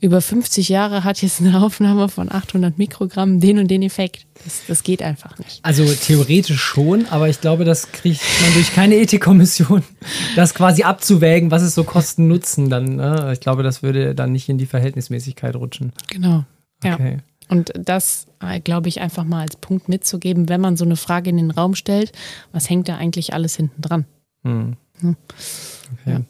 [0.07, 4.25] über 50 Jahre hat jetzt eine Aufnahme von 800 Mikrogramm den und den Effekt.
[4.45, 5.59] Das, das geht einfach nicht.
[5.65, 9.83] Also theoretisch schon, aber ich glaube, das kriegt man durch keine Ethikkommission,
[10.37, 12.97] das quasi abzuwägen, was ist so Kosten-Nutzen dann.
[12.97, 13.31] Ne?
[13.33, 15.93] Ich glaube, das würde dann nicht in die Verhältnismäßigkeit rutschen.
[16.09, 16.45] Genau.
[16.85, 17.15] Okay.
[17.17, 17.23] Ja.
[17.49, 21.31] Und das, äh, glaube ich, einfach mal als Punkt mitzugeben, wenn man so eine Frage
[21.31, 22.13] in den Raum stellt,
[22.53, 24.05] was hängt da eigentlich alles hinten dran?
[24.45, 24.77] Hm.
[25.03, 25.17] Okay.
[26.07, 26.21] Ja.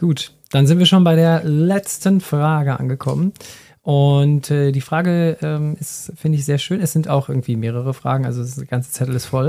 [0.00, 3.34] Gut, dann sind wir schon bei der letzten Frage angekommen.
[3.82, 6.80] Und äh, die Frage ähm, ist, finde ich, sehr schön.
[6.80, 9.48] Es sind auch irgendwie mehrere Fragen, also der ganze Zettel ist voll.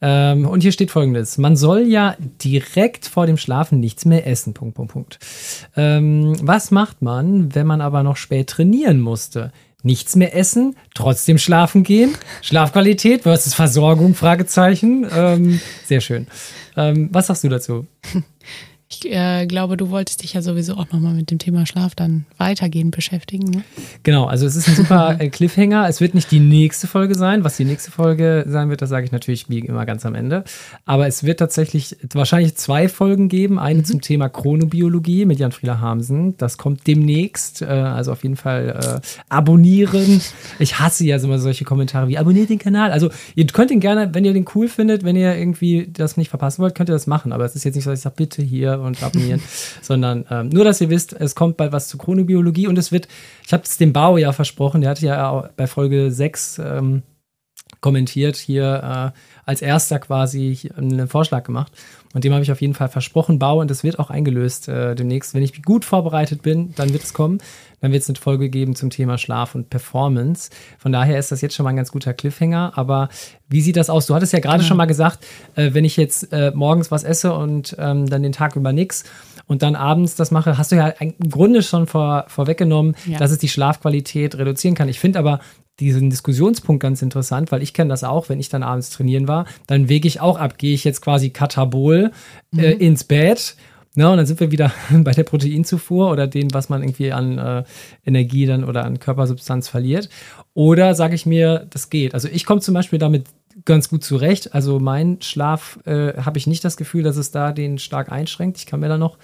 [0.00, 2.14] Ähm, und hier steht folgendes: Man soll ja
[2.44, 4.54] direkt vor dem Schlafen nichts mehr essen.
[4.54, 5.18] Punkt, Punkt, Punkt.
[5.76, 9.50] Ähm, was macht man, wenn man aber noch spät trainieren musste?
[9.82, 12.14] Nichts mehr essen, trotzdem schlafen gehen.
[12.40, 14.14] Schlafqualität versus Versorgung?
[14.14, 15.08] Fragezeichen.
[15.12, 16.28] Ähm, sehr schön.
[16.76, 17.86] Ähm, was sagst du dazu?
[18.92, 22.26] Ich äh, glaube, du wolltest dich ja sowieso auch nochmal mit dem Thema Schlaf dann
[22.36, 23.50] weitergehend beschäftigen.
[23.50, 23.64] Ne?
[24.02, 25.88] Genau, also es ist ein super äh, Cliffhanger.
[25.88, 27.42] Es wird nicht die nächste Folge sein.
[27.42, 30.44] Was die nächste Folge sein wird, das sage ich natürlich wie immer ganz am Ende.
[30.84, 33.58] Aber es wird tatsächlich wahrscheinlich zwei Folgen geben.
[33.58, 33.84] Eine mhm.
[33.86, 36.36] zum Thema Chronobiologie mit Jan-Frieder Hamsen.
[36.36, 37.62] Das kommt demnächst.
[37.62, 40.20] Äh, also auf jeden Fall äh, abonnieren.
[40.58, 42.92] Ich hasse ja immer solche Kommentare wie abonniert den Kanal.
[42.92, 46.28] Also ihr könnt ihn gerne, wenn ihr den cool findet, wenn ihr irgendwie das nicht
[46.28, 47.32] verpassen wollt, könnt ihr das machen.
[47.32, 49.42] Aber es ist jetzt nicht so, dass ich sage, bitte hier und abonnieren,
[49.82, 53.08] sondern ähm, nur, dass ihr wisst, es kommt bald was zu Chronobiologie und es wird,
[53.46, 57.02] ich habe es dem Bau ja versprochen, der hatte ja bei Folge 6 ähm,
[57.80, 61.72] kommentiert, hier äh, als erster quasi einen Vorschlag gemacht.
[62.14, 64.94] Und dem habe ich auf jeden Fall versprochen, Bau, und das wird auch eingelöst äh,
[64.94, 65.34] demnächst.
[65.34, 67.38] Wenn ich gut vorbereitet bin, dann wird es kommen.
[67.82, 70.48] Dann wird es eine Folge geben zum Thema Schlaf und Performance.
[70.78, 72.72] Von daher ist das jetzt schon mal ein ganz guter Cliffhanger.
[72.76, 73.10] Aber
[73.48, 74.06] wie sieht das aus?
[74.06, 74.68] Du hattest ja gerade genau.
[74.68, 75.26] schon mal gesagt,
[75.56, 79.04] äh, wenn ich jetzt äh, morgens was esse und ähm, dann den Tag über nichts
[79.46, 83.18] und dann abends das mache, hast du ja im Grunde schon vor, vorweggenommen, Ja.
[83.18, 84.88] dass es die Schlafqualität reduzieren kann.
[84.88, 85.40] Ich finde aber
[85.80, 89.46] diesen Diskussionspunkt ganz interessant, weil ich kenne das auch, wenn ich dann abends trainieren war,
[89.66, 92.12] dann wege ich auch ab, gehe ich jetzt quasi Katabol
[92.56, 93.56] äh, ins Bett.
[93.94, 97.38] Ne, und dann sind wir wieder bei der Proteinzufuhr oder dem, was man irgendwie an
[97.38, 97.64] äh,
[98.06, 100.08] Energie dann oder an Körpersubstanz verliert.
[100.54, 102.14] Oder sage ich mir, das geht.
[102.14, 103.26] Also ich komme zum Beispiel damit
[103.66, 104.54] ganz gut zurecht.
[104.54, 108.56] Also mein Schlaf äh, habe ich nicht das Gefühl, dass es da den stark einschränkt.
[108.58, 109.18] Ich kann mir da noch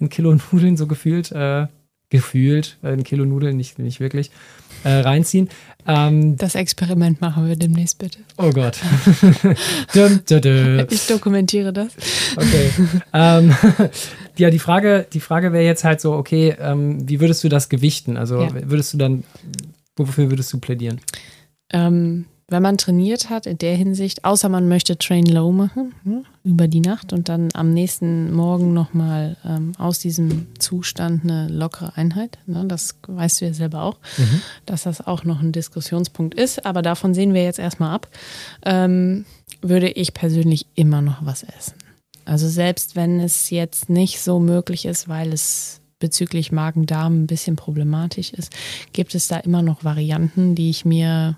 [0.00, 1.66] ein Kilo Nudeln so gefühlt, äh,
[2.08, 4.30] gefühlt, äh, ein Kilo Nudeln, nicht, nicht wirklich,
[4.84, 5.48] äh, reinziehen.
[5.86, 8.18] Ähm, Das Experiment machen wir demnächst bitte.
[8.38, 8.78] oh Gott.
[10.90, 11.92] Ich dokumentiere das.
[12.36, 12.70] Okay.
[13.12, 13.54] ähm,
[14.38, 17.68] ja, die Frage, die Frage wäre jetzt halt so, okay, ähm, wie würdest du das
[17.68, 18.16] gewichten?
[18.16, 18.50] Also Ja.
[18.70, 19.24] würdest du dann,
[19.96, 21.00] wofür würdest du plädieren?
[21.72, 26.22] Ähm, wenn man trainiert hat, in der Hinsicht, außer man möchte Train Low machen, ne,
[26.44, 31.96] über die Nacht und dann am nächsten Morgen nochmal ähm, aus diesem Zustand eine lockere
[31.96, 32.38] Einheit.
[32.46, 33.98] Ne, das weißt du ja selber auch,
[34.66, 36.64] dass das auch noch ein Diskussionspunkt ist.
[36.64, 38.08] Aber davon sehen wir jetzt erstmal ab.
[38.64, 39.24] Ähm,
[39.60, 41.74] würde ich persönlich immer noch was essen.
[42.24, 47.56] Also selbst wenn es jetzt nicht so möglich ist, weil es bezüglich Magen-Darm ein bisschen
[47.56, 48.52] problematisch ist,
[48.92, 51.36] gibt es da immer noch Varianten, die ich mir,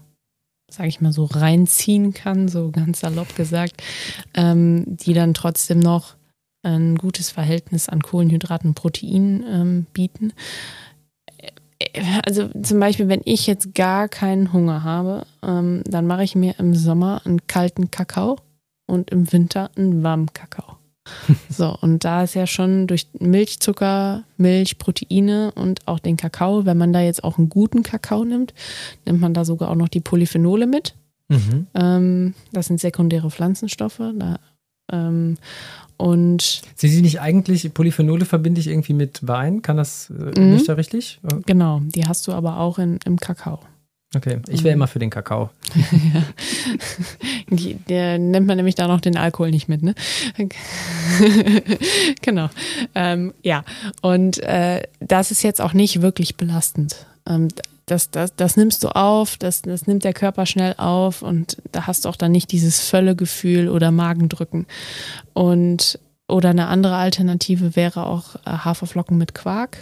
[0.75, 3.83] sage ich mal so, reinziehen kann, so ganz salopp gesagt,
[4.35, 6.17] ähm, die dann trotzdem noch
[6.63, 10.33] ein gutes Verhältnis an Kohlenhydraten und Proteinen ähm, bieten.
[12.25, 16.59] Also zum Beispiel, wenn ich jetzt gar keinen Hunger habe, ähm, dann mache ich mir
[16.59, 18.39] im Sommer einen kalten Kakao
[18.87, 20.74] und im Winter einen warmen Kakao.
[21.49, 26.65] So, und da ist ja schon durch Milch, Zucker, Milch, Proteine und auch den Kakao,
[26.67, 28.55] wenn man da jetzt auch einen guten Kakao nimmt,
[29.07, 30.95] nimmt man da sogar auch noch die Polyphenole mit.
[31.29, 31.67] Mhm.
[31.75, 34.01] Ähm, das sind sekundäre Pflanzenstoffe.
[34.19, 34.39] Da,
[34.93, 35.37] ähm,
[35.97, 39.63] und Sind die nicht eigentlich, Polyphenole verbinde ich irgendwie mit Wein?
[39.63, 40.51] Kann das, äh, Mhm.
[40.55, 41.21] nicht da richtig?
[41.47, 43.61] genau, die hast du aber auch in, im Kakao.
[44.15, 45.51] Okay, ich wäre immer für den Kakao.
[47.51, 49.95] Die, der nennt man nämlich da noch den Alkohol nicht mit, ne?
[52.23, 52.49] genau.
[52.95, 53.65] Ähm, ja,
[54.03, 57.07] und äh, das ist jetzt auch nicht wirklich belastend.
[57.27, 57.49] Ähm,
[57.87, 61.87] das, das, das nimmst du auf, das, das nimmt der Körper schnell auf und da
[61.87, 64.67] hast du auch dann nicht dieses Völlegefühl oder Magendrücken.
[65.35, 69.79] Und oder eine andere Alternative wäre auch äh, Haferflocken mit Quark.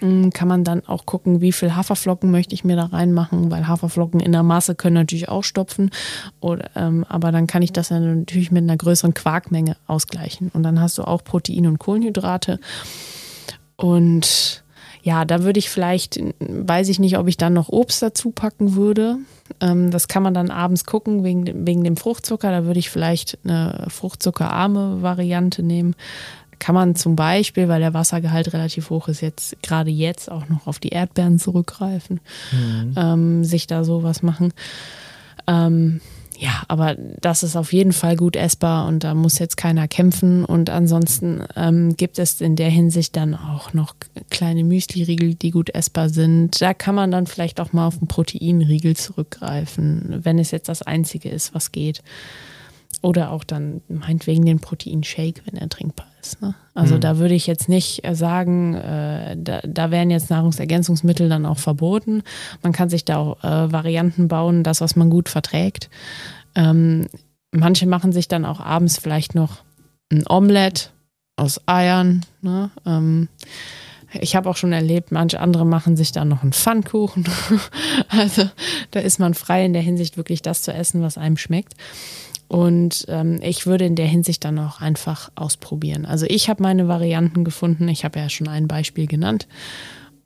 [0.00, 3.66] Mm, Kann man dann auch gucken, wie viel Haferflocken möchte ich mir da reinmachen, weil
[3.66, 5.90] Haferflocken in der Masse können natürlich auch stopfen.
[6.40, 10.50] Oder, ähm, aber dann kann ich das dann natürlich mit einer größeren Quarkmenge ausgleichen.
[10.52, 12.60] Und dann hast du auch Protein und Kohlenhydrate.
[13.76, 14.64] Und
[15.06, 18.74] ja, da würde ich vielleicht, weiß ich nicht, ob ich dann noch Obst dazu packen
[18.74, 19.18] würde.
[19.60, 22.50] Ähm, das kann man dann abends gucken wegen, wegen dem Fruchtzucker.
[22.50, 25.94] Da würde ich vielleicht eine fruchtzuckerarme Variante nehmen.
[26.58, 30.66] Kann man zum Beispiel, weil der Wassergehalt relativ hoch ist, jetzt gerade jetzt auch noch
[30.66, 32.20] auf die Erdbeeren zurückgreifen,
[32.96, 34.52] ähm, sich da sowas machen.
[35.46, 36.00] Ähm,
[36.38, 40.44] ja, aber das ist auf jeden Fall gut essbar und da muss jetzt keiner kämpfen.
[40.44, 43.94] Und ansonsten ähm, gibt es in der Hinsicht dann auch noch
[44.30, 46.60] kleine Müsli-Riegel, die gut essbar sind.
[46.60, 50.82] Da kann man dann vielleicht auch mal auf einen Proteinriegel zurückgreifen, wenn es jetzt das
[50.82, 52.02] Einzige ist, was geht.
[53.02, 56.42] Oder auch dann meinetwegen den Proteinshake, wenn er trinkbar ist.
[56.42, 56.54] Ne?
[56.74, 61.46] Also da würde ich jetzt nicht äh, sagen, äh, da, da wären jetzt Nahrungsergänzungsmittel dann
[61.46, 62.22] auch verboten.
[62.62, 65.88] Man kann sich da auch äh, Varianten bauen, das, was man gut verträgt.
[66.54, 67.08] Ähm,
[67.52, 69.62] manche machen sich dann auch abends vielleicht noch
[70.12, 70.92] ein Omelett
[71.36, 72.24] aus Eiern.
[72.40, 72.70] Ne?
[72.84, 73.28] Ähm,
[74.20, 77.28] ich habe auch schon erlebt, manche andere machen sich dann noch einen Pfannkuchen.
[78.08, 78.48] also
[78.92, 81.74] da ist man frei in der Hinsicht, wirklich das zu essen, was einem schmeckt.
[82.48, 86.06] Und ähm, ich würde in der Hinsicht dann auch einfach ausprobieren.
[86.06, 87.88] Also ich habe meine Varianten gefunden.
[87.88, 89.48] Ich habe ja schon ein Beispiel genannt.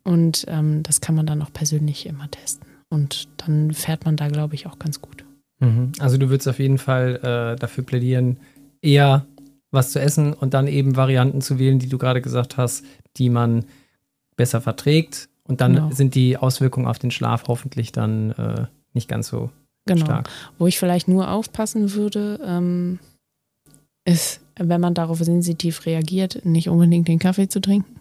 [0.03, 2.67] Und ähm, das kann man dann auch persönlich immer testen.
[2.89, 5.23] Und dann fährt man da, glaube ich, auch ganz gut.
[5.59, 5.93] Mhm.
[5.99, 7.15] Also du würdest auf jeden Fall
[7.55, 8.37] äh, dafür plädieren,
[8.81, 9.25] eher
[9.71, 12.83] was zu essen und dann eben Varianten zu wählen, die du gerade gesagt hast,
[13.17, 13.65] die man
[14.35, 15.29] besser verträgt.
[15.43, 15.91] Und dann Genau.
[15.91, 19.49] sind die Auswirkungen auf den Schlaf hoffentlich dann äh, nicht ganz so
[19.85, 20.05] Genau.
[20.05, 20.29] stark.
[20.57, 22.99] Wo ich vielleicht nur aufpassen würde, ähm,
[24.05, 28.00] ist, wenn man darauf sensitiv reagiert, nicht unbedingt den Kaffee zu trinken.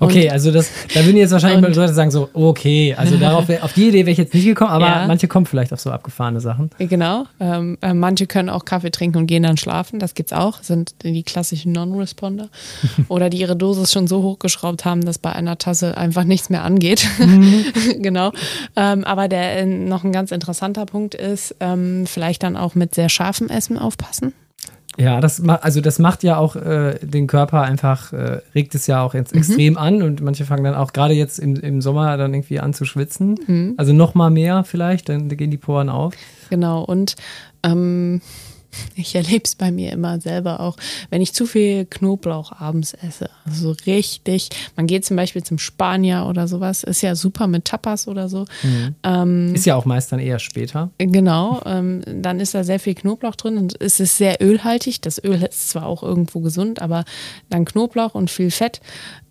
[0.00, 3.48] Okay, also das, da würden jetzt wahrscheinlich und- mal Leute sagen so, okay, also darauf,
[3.62, 5.06] auf die Idee wäre ich jetzt nicht gekommen, aber Ja.
[5.08, 6.70] manche kommen vielleicht auf so abgefahrene Sachen.
[6.78, 7.24] Genau.
[7.40, 9.98] Ähm, äh, manche können auch Kaffee trinken und gehen dann schlafen.
[9.98, 10.62] Das gibt's auch.
[10.62, 12.48] Sind die klassischen Non-Responder.
[13.08, 16.62] Oder die ihre Dosis schon so hochgeschraubt haben, dass bei einer Tasse einfach nichts mehr
[16.62, 17.08] angeht.
[17.98, 18.32] genau.
[18.76, 22.94] Ähm, aber der äh, noch ein ganz interessanter Punkt ist, ähm, vielleicht dann auch mit
[22.94, 24.32] sehr scharfem Essen aufpassen.
[24.98, 28.88] Ja, das macht, also das macht ja auch äh, den Körper einfach, äh, regt es
[28.88, 29.40] ja auch jetzt mhm.
[29.40, 32.74] extrem an und manche fangen dann auch gerade jetzt im, im Sommer dann irgendwie an
[32.74, 33.36] zu schwitzen.
[33.46, 33.74] Mhm.
[33.76, 36.14] Also noch mal mehr vielleicht, dann gehen die Poren auf.
[36.50, 37.14] Genau, und
[37.62, 38.20] ähm,
[38.96, 40.76] ich erlebe es bei mir immer selber auch,
[41.10, 43.30] wenn ich zu viel Knoblauch abends esse.
[43.44, 44.50] Also richtig.
[44.76, 46.82] Man geht zum Beispiel zum Spanier oder sowas.
[46.82, 48.44] Ist ja super mit Tapas oder so.
[48.62, 48.94] Mhm.
[49.02, 50.90] Ähm, ist ja auch meist dann eher später.
[50.98, 51.60] Genau.
[51.64, 55.00] Ähm, dann ist da sehr viel Knoblauch drin und es ist sehr ölhaltig.
[55.00, 57.04] Das Öl ist zwar auch irgendwo gesund, aber
[57.50, 58.80] dann Knoblauch und viel Fett.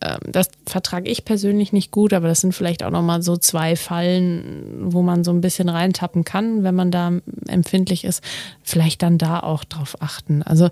[0.02, 3.76] Ähm, das vertrage ich persönlich nicht gut, aber das sind vielleicht auch nochmal so zwei
[3.76, 7.14] Fallen, wo man so ein bisschen reintappen kann, wenn man da
[7.48, 8.24] empfindlich ist.
[8.64, 10.44] Vielleicht dann da auch drauf achten.
[10.44, 10.70] Also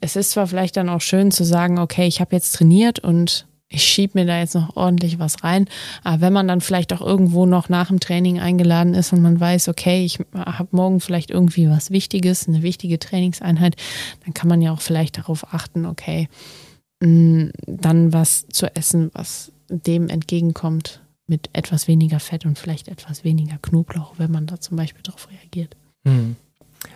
[0.00, 3.46] es ist zwar vielleicht dann auch schön zu sagen, okay, ich habe jetzt trainiert und
[3.68, 5.66] ich schiebe mir da jetzt noch ordentlich was rein.
[6.04, 9.38] Aber wenn man dann vielleicht auch irgendwo noch nach dem Training eingeladen ist und man
[9.38, 13.76] weiß, okay, ich habe morgen vielleicht irgendwie was Wichtiges, eine wichtige Trainingseinheit,
[14.24, 16.28] dann kann man ja auch vielleicht darauf achten, okay,
[17.02, 23.24] mm, dann was zu essen, was dem entgegenkommt mit etwas weniger Fett und vielleicht etwas
[23.24, 25.76] weniger Knoblauch, wenn man da zum Beispiel darauf reagiert.
[26.04, 26.36] Mhm.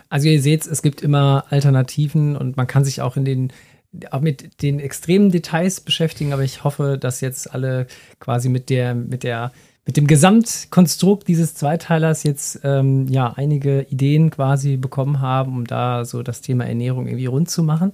[0.09, 3.53] Also ihr seht, es gibt immer Alternativen und man kann sich auch in den
[4.11, 7.87] auch mit den extremen Details beschäftigen, aber ich hoffe, dass jetzt alle
[8.19, 9.51] quasi mit der, mit der,
[9.85, 16.05] mit dem Gesamtkonstrukt dieses Zweiteilers jetzt ähm, ja einige Ideen quasi bekommen haben, um da
[16.05, 17.91] so das Thema Ernährung irgendwie rund zu machen.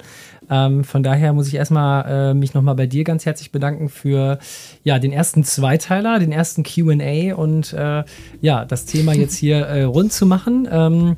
[0.49, 4.37] Ähm, von daher muss ich erstmal äh, mich nochmal bei dir ganz herzlich bedanken für
[4.83, 8.03] ja den ersten Zweiteiler, den ersten QA und äh,
[8.41, 10.67] ja, das Thema jetzt hier äh, rund zu machen.
[10.69, 11.15] Ähm,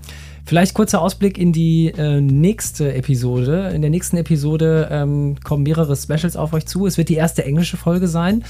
[0.50, 3.70] Vielleicht kurzer Ausblick in die äh, nächste Episode.
[3.72, 6.88] In der nächsten Episode ähm, kommen mehrere Specials auf euch zu.
[6.88, 8.44] Es wird die erste englische Folge sein,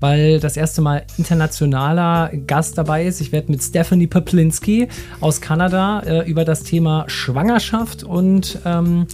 [0.00, 3.20] weil das erste Mal internationaler Gast dabei ist.
[3.20, 4.88] Ich werde mit Stephanie Poplinski
[5.20, 9.06] aus Kanada äh, über das Thema Schwangerschaft und ähm,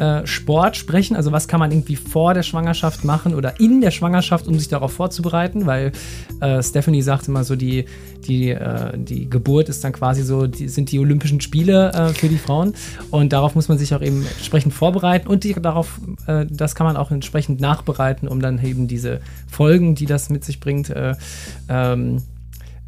[0.00, 1.14] äh, Sport sprechen.
[1.14, 4.68] Also was kann man irgendwie vor der Schwangerschaft machen oder in der Schwangerschaft, um sich
[4.68, 5.92] darauf vorzubereiten, weil
[6.40, 7.84] äh, Stephanie sagt immer so, die,
[8.26, 12.28] die, äh, die Geburt ist dann quasi so, die, sind die Olympischen Spiele äh, für
[12.28, 12.72] die Frauen
[13.10, 16.86] und darauf muss man sich auch eben entsprechend vorbereiten und die, darauf, äh, das kann
[16.86, 20.92] man auch entsprechend nachbereiten, um dann eben diese Folgen, die das mit sich bringt,
[21.68, 22.22] ähm,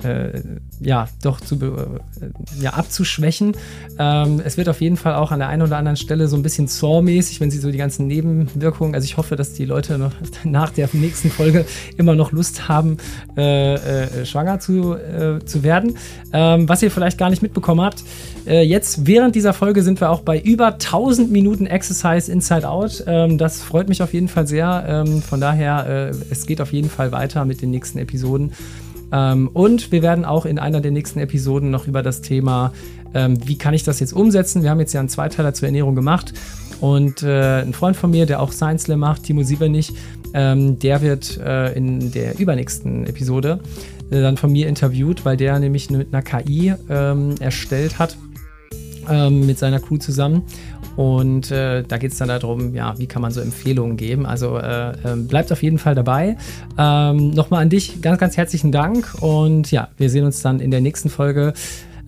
[0.04, 0.40] äh,
[0.80, 3.56] ja, doch zu, äh, ja, abzuschwächen.
[3.98, 6.42] Ähm, es wird auf jeden Fall auch an der einen oder anderen Stelle so ein
[6.42, 10.12] bisschen Saw-mäßig, wenn sie so die ganzen Nebenwirkungen, also ich hoffe, dass die Leute noch
[10.44, 11.64] nach der nächsten Folge
[11.96, 12.98] immer noch Lust haben,
[13.36, 15.96] äh, äh, schwanger zu, äh, zu werden.
[16.32, 18.02] Ähm, was ihr vielleicht gar nicht mitbekommen habt,
[18.46, 23.04] äh, jetzt während dieser Folge sind wir auch bei über 1000 Minuten Exercise Inside Out.
[23.06, 24.84] Ähm, das freut mich auf jeden Fall sehr.
[24.86, 28.52] Ähm, von daher, es geht auf jeden Fall weiter mit den nächsten Episoden.
[29.12, 32.72] Ähm, und wir werden auch in einer der nächsten Episoden noch über das Thema,
[33.14, 34.62] ähm, wie kann ich das jetzt umsetzen?
[34.62, 36.32] Wir haben jetzt ja einen Zweiteiler zur Ernährung gemacht.
[36.80, 39.92] Und äh, ein Freund von mir, der auch Science Slam macht, Timo Sievernich,
[40.34, 43.60] ähm, der wird äh, in der übernächsten Episode
[44.10, 48.16] äh, dann von mir interviewt, weil der nämlich mit einer KI ähm, erstellt hat,
[49.30, 50.44] mit seiner Crew zusammen.
[50.96, 54.26] Und äh, da geht es dann darum, ja, wie kann man so Empfehlungen geben.
[54.26, 56.36] Also äh, äh, bleibt auf jeden Fall dabei.
[56.78, 59.14] Ähm, Nochmal an dich ganz, ganz herzlichen Dank.
[59.20, 61.54] Und ja, wir sehen uns dann in der nächsten Folge.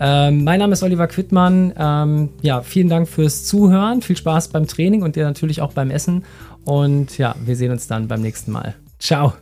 [0.01, 1.73] Ähm, mein Name ist Oliver Quittmann.
[1.79, 4.03] Ähm, ja, vielen Dank fürs Zuhören.
[4.03, 6.25] Viel Spaß beim Training und dir natürlich auch beim Essen.
[6.65, 8.75] Und ja, wir sehen uns dann beim nächsten Mal.
[8.99, 9.35] Ciao.